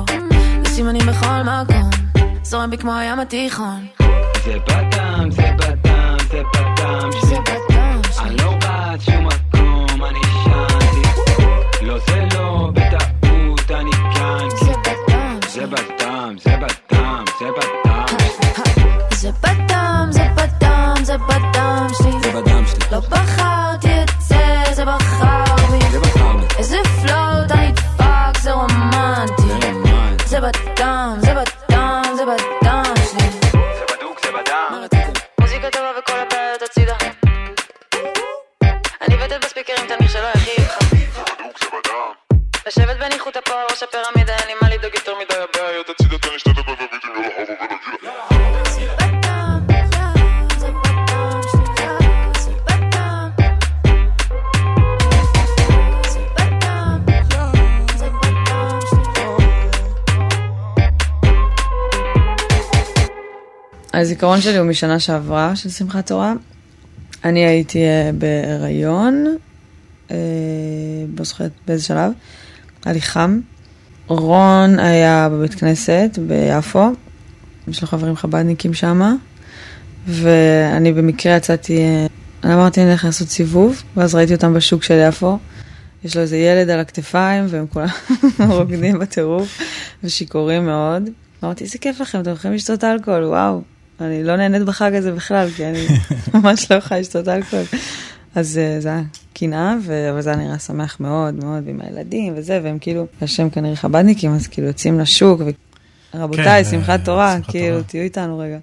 [0.63, 1.94] וסימנים בכל מקום,
[2.45, 3.85] זורם בי כמו הים התיכון.
[4.45, 7.35] זה בדם, זה בדם, זה בדם זה.
[7.41, 8.01] בדם.
[8.19, 11.85] אני לא רץ שום מקום, אני שנתי.
[11.85, 14.47] לא זה לא, בטעות אני כאן.
[14.49, 15.65] זה בדם זה.
[15.67, 18.05] בדם, זה בדם, זה בדם.
[19.21, 21.54] זה בדם, זה בדם, זה בדם
[64.01, 66.33] הזיכרון שלי הוא משנה שעברה, של שמחת תורה.
[67.23, 69.37] אני הייתי אה, בהיריון,
[70.11, 70.15] אה,
[71.17, 71.25] לא
[71.67, 72.11] באיזה שלב,
[72.85, 73.39] היה לי חם.
[74.07, 76.89] רון היה בבית כנסת ביפו,
[77.67, 79.17] יש לו חברים חב"דניקים שם,
[80.07, 82.05] ואני במקרה יצאתי, אה,
[82.43, 85.37] אני אמרתי אני אלך לעשות סיבוב, ואז ראיתי אותם בשוק של יפו.
[86.03, 87.87] יש לו איזה ילד על הכתפיים, והם כולם
[88.49, 89.61] רוקדים בטירוף,
[90.03, 91.09] ושיכורים מאוד.
[91.43, 93.74] אמרתי, איזה כיף לכם, אתם יכולים לשתות אלכוהול, וואו.
[94.01, 95.85] אני לא נהנית בחג הזה בכלל, כי אני
[96.33, 97.65] ממש לא יכולה לשתות אלכוהול.
[98.35, 99.01] אז אה, זה היה
[99.33, 103.49] קנאה, ו- אבל זה היה נראה שמח מאוד מאוד, ועם הילדים וזה, והם כאילו, השם
[103.49, 105.41] כנראה חב"דניקים, אז כאילו יוצאים לשוק,
[106.13, 107.83] ורבותיי, כן, שמחת אה, תורה, שמחת כאילו, תורה.
[107.83, 108.57] תהיו איתנו רגע.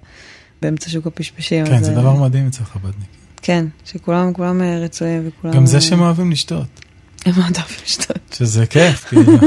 [0.61, 1.65] באמצע שוק הפשפשים.
[1.65, 3.13] כן, אז, זה אה, דבר מדהים אצל חב"דניקים.
[3.41, 5.53] כן, שכולם כולם רצויים וכולם...
[5.53, 6.81] גם זה שהם אוהבים לשתות,
[7.25, 8.17] הם מאוד אוהבים לשתות.
[8.33, 9.37] שזה כיף, כאילו.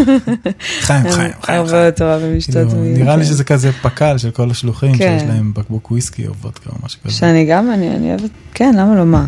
[0.81, 1.61] חיים, חיים, חיים.
[1.61, 1.77] הרבה.
[1.77, 2.69] יותר אוהבים לשתות.
[2.69, 3.29] כאילו, נראה לי כן.
[3.29, 5.19] שזה כזה פק"ל של כל השלוחים, כן.
[5.19, 7.15] שיש להם בקבוק וויסקי או וודקה או משהו כזה.
[7.15, 9.25] שאני גם, אני אוהבת, כן, למה לא מה?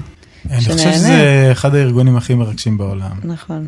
[0.50, 0.92] אני חושב.
[0.92, 3.16] שזה אחד הארגונים הכי מרגשים בעולם.
[3.24, 3.66] נכון,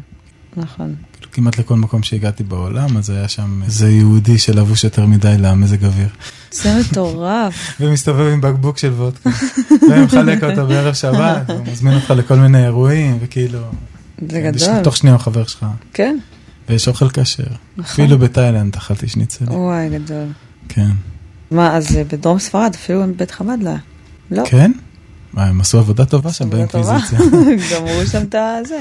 [0.56, 0.94] נכון.
[1.12, 5.84] כאילו, כמעט לכל מקום שהגעתי בעולם, אז היה שם איזה יהודי שלבוש יותר מדי למזג
[5.84, 6.08] אוויר.
[6.52, 7.54] זה מטורף.
[7.80, 9.30] ומסתובב עם בקבוק של וודקה.
[9.90, 13.60] ומחלק אותו בערב שבת, ומזמין אותך לכל מיני אירועים, וכאילו...
[14.28, 14.82] זה יש- גדול.
[14.82, 15.66] תוך שנייה הוא חבר שלך.
[15.94, 16.18] כן,
[16.68, 17.42] ויש אוכל כשר.
[17.76, 17.84] נכון.
[18.04, 19.50] אפילו בתאילנד אכלתי שניצלים.
[19.52, 20.26] וואי, גדול.
[20.68, 20.88] כן.
[21.50, 23.70] מה, אז אה, בדרום ספרד, אפילו בית חב"ד לא.
[24.30, 24.42] לא.
[24.46, 24.72] כן?
[25.32, 26.50] מה, הם עשו עבודה טובה שם.
[26.50, 27.18] באינקוויזיציה.
[27.74, 28.78] גמרו שם את הזה.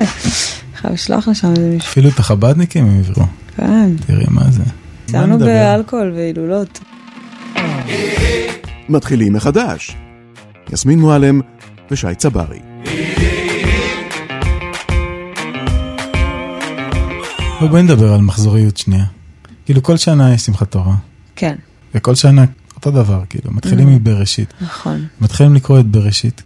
[0.76, 1.90] חייב לשלוח לשם איזה מישהו.
[1.90, 3.26] אפילו את החב"דניקים הם הביאו.
[3.58, 3.92] כן.
[4.08, 4.64] תראי מה זה.
[5.26, 5.46] נדבר?
[5.46, 6.80] באלכוהול והילולות.
[8.90, 9.96] מתחילים מחדש.
[10.74, 11.42] יסמין מועלם
[11.92, 12.60] ושי צברי.
[17.68, 19.06] בואי נדבר על מחזוריות שנייה.
[19.66, 20.96] כאילו כל שנה יש שמחת תורה,
[21.36, 21.56] כן,
[21.96, 22.46] וכל שנה
[22.76, 23.92] אותו דבר, כאילו, מתחילים Mm.
[23.92, 24.54] מבראשית.
[24.62, 25.06] נכון.
[25.22, 26.42] מתחילים לקרוא את בראשית.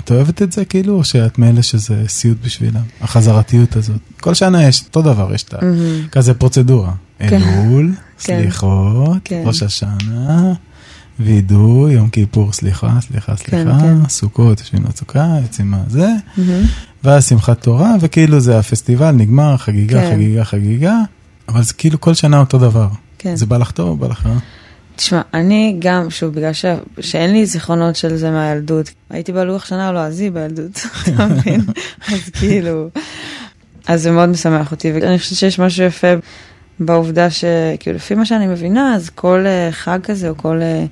[0.00, 2.80] את אוהבת את זה כאילו, או שאת מאלה שזה סיוט בשבילם?
[3.00, 3.96] החזרתיות הזאת.
[4.20, 5.58] כל שנה יש אותו דבר, יש את ה...
[5.62, 6.08] מהמם.
[6.12, 6.92] כזה פרוצדורה.
[7.18, 7.42] כן.
[7.42, 8.40] אלול, כן.
[8.42, 9.42] סליחות, כן.
[9.46, 10.52] ראש השנה,
[11.24, 14.08] וידוי, יום כיפור, סליחה, סליחה, סליחה, כן.
[14.08, 16.64] סוכות, יושבים לסוכה, יוצאים מהזה, מהמם.
[17.04, 20.10] ואז שמחת תורה, וכאילו זה הפסטיבל, נגמר, חגיגה, כן.
[20.12, 20.96] חגיגה, חגיגה,
[21.48, 22.88] אבל זה כאילו כל שנה אותו דבר.
[23.18, 23.36] כן.
[23.36, 24.38] זה בא לך טוב או בא לך רע?
[24.96, 26.64] תשמע, אני גם, שוב, בגלל ש...
[27.00, 31.60] שאין לי זיכרונות של זה מהילדות, הייתי בלוח שנה או לועזי בילדות, אתה מבין?
[32.12, 32.88] אז כאילו,
[33.86, 36.06] אז זה מאוד משמח אותי, ואני חושבת שיש משהו יפה
[36.86, 40.84] בעובדה שכאילו, לפי מה שאני מבינה, אז כל אה, חג כזה, או כל אה,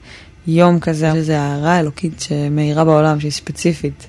[0.47, 4.07] יום כזה, יש איזו הערה אלוקית שמאירה בעולם, שהיא ספציפית,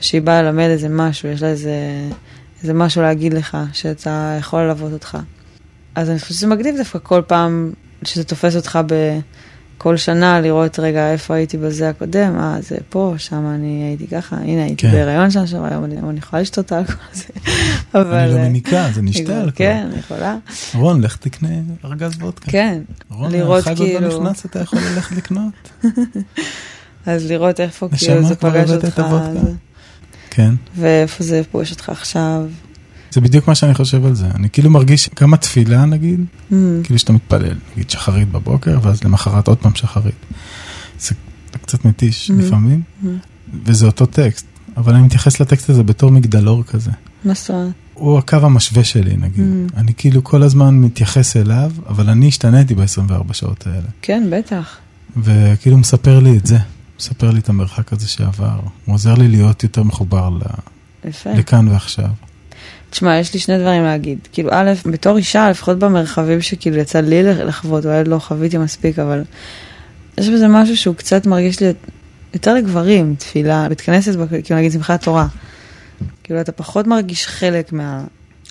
[0.00, 1.74] שהיא באה ללמד איזה משהו, יש לה איזה,
[2.62, 5.18] איזה משהו להגיד לך, שאתה יכול ללוות אותך.
[5.94, 7.72] אז אני חושבת שזה מגניב דווקא כל פעם
[8.04, 8.78] שזה תופס אותך
[9.78, 14.36] בכל שנה, לראות רגע איפה הייתי בזה הקודם, אה, זה פה, שם אני הייתי ככה,
[14.36, 14.92] הנה הייתי כן.
[14.92, 17.24] בהיריון שנה שעברה, היום אני, אני יכולה לשתות את האלכוהול הזה.
[17.94, 18.14] אבל...
[18.18, 19.50] אני לא אה, מניקה, אשתה כבר- אלכוהול.
[19.54, 20.36] כן, אני יכולה.
[20.74, 21.48] רון, לך תקנה
[21.84, 22.50] ארגז וודקה.
[22.50, 22.80] כן,
[23.10, 25.52] רון, לראות החג עוד לא כאילו- נכנס, אתה יכול ללכת לקנות.
[27.06, 29.02] אז לראות איפה כאילו זה כבר פגש אותך?
[29.42, 29.52] זה-
[30.30, 30.54] כן.
[30.76, 32.42] ואיפה זה פוגש אותך עכשיו.
[33.10, 34.26] זה בדיוק מה שאני חושב על זה.
[34.34, 36.20] אני כאילו מרגיש גם התפילה נגיד,
[36.50, 36.54] Mm,
[36.84, 40.14] כאילו שאתה מתפלל, נגיד שחרית בבוקר, ואז למחרת עוד פעם שחרית.
[41.00, 41.14] זה
[41.62, 42.42] קצת מתיש Mhm.
[42.42, 43.06] לפעמים, Mhm.
[43.64, 46.90] וזה אותו טקסט, אבל אני מתייחס לטקסט הזה בתור מגדלור כזה.
[47.50, 47.72] אומרת?
[47.94, 49.44] הוא הקו המשווה שלי נגיד.
[49.70, 49.76] Mhm.
[49.76, 53.86] אני כאילו כל הזמן מתייחס אליו, אבל אני השתניתי ב-24 שעות האלה.
[54.02, 54.76] כן, בטח.
[55.16, 56.58] וכאילו מספר לי את זה,
[56.98, 58.60] מספר לי את המרחק הזה שעבר.
[58.84, 61.30] הוא עוזר לי להיות יותר מחובר ל- יפה.
[61.32, 62.08] לכאן ועכשיו.
[62.90, 64.18] תשמע, יש לי שני דברים להגיד.
[64.32, 69.22] כאילו, א', בתור אישה, לפחות במרחבים שכאילו יצא לי לחוות, אולי לא חוויתי מספיק, אבל
[70.18, 71.72] יש בזה משהו שהוא קצת מרגיש לי
[72.34, 74.12] יותר לגברים, תפילה, בית כנסת,
[74.44, 75.26] כאילו נגיד שמחת תורה.
[76.22, 78.04] כאילו, אתה פחות מרגיש חלק מה...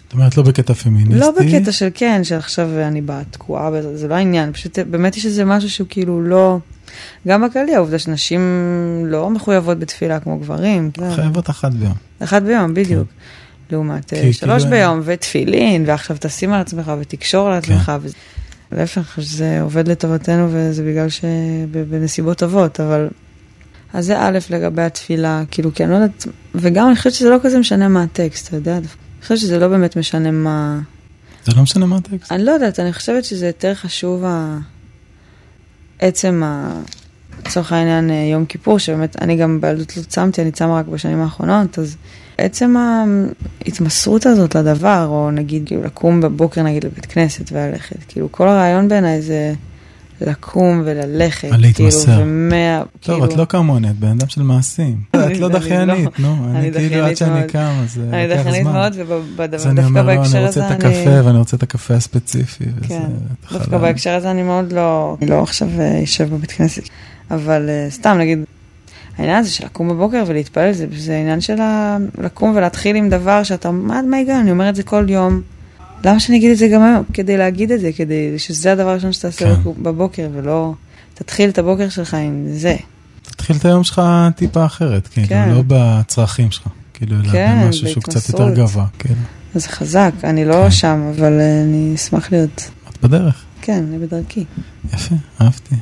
[0.03, 1.19] זאת אומרת, לא בקטע פמיניסטי.
[1.19, 5.45] לא בקטע של כן, שעכשיו אני באה תקועה זה לא העניין, פשוט באמת יש איזה
[5.45, 6.59] משהו שהוא כאילו לא...
[7.27, 8.41] גם בכללי, העובדה שנשים
[9.05, 10.91] לא מחויבות בתפילה כמו גברים.
[11.15, 11.93] חייבות אחת ביום.
[12.19, 13.07] אחת ביום, בדיוק.
[13.72, 17.91] לעומת אה, כי שלוש כאילו- ביום, ותפילין, ועכשיו תשים על עצמך ותקשור על עצמך.
[18.02, 18.15] וזה-
[18.72, 23.07] להפך, זה עובד לטובתנו וזה בגלל שבנסיבות טובות, אבל...
[23.94, 27.38] אז זה א', לגבי התפילה, כאילו, כי אני לא יודעת, וגם אני חושבת שזה לא
[27.44, 28.77] כזה משנה מה הטקסט, אתה יודע?
[28.77, 28.88] אני
[29.22, 30.80] חושבת שזה לא באמת משנה מה...
[31.45, 32.31] זה לא משנה מה הטקסט.
[32.31, 34.57] אני לא יודעת, אני חושבת שזה יותר חשוב ה...
[35.99, 36.80] עצם ה...
[37.45, 41.22] לצורך העניין אה, יום כיפור, שבאמת אני גם בילדות לא צמתי, אני צמה רק בשנים
[41.22, 41.95] האחרונות, אז
[42.38, 42.76] עצם
[43.65, 48.88] ההתמסרות הזאת לדבר, או נגיד כאילו לקום בבוקר נגיד לבית כנסת וללכת, כאילו כל הרעיון
[48.88, 49.53] בעיניי זה
[50.22, 52.05] לקום וללכת, על להתמסר.
[52.05, 54.97] כאילו, ומאה, טוב, את לא כמוני, את בן אדם של מעשים.
[55.14, 56.35] אני- את לא אני דחיינית, נו.
[56.55, 57.47] אני אני כאילו, עד שאני.
[57.47, 58.64] קם, אז אני דחיינית.
[58.64, 58.99] מאוד, אז
[59.38, 60.95] ודווקא אני אומר, לא, בהקשר אני הזה רוצה את אני...
[60.95, 62.65] הקפה, ואני רוצה את הקפה הספציפי.
[62.88, 63.03] כן.
[63.53, 66.84] דווקא בהקשר הזה אני מאוד לא, אני לא עכשיו אה, אשב בבית כנסת,
[67.31, 68.39] אבל אה, סתם נגיד,
[69.18, 71.56] העניין הזה של לקום בבוקר ולהתפלל, זה, זה עניין של
[72.18, 75.41] לקום ולהתחיל עם דבר שאתה, מה, מה ההיגיון, אני אומר את זה כל יום,
[76.06, 77.03] למה שאני אגיד את זה גם היום?
[77.14, 79.84] כדי להגיד את זה, כדי שזה הדבר הראשון שאתה עושה כן.
[79.84, 80.73] בבוקר, ולא
[81.14, 82.76] תתחיל את הבוקר שלך עם זה.
[83.22, 84.02] תתחיל את היום שלך
[84.35, 85.49] טיפה אחרת, כאילו, כן.
[85.49, 86.68] לא בצרכים שלך.
[86.94, 88.53] כאילו, אלא כן, במשהו שהוא קצת יותר.
[88.53, 89.15] גבוה, כאילו.
[89.56, 90.72] אז זה חזק, אני לא כן.
[90.72, 93.44] שם, אבל אה, אני אשמח להיות, את בדרך.
[93.61, 94.45] כן, אני בדרכי.
[94.94, 95.76] יפה, אהבתי.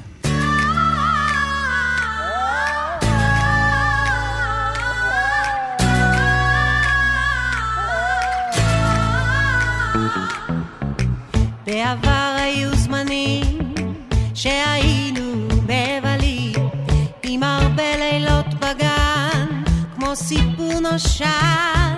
[20.16, 21.96] כמו סיפור נושן.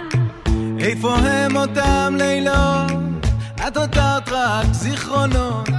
[0.79, 2.91] איפה הם אותם לילות?
[3.67, 5.69] את הותרת רק זיכרונות.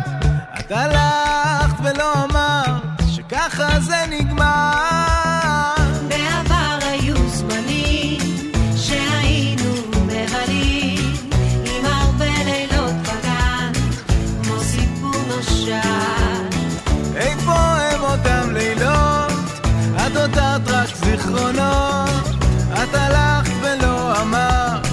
[0.58, 5.74] את הלכת ולא אמרת שככה זה נגמר.
[6.08, 9.72] בעבר היו זמנים שהיינו
[10.04, 11.14] מבלים
[11.64, 13.72] עם הרבה לילות בגן,
[14.42, 16.48] כמו סיפור נושן.
[17.16, 19.32] איפה הם אותם לילות?
[20.06, 22.27] את הותרת רק זיכרונות.
[22.82, 24.86] את הלכת ולא אמרת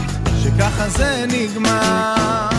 [0.44, 2.55] שככה זה נגמר.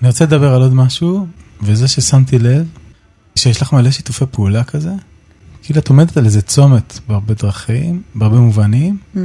[0.00, 1.26] אני רוצה לדבר על עוד משהו,
[1.62, 2.66] וזה ששמתי לב,
[3.36, 4.92] שיש לך מלא שיתופי פעולה כזה,
[5.62, 9.18] כאילו את עומדת על איזה צומת בהרבה דרכים, בהרבה מובנים, Mm.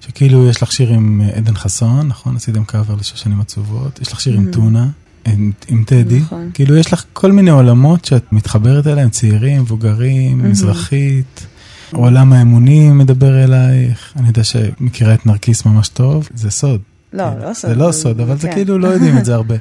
[0.00, 2.36] שכאילו יש לך שיר עם אה, עדן חסון, נכון?
[2.36, 4.52] עשיתם קאבר לשש שנים עצובות, יש לך שיר עם Mhm.
[4.54, 4.88] טונה,
[5.24, 6.50] עם, עם טדי, נכון.
[6.54, 10.44] כאילו יש לך כל מיני עולמות שאת מתחברת אליהם, צעירים, מבוגרים, Mhm.
[10.44, 11.46] מזרחית.
[11.92, 16.80] עולם האמונים מדבר אלייך, אני יודע שמכירה את נרקיס ממש טוב, זה סוד.
[17.12, 17.70] לא, כאילו, לא סוד.
[17.70, 18.54] זה לא סוד, אבל זה כן.
[18.54, 19.54] כאילו לא יודעים את זה הרבה.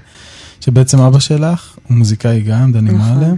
[0.64, 3.18] שבעצם אבא שלך הוא מוזיקאי גם, דני נכון.
[3.18, 3.36] מועלם,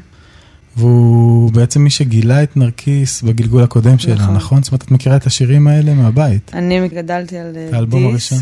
[0.78, 4.36] והוא בעצם מי שגילה את נרקיס בגלגול הקודם שלה, נכון.
[4.36, 4.64] נכון?
[4.64, 6.52] זאת אומרת, את מכירה את השירים האלה מהבית.
[6.54, 8.40] אני גדלתי על אה, דיסק הראשון?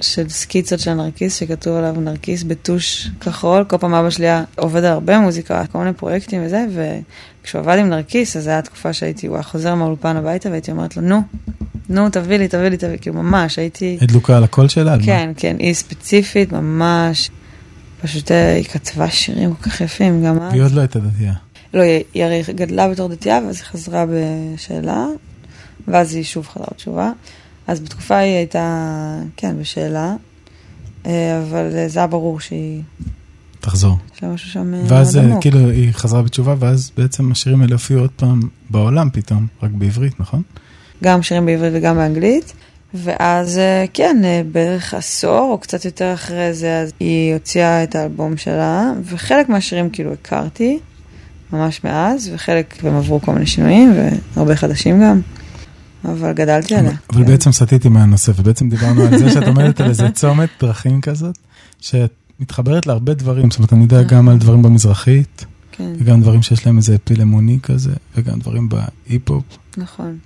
[0.00, 3.64] של סקיצות של נרקיס, שכתוב עליו נרקיס בטוש כחול.
[3.64, 6.66] כל פעם אבא שלי היה עובד על הרבה מוזיקה, כל מיני פרויקטים וזה,
[7.42, 10.70] וכשהוא עבד עם נרקיס, אז זו הייתה תקופה שהייתי, הוא היה חוזר מהאולפן הביתה, והייתי
[10.70, 11.22] אומרת לו, נו,
[11.88, 13.98] נו, תביא לי, תביא לי, תביא כאילו ממש, הייתי...
[14.00, 14.92] הדלוקה על הקול שלה?
[14.92, 15.06] על מה?
[15.06, 17.30] כן, כן, היא ספציפית, ממש.
[18.02, 20.52] פשוט אה, היא כתבה שירים כל כך יפים, גם אז.
[20.52, 21.34] והיא עוד לא הייתה דתייה.
[21.74, 21.82] לא,
[22.14, 25.06] היא הרי גדלה בתור דתייה, ואז היא חזרה בשאלה,
[25.88, 27.12] ואז היא שוב חזרה בתשובה.
[27.66, 30.14] אז בתקופה היא הייתה, כן, בשאלה,
[31.06, 32.82] אה, אבל זה היה ברור שהיא,
[33.60, 33.96] תחזור.
[34.14, 35.42] יש לה משהו שם אה, ואז עמוק.
[35.42, 38.40] כאילו היא חזרה בתשובה, ואז בעצם השירים האלה הופיעו עוד פעם
[38.70, 40.42] בעולם פתאום, רק בעברית, נכון?
[41.04, 42.52] גם שירים בעברית וגם באנגלית.
[42.94, 47.94] ואז, אה, כן, אה, בערך עשור או קצת יותר אחרי זה, אז היא הוציאה את
[47.94, 50.78] האלבום שלה, וחלק מהשירים כאילו הכרתי,
[51.52, 53.94] ממש מאז, וחלק הם עברו כל מיני שינויים,
[54.36, 55.20] והרבה חדשים גם,
[56.04, 56.92] אבל גדלתי עליה.
[57.10, 57.30] אבל כן.
[57.30, 61.38] בעצם סטיתי מהנושא, ובעצם דיברנו על זה שאת עומדת על איזה צומת דרכים כזאת,
[61.80, 66.42] שאת מתחברת להרבה דברים, זאת אומרת, אני יודע גם על דברים במזרחית, כן, וגם דברים
[66.42, 69.44] שיש להם איזה פיל אמוני כזה, וגם דברים בהיפ-הופ.
[69.76, 70.18] נכון.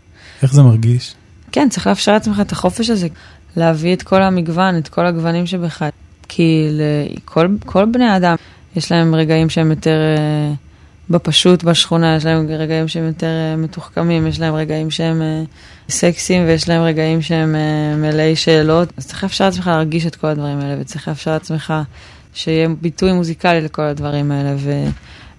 [0.43, 1.15] איך זה מרגיש?
[1.53, 3.09] כן, צריך לאפשר לעצמך את החופש הזה,
[3.57, 5.85] להביא את כל המגוון, את כל הגוונים שבך.
[6.29, 8.37] כי לכל כל בני האדם,
[8.77, 10.53] יש להם רגעים שהם יותר אה,
[11.11, 15.43] בפשוט, בשכונה, יש להם רגעים שהם יותר אה, מתוחכמים, יש להם רגעים שהם אה,
[15.89, 18.93] סקסיים, ויש להם רגעים שהם אה, מלאי שאלות.
[18.97, 21.75] אז צריך לאפשר לעצמך להרגיש את כל הדברים האלה, וצריך לאפשר לעצמך
[22.35, 24.55] שיהיה ביטוי מוזיקלי לכל הדברים האלה.
[24.57, 24.85] ו...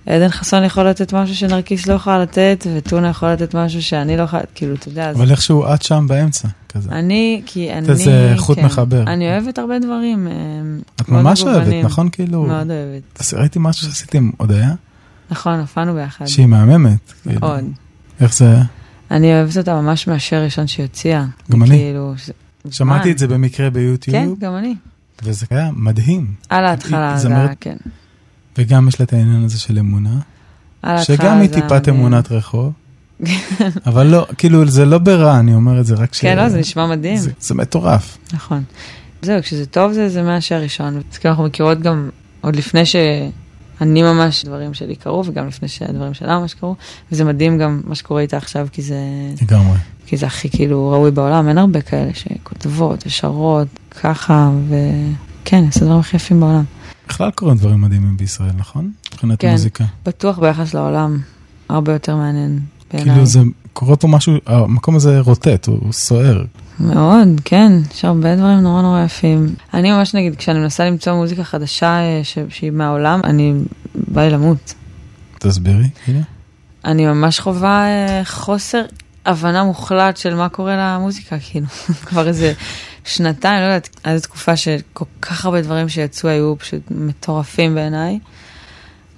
[0.06, 4.24] עדן חסון יכול לתת משהו שנרקיס לא יכולה לתת, וטונה יכול לתת משהו שאני לא
[4.24, 6.90] יכולה, כאילו, אתה יודע, אבל איכשהו את שם באמצע, כזה.
[6.92, 9.04] אני, כי אני, איזה חוט כן, מחבר.
[9.04, 10.28] אני אוהבת הרבה דברים.
[10.28, 10.34] אה,
[11.02, 11.86] את ממש אוהבת, מגוונים.
[11.86, 12.10] נכון?
[12.10, 13.20] כאילו, מאוד אוהבת.
[13.20, 14.74] אז ראיתי משהו שעשיתי עם הודיה,
[15.32, 16.26] נכון, הופענו ביחד.
[16.26, 17.14] שהיא מהממת.
[17.24, 17.40] כאילו.
[17.40, 17.64] מאוד.
[18.22, 18.64] איך זה היה?
[19.12, 21.26] אני אוהבת אותה ממש מהשיר הראשון שהיא הוציאה.
[21.52, 21.78] גם אני.
[21.78, 22.14] כאילו,
[22.72, 23.12] שמעתי.
[23.12, 24.76] את זה במקרה כן, ביוטיוב, גם אני.
[25.24, 26.34] וזה היה מדהים.
[26.50, 27.30] על ההתחלה, זה
[27.60, 27.78] כן.
[28.62, 30.20] וגם יש לה את העניין הזה של אמונה,
[31.02, 31.96] שגם היא זה טיפת מדהים.
[31.96, 32.72] אמונת רחוב,
[33.86, 36.20] אבל לא, כאילו זה לא ברע, אני אומר את זה רק ש...
[36.22, 37.18] כן, לא, זה נשמע מדהים.
[37.18, 38.18] זה- זה מטורף.
[38.34, 38.64] נכון.
[39.22, 41.02] זהו, כשזה טוב זה, זה מהשיר הראשון.
[41.12, 42.10] אז כאילו אנחנו מכירות גם
[42.42, 46.76] עוד לפני שאני ממש, דברים שלי קרו, וגם לפני שהדברים שלה ממש קרו,
[47.12, 48.98] וזה מדהים גם מה שקורה איתה עכשיו, כי זה,
[49.42, 49.78] לגמרי.
[50.06, 53.68] כי זה הכי כאילו ראוי בעולם, אין הרבה כאלה שכותבות ושרות
[54.02, 56.64] ככה, וכן, עושה דברים הכי יפים בעולם.
[57.12, 58.92] בכלל קורים דברים מדהימים בישראל, נכון?
[59.14, 59.52] מבחינת כן.
[59.52, 59.84] מוזיקה.
[60.06, 61.18] בטוח ביחס לעולם,
[61.70, 62.60] הרבה יותר מעניין
[62.94, 63.14] בעיניי.
[63.14, 63.40] כאילו זה,
[63.74, 66.44] קורה פה משהו, המקום הזה רוטט, הוא הוא סוער.
[66.80, 69.56] מאוד, כן, יש הרבה דברים נורא נורא יפים.
[69.74, 73.54] אני ממש נגיד, כשאני מנסה למצוא מוזיקה חדשה אה, ש- שהיא מהעולם, אני
[73.96, 74.74] בא לי למות.
[75.40, 76.20] תסבירי, כאילו.
[76.86, 78.82] אני ממש חווה אה, חוסר
[79.26, 81.68] הבנה מוחלט של מה קורה למוזיקה, כאילו,
[82.08, 82.54] כבר איזה
[83.06, 88.20] שנתיים, לא יודעת, הייתה תקופה שכל כך הרבה דברים שיצאו היו פשוט מטורפים בעיניי,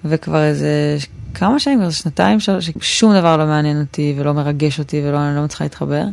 [0.06, 0.98] וכבר איזה
[1.34, 5.36] כמה שנים, כבר שנתיים, שלוש, ששום דבר לא מעניין אותי ולא מרגש אותי ולא אני
[5.36, 6.04] לא מצליחה להתחבר.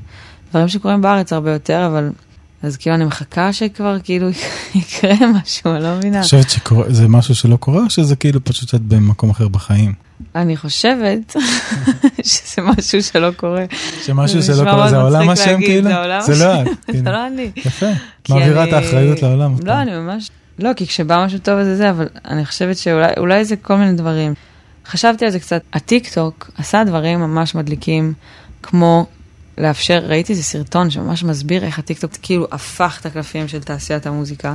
[0.50, 2.10] דברים שקורים בארץ הרבה יותר, אבל...
[2.62, 4.28] אז כאילו אני מחכה שכבר כאילו
[4.74, 6.18] יקרה משהו, אני לא מבינה.
[6.18, 10.09] את חושבת שזה משהו שלא קורה, או שזה כאילו פשוט שאת במקום אחר בחיים?
[10.34, 11.36] אני חושבת
[12.22, 13.64] שזה משהו שלא קורה.
[14.04, 15.90] שמשהו זה שלא קורה, זה העולם אשם כאילו?
[16.20, 16.66] זה זה לא את.
[16.66, 16.74] אשם.
[16.86, 17.04] כאילו.
[17.04, 17.50] זה לא אני.
[17.56, 17.86] יפה.
[18.28, 19.54] מעבירה את האחריות לעולם.
[19.64, 20.30] לא, אני ממש...
[20.58, 23.92] לא, כי כשבא משהו טוב זה זה, אבל אני חושבת שאולי אולי זה כל מיני
[23.92, 24.34] דברים.
[24.86, 25.62] חשבתי על זה קצת.
[25.72, 28.12] הטיק טוק עשה דברים ממש מדליקים,
[28.62, 29.06] כמו
[29.58, 34.06] לאפשר, ראיתי איזה סרטון שממש מסביר איך הטיק טוק כאילו הפך את הקלפים של תעשיית
[34.06, 34.54] המוזיקה.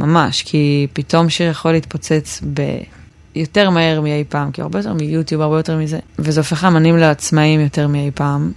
[0.00, 2.62] ממש, כי פתאום שיר יכול להתפוצץ ב...
[3.34, 7.60] יותר מהר מאי פעם, כי הרבה יותר מיוטיוב, הרבה יותר מזה, וזה הופך אמנים לעצמאים
[7.60, 8.52] יותר מאי פעם.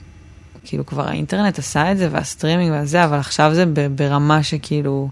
[0.66, 5.10] כאילו כבר האינטרנט עשה את זה והסטרימינג והזה, אבל עכשיו זה ברמה שכאילו,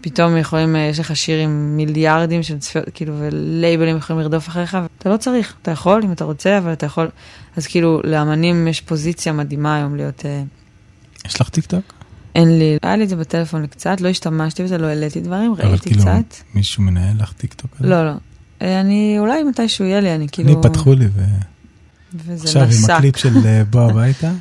[0.00, 4.78] פתאום יכולים, אה, יש לך שיר עם מיליארדים של צפיות, כאילו, ולייבלים יכולים לרדוף אחריך,
[4.98, 7.08] אתה לא צריך, אתה יכול אם אתה רוצה, אבל אתה יכול,
[7.56, 10.26] אז כאילו, לאמנים יש פוזיציה מדהימה היום להיות...
[10.26, 10.42] אה,
[11.26, 11.92] יש לך טיק טוק?
[12.34, 15.68] אין לי, היה לי את זה בטלפון קצת, לא השתמשתי בזה, לא העליתי דברים, אבל
[15.68, 16.34] ראיתי כאילו, קצת.
[16.54, 17.70] מישהו מנהל לך טיקטוק?
[17.80, 18.12] לא, לא.
[18.60, 20.48] אני, אולי מתישהו יהיה לי, אני כאילו...
[20.48, 21.06] אני פתחו לי,
[22.14, 22.90] וזה ועכשיו עם נסק.
[22.90, 24.32] הקליפ של אה, בוא הביתה.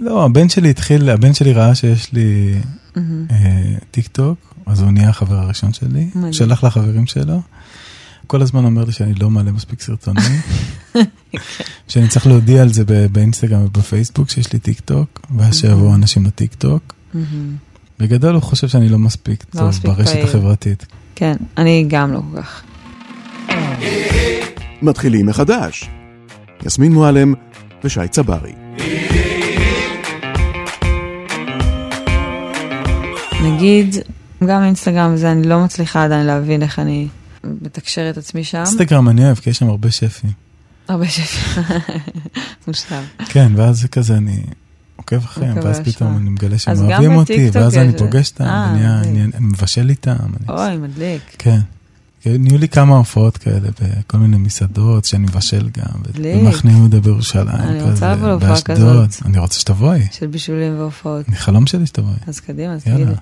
[0.00, 2.54] לא, הבן שלי התחיל, הבן שלי ראה שיש לי
[2.96, 3.26] מהמם.
[3.30, 6.32] אה, טיק טוק, אז הוא נהיה החבר הראשון שלי, מדהים.
[6.32, 7.40] שלח לחברים שלו.
[8.26, 10.40] כל הזמן אומר לי שאני לא מעלה מספיק סרטונים,
[11.88, 16.94] שאני צריך להודיע על זה באינסטגרם ובפייסבוק שיש לי טיקטוק, ואז שיבואו אנשים לטיקטוק.
[17.98, 20.24] בגדול הוא חושב שאני לא מספיק לא טוב ברשת.
[20.24, 20.86] החברתית.
[21.14, 22.62] כן, אני גם לא כל כך.
[24.84, 25.90] מתחילים מחדש.
[26.66, 27.34] יסמין מועלם
[27.84, 28.52] ושי צברי.
[33.44, 33.96] נגיד,
[34.46, 37.08] גם אינסטגרם וזה, אני לא מצליחה עדיין להבין איך אני
[37.44, 38.58] מתקשר את עצמי שם.
[38.58, 40.30] אינסטגרם אני אוהב, כי יש שם הרבה שפים.
[40.88, 41.62] הרבה שפים.
[42.66, 43.02] מושלם.
[43.26, 44.42] כן, ואז זה כזה אני
[44.96, 46.16] עוקב אחריהם, ואז פתאום.
[46.16, 48.70] אני מגלה שהם אוהבים אותי, ואז אני פוגש אותם, אה.
[48.70, 50.16] אני אני מבשל איתם.
[50.48, 51.22] אוי, מדליק.
[51.38, 51.60] כן.
[52.26, 56.02] נהיו לי כמה הופעות כאלה בכל מיני מסעדות שאני מבשל גם.
[56.38, 58.60] במחנה יהודה בירושלים, אני רוצה לבוא להופעה.
[58.60, 59.10] כזאת.
[59.24, 61.28] אני רוצה שתבואי, של בישולים והופעות.
[61.28, 62.14] אני חלום שלי שתבואי.
[62.26, 62.84] אז קדימה, אז.
[62.84, 63.12] תגידי.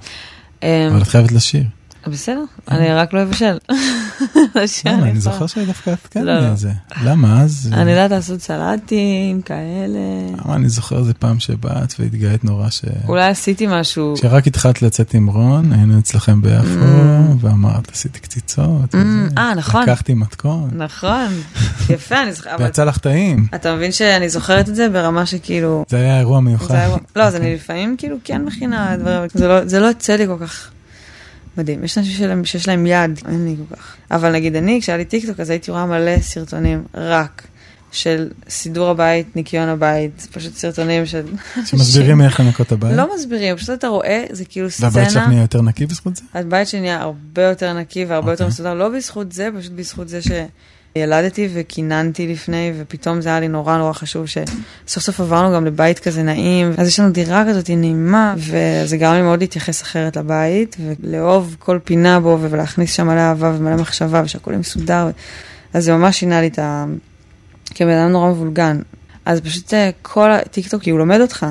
[0.62, 1.64] אמ, אבל את חייבת לשיר.
[2.06, 3.58] בסדר, אני רק לא אבשל.
[4.86, 5.02] למה?
[5.02, 5.20] אני יכולה.
[5.20, 6.54] זוכר שדווקא את כן לא, לא.
[6.54, 6.70] זה.
[7.04, 7.68] למה אז?
[7.72, 9.98] אני יודעת לעשות סלטים, כאלה.
[10.44, 12.84] למה אני זוכר איזה פעם שבאת והתגאית נורא ש...
[13.08, 14.14] אולי עשיתי משהו.
[14.18, 18.94] כשרק התחלת לצאת עם רון, היינו אצלכם ביפו, ואמרת, עשיתי קציצות.
[18.94, 18.98] Mm.
[19.38, 19.82] אה, נכון.
[19.82, 21.28] לקחתי מתכון, נכון,
[21.94, 22.60] יפה, אני זוכרת.
[22.60, 23.46] ויצא לך טעים.
[23.54, 25.84] אתה מבין שאני זוכרת את זה ברמה שכאילו...
[25.88, 26.88] זה היה אירוע מיוחד.
[27.16, 30.70] לא, אז אני לפעמים כאילו כן מכינה דברים, לא- זה לא יוצא לי כל כך
[31.56, 31.84] מדהים.
[31.84, 33.96] יש אנשים שלהם- שיש להם יד, אין לי כל כך.
[34.10, 37.42] אבל נגיד אני, כשהיה לי טיקטוק, אז הייתי רואה מלא סרטונים רק
[37.92, 41.22] של סידור הבית, ניקיון הבית, פשוט סרטונים של...
[41.66, 42.96] שמסבירים איך לנקות את הבית.
[42.96, 45.26] לא מסבירים, פשוט אתה רואה, זה כאילו והבית שלך סצנה.
[45.26, 46.22] נהיה יותר נקי בזכות זה?
[46.34, 48.52] הבית שלי נהיה הרבה יותר נקי והרבה יותר אוקיי.
[48.54, 50.20] מסודר, לא בזכות זה, פשוט בזכות זה
[50.98, 55.98] שילדתי וקיננתי לפני, ופתאום זה היה לי נורא נורא חשוב שסוף סוף עברנו גם לבית
[55.98, 60.76] כזה נעים, אז יש לנו דירה כזאת נעימה, וזה גרם לי מאוד להתייחס אחרת לבית,
[60.80, 65.10] ולאהוב כל פינה בו, ולהכניס שם מלא אהבה ומלא מחשבה, ושהכול מסודר,
[65.74, 66.84] אז זה ממש שינה לי את ה...
[67.74, 68.80] כבן אדם נורא מבולגן.
[69.24, 71.46] אז פשוט אה, כל הטיקטוק, כי הוא לומד אותך.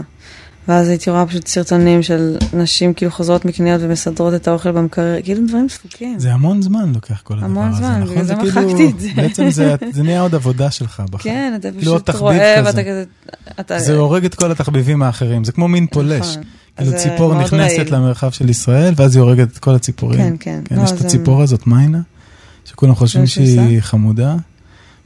[0.68, 5.48] ואז הייתי רואה פשוט סרטונים של נשים כאילו חוזרות מקניות ומסדרות את האוכל במקרר, כאילו
[5.48, 6.20] דברים דפוקים.
[6.20, 8.16] זה המון זמן לוקח כל הדבר הזה, המון זמן, נכון?
[8.16, 9.10] בגלל זה כאילו- מחקתי את זה.
[9.16, 11.36] בעצם זה זה נהיה עוד עבודה שלך בחיים.
[11.36, 12.68] כן, אתה כאילו פשוט רואה כזה.
[12.68, 13.04] ואתה כזה...
[13.60, 13.80] אתה...
[13.80, 16.28] זה הורג את כל התחביבים האחרים, זה כמו מין פולש.
[16.30, 16.44] נכון.
[16.78, 17.90] כאילו ציפור נכנסת.
[17.90, 20.38] למרחב של ישראל, ואז היא הורגת את כל הציפורים.
[20.38, 20.76] כן, כן.
[20.78, 22.02] לא, יש את הציפור הזאת, מיינה,
[22.66, 24.36] שכולם חושבים שהיא חמודה.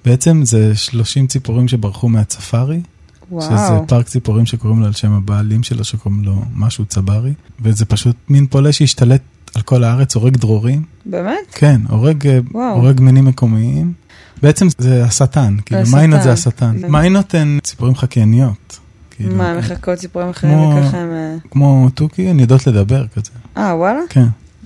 [0.05, 2.81] בעצם זה 30 ציפורים שברחו מהצפארי,
[3.29, 3.87] שזה וואו.
[3.87, 8.47] פארק ציפורים שקוראים לו על שם הבעלים שלו, שקוראים לו משהו צברי, וזה פשוט מין
[8.47, 9.21] פולש שהשתלט
[9.55, 10.83] על כל הארץ, הורג דרורים.
[11.05, 11.37] באמת?
[11.51, 12.39] כן, הורג, אה.
[12.71, 13.93] הורג מינים מקומיים.
[14.41, 15.81] בעצם זה השטן, כאילו.
[15.91, 16.75] מיינות זה השטן.
[16.89, 18.79] מיינות הן ציפורים חקייניות.
[19.11, 21.11] כאילו, מה, הן מחכות ציפורים אחרים וככה הם...
[21.11, 23.31] אה, כמו תוכי, הן יודעות לדבר כזה.
[23.57, 23.99] אה, וואלה?
[24.09, 24.25] כן.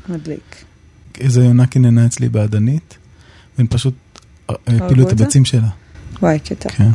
[0.10, 0.56] מדליק.
[1.20, 2.98] איזה יונה קיננה אצלי בעדנית,
[3.58, 3.94] והן פשוט
[4.50, 5.24] אה, הפילו את אותה?
[5.24, 5.70] הביצים שלה.
[6.22, 6.70] וואי, קטע.
[6.70, 6.90] כן.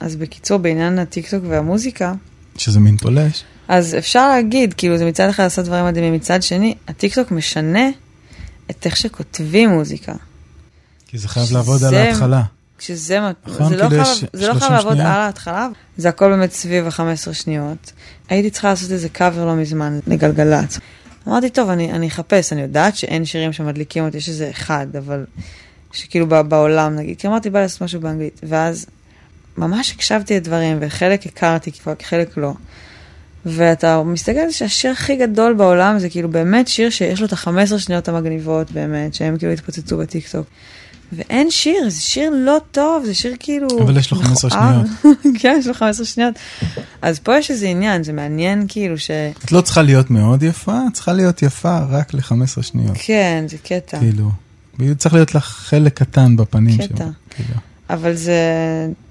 [0.00, 2.12] אז בקיצור, בעניין הטיקטוק והמוזיקה,
[2.58, 3.44] שזה מין פולש.
[3.68, 7.88] אז אפשר להגיד, כאילו, זה מצד אחד לעשות דברים מדהימים, מצד שני, הטיקטוק משנה
[8.70, 10.12] את איך שכותבים מוזיקה.
[11.06, 12.42] כי זה חייב לעבוד על ההתחלה.
[12.78, 15.00] שזה מה- נכון, זה לא כאילו חייב זה לא 30 חייב לעבוד.
[15.00, 17.92] על ההתחלה, זה הכל באמת סביב ה-15 שניות.
[18.28, 20.78] הייתי צריכה לעשות איזה קאבר לא מזמן לגלגלצ.
[21.28, 25.24] אמרתי, טוב, אני, אני אחפש, אני יודעת שאין שירים שמדליקים אותי, יש איזה אחד, אבל
[25.92, 28.86] שכאילו בעולם נגיד, כי אמרתי, בא לעשות משהו באנגלית, ואז
[29.58, 32.52] ממש הקשבתי לדברים, וחלק הכרתי, כבר חלק לא.
[33.46, 37.32] ואתה מסתכל על זה שהשיר הכי גדול בעולם זה כאילו באמת שיר שיש לו את
[37.32, 40.46] ה-15 שניות המגניבות באמת, שהם כאילו התפוצצו בטיקטוק.
[41.12, 43.68] ואין שיר, זה שיר לא טוב, זה שיר כאילו...
[43.82, 44.82] אבל יש לו 15 מכוער.
[45.40, 46.34] כן, יש לו 15 שניות.
[47.02, 49.10] אז פה יש איזה עניין, זה מעניין כאילו ש...
[49.44, 52.96] את לא צריכה להיות מאוד יפה, את צריכה להיות יפה רק ל-15 שניות.
[52.98, 53.98] כן, זה קטע.
[53.98, 54.30] כאילו,
[54.96, 56.96] צריך להיות לך חלק קטן בפנים קטע.
[56.96, 57.10] שם.
[57.30, 57.54] כאילו.
[57.90, 58.40] אבל זה,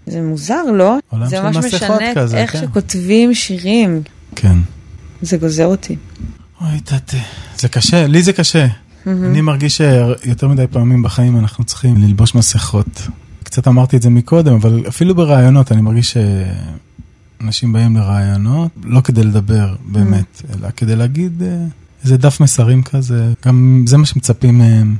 [0.05, 0.97] זה מוזר, לא?
[1.25, 2.61] זה ממש משנה כזה, איך כן.
[2.61, 4.01] שכותבים שירים.
[4.35, 4.57] כן.
[5.21, 5.95] זה גוזר אותי.
[6.61, 7.17] אוי, תתה.
[7.57, 8.67] זה קשה, לי זה קשה.
[9.07, 13.07] אני מרגיש שיותר מדי פעמים בחיים אנחנו צריכים ללבוש מסכות.
[13.43, 16.17] קצת אמרתי את זה מקודם, אבל אפילו ברעיונות אני מרגיש
[17.41, 21.65] שאנשים באים לרעיונות, לא כדי לדבר באמת, אלא כדי להגיד אה,
[22.03, 24.95] איזה דף מסרים כזה, גם זה מה שמצפים מהם.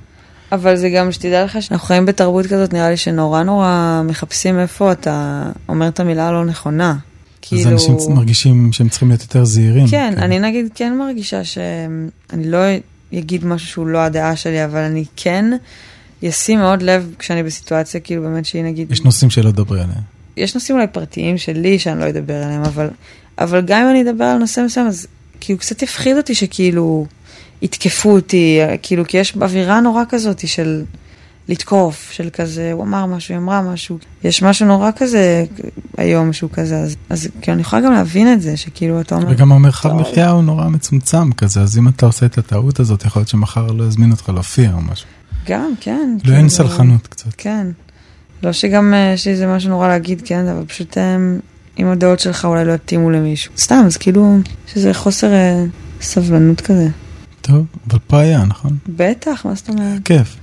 [0.51, 4.91] אבל זה גם שתדע לך שאנחנו חיים בתרבות כזאת, נראה לי שנורא נורא מחפשים איפה
[4.91, 6.95] אתה אומר את המילה הלא נכונה.
[7.41, 7.61] כאילו...
[7.61, 9.87] אז אנשים מרגישים שהם צריכים להיות יותר זהירים.
[9.87, 12.57] כן, אני נגיד כן מרגישה שאני לא
[13.13, 15.45] אגיד משהו שהוא לא הדעה שלי, אבל אני כן
[16.29, 18.91] אשים מאוד לב כשאני בסיטואציה, כאילו באמת שהיא נגיד...
[18.91, 20.01] יש נושאים שלא תדברי עליהם.
[20.37, 22.89] יש נושאים אולי פרטיים שלי שאני לא אדבר עליהם, אבל,
[23.39, 25.07] אבל גם אם אני אדבר על נושא מסוים, אז
[25.39, 27.05] כאילו קצת הפחיד אותי שכאילו
[27.61, 30.83] יתקפו אותי, כאילו, כי יש אווירה נורא כזאת של
[31.47, 33.97] לתקוף, של כזה, הוא אמר משהו, היא אמרה משהו.
[34.23, 35.45] יש משהו נורא כזה
[35.97, 39.27] היום שהוא כזה, אז, אז כאילו אני יכולה גם להבין את זה, שכאילו אתה אומר...
[39.29, 43.19] וגם המרחב מחיה הוא נורא מצומצם כזה, אז אם אתה עושה את הטעות הזאת, יכול
[43.19, 45.07] להיות שמחר לא יזמין אותך להופיע או משהו.
[45.47, 46.17] גם, כן.
[46.25, 47.29] לא אין סלחנות קצת.
[47.37, 47.67] כן.
[48.43, 51.39] לא שגם אה, יש לי איזה משהו נורא להגיד, כן, אבל פשוט הם,
[51.79, 53.51] אם הדעות שלך אולי לא יתאימו למישהו.
[53.57, 54.37] סתם, אז כאילו,
[54.67, 55.63] יש איזה חוסר אה,
[56.01, 56.87] סבלנות כזה.
[57.47, 58.77] טוב, אבל פה היה, נכון?
[58.87, 60.01] בטח, מה זאת אומרת?
[60.05, 60.35] כיף.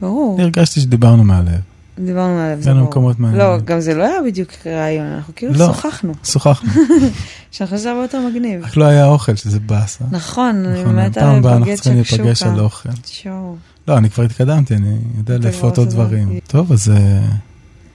[0.00, 0.40] ברור.
[0.40, 1.60] הרגשתי שדיברנו מהלב.
[1.98, 2.84] דיברנו מהלב, זה ברור.
[2.84, 3.46] במקומות מעניינים.
[3.46, 5.66] לא, גם זה לא היה בדיוק רעיון, אנחנו כאילו לא.
[5.66, 6.12] שוחחנו.
[6.24, 6.68] שוחחנו.
[7.50, 8.64] שאני חושבת שזה הרבה יותר מגניב.
[8.64, 10.04] רק לא היה אוכל, שזה באסה.
[10.10, 12.22] נכון, אני נכון, הבאה אנחנו בגט שקשוקה.
[12.22, 12.88] להיפגש על אוכל.
[13.06, 13.56] שואו.
[13.88, 15.88] לא, אני כבר התקדמתי, אני יודע כבר עוד.
[15.88, 16.38] דברים.
[16.46, 17.20] טוב, אז אה,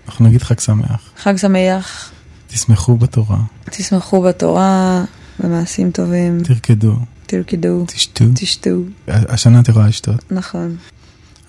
[0.08, 1.12] אנחנו נגיד חג שמח.
[1.18, 2.12] חג שמח,
[2.48, 3.40] תשמחו בתורה,
[3.70, 5.04] תשמחו בתורה,
[5.40, 6.96] במעשים טובים, תרקדו,
[7.32, 8.26] תרקדו, תשתו.
[8.36, 8.70] תשתו,
[9.08, 10.32] השנה את יכולה לשתות.
[10.32, 10.76] נכון.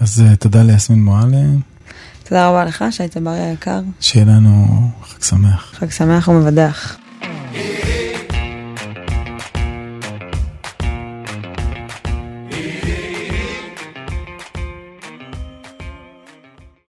[0.00, 1.60] אז אה, תודה ליסמין מועלם,
[2.24, 4.66] תודה רבה לך שהיית ברי היקר, שיהיה לנו
[5.02, 5.72] חג שמח.
[5.74, 6.96] חג שמח ומבדח.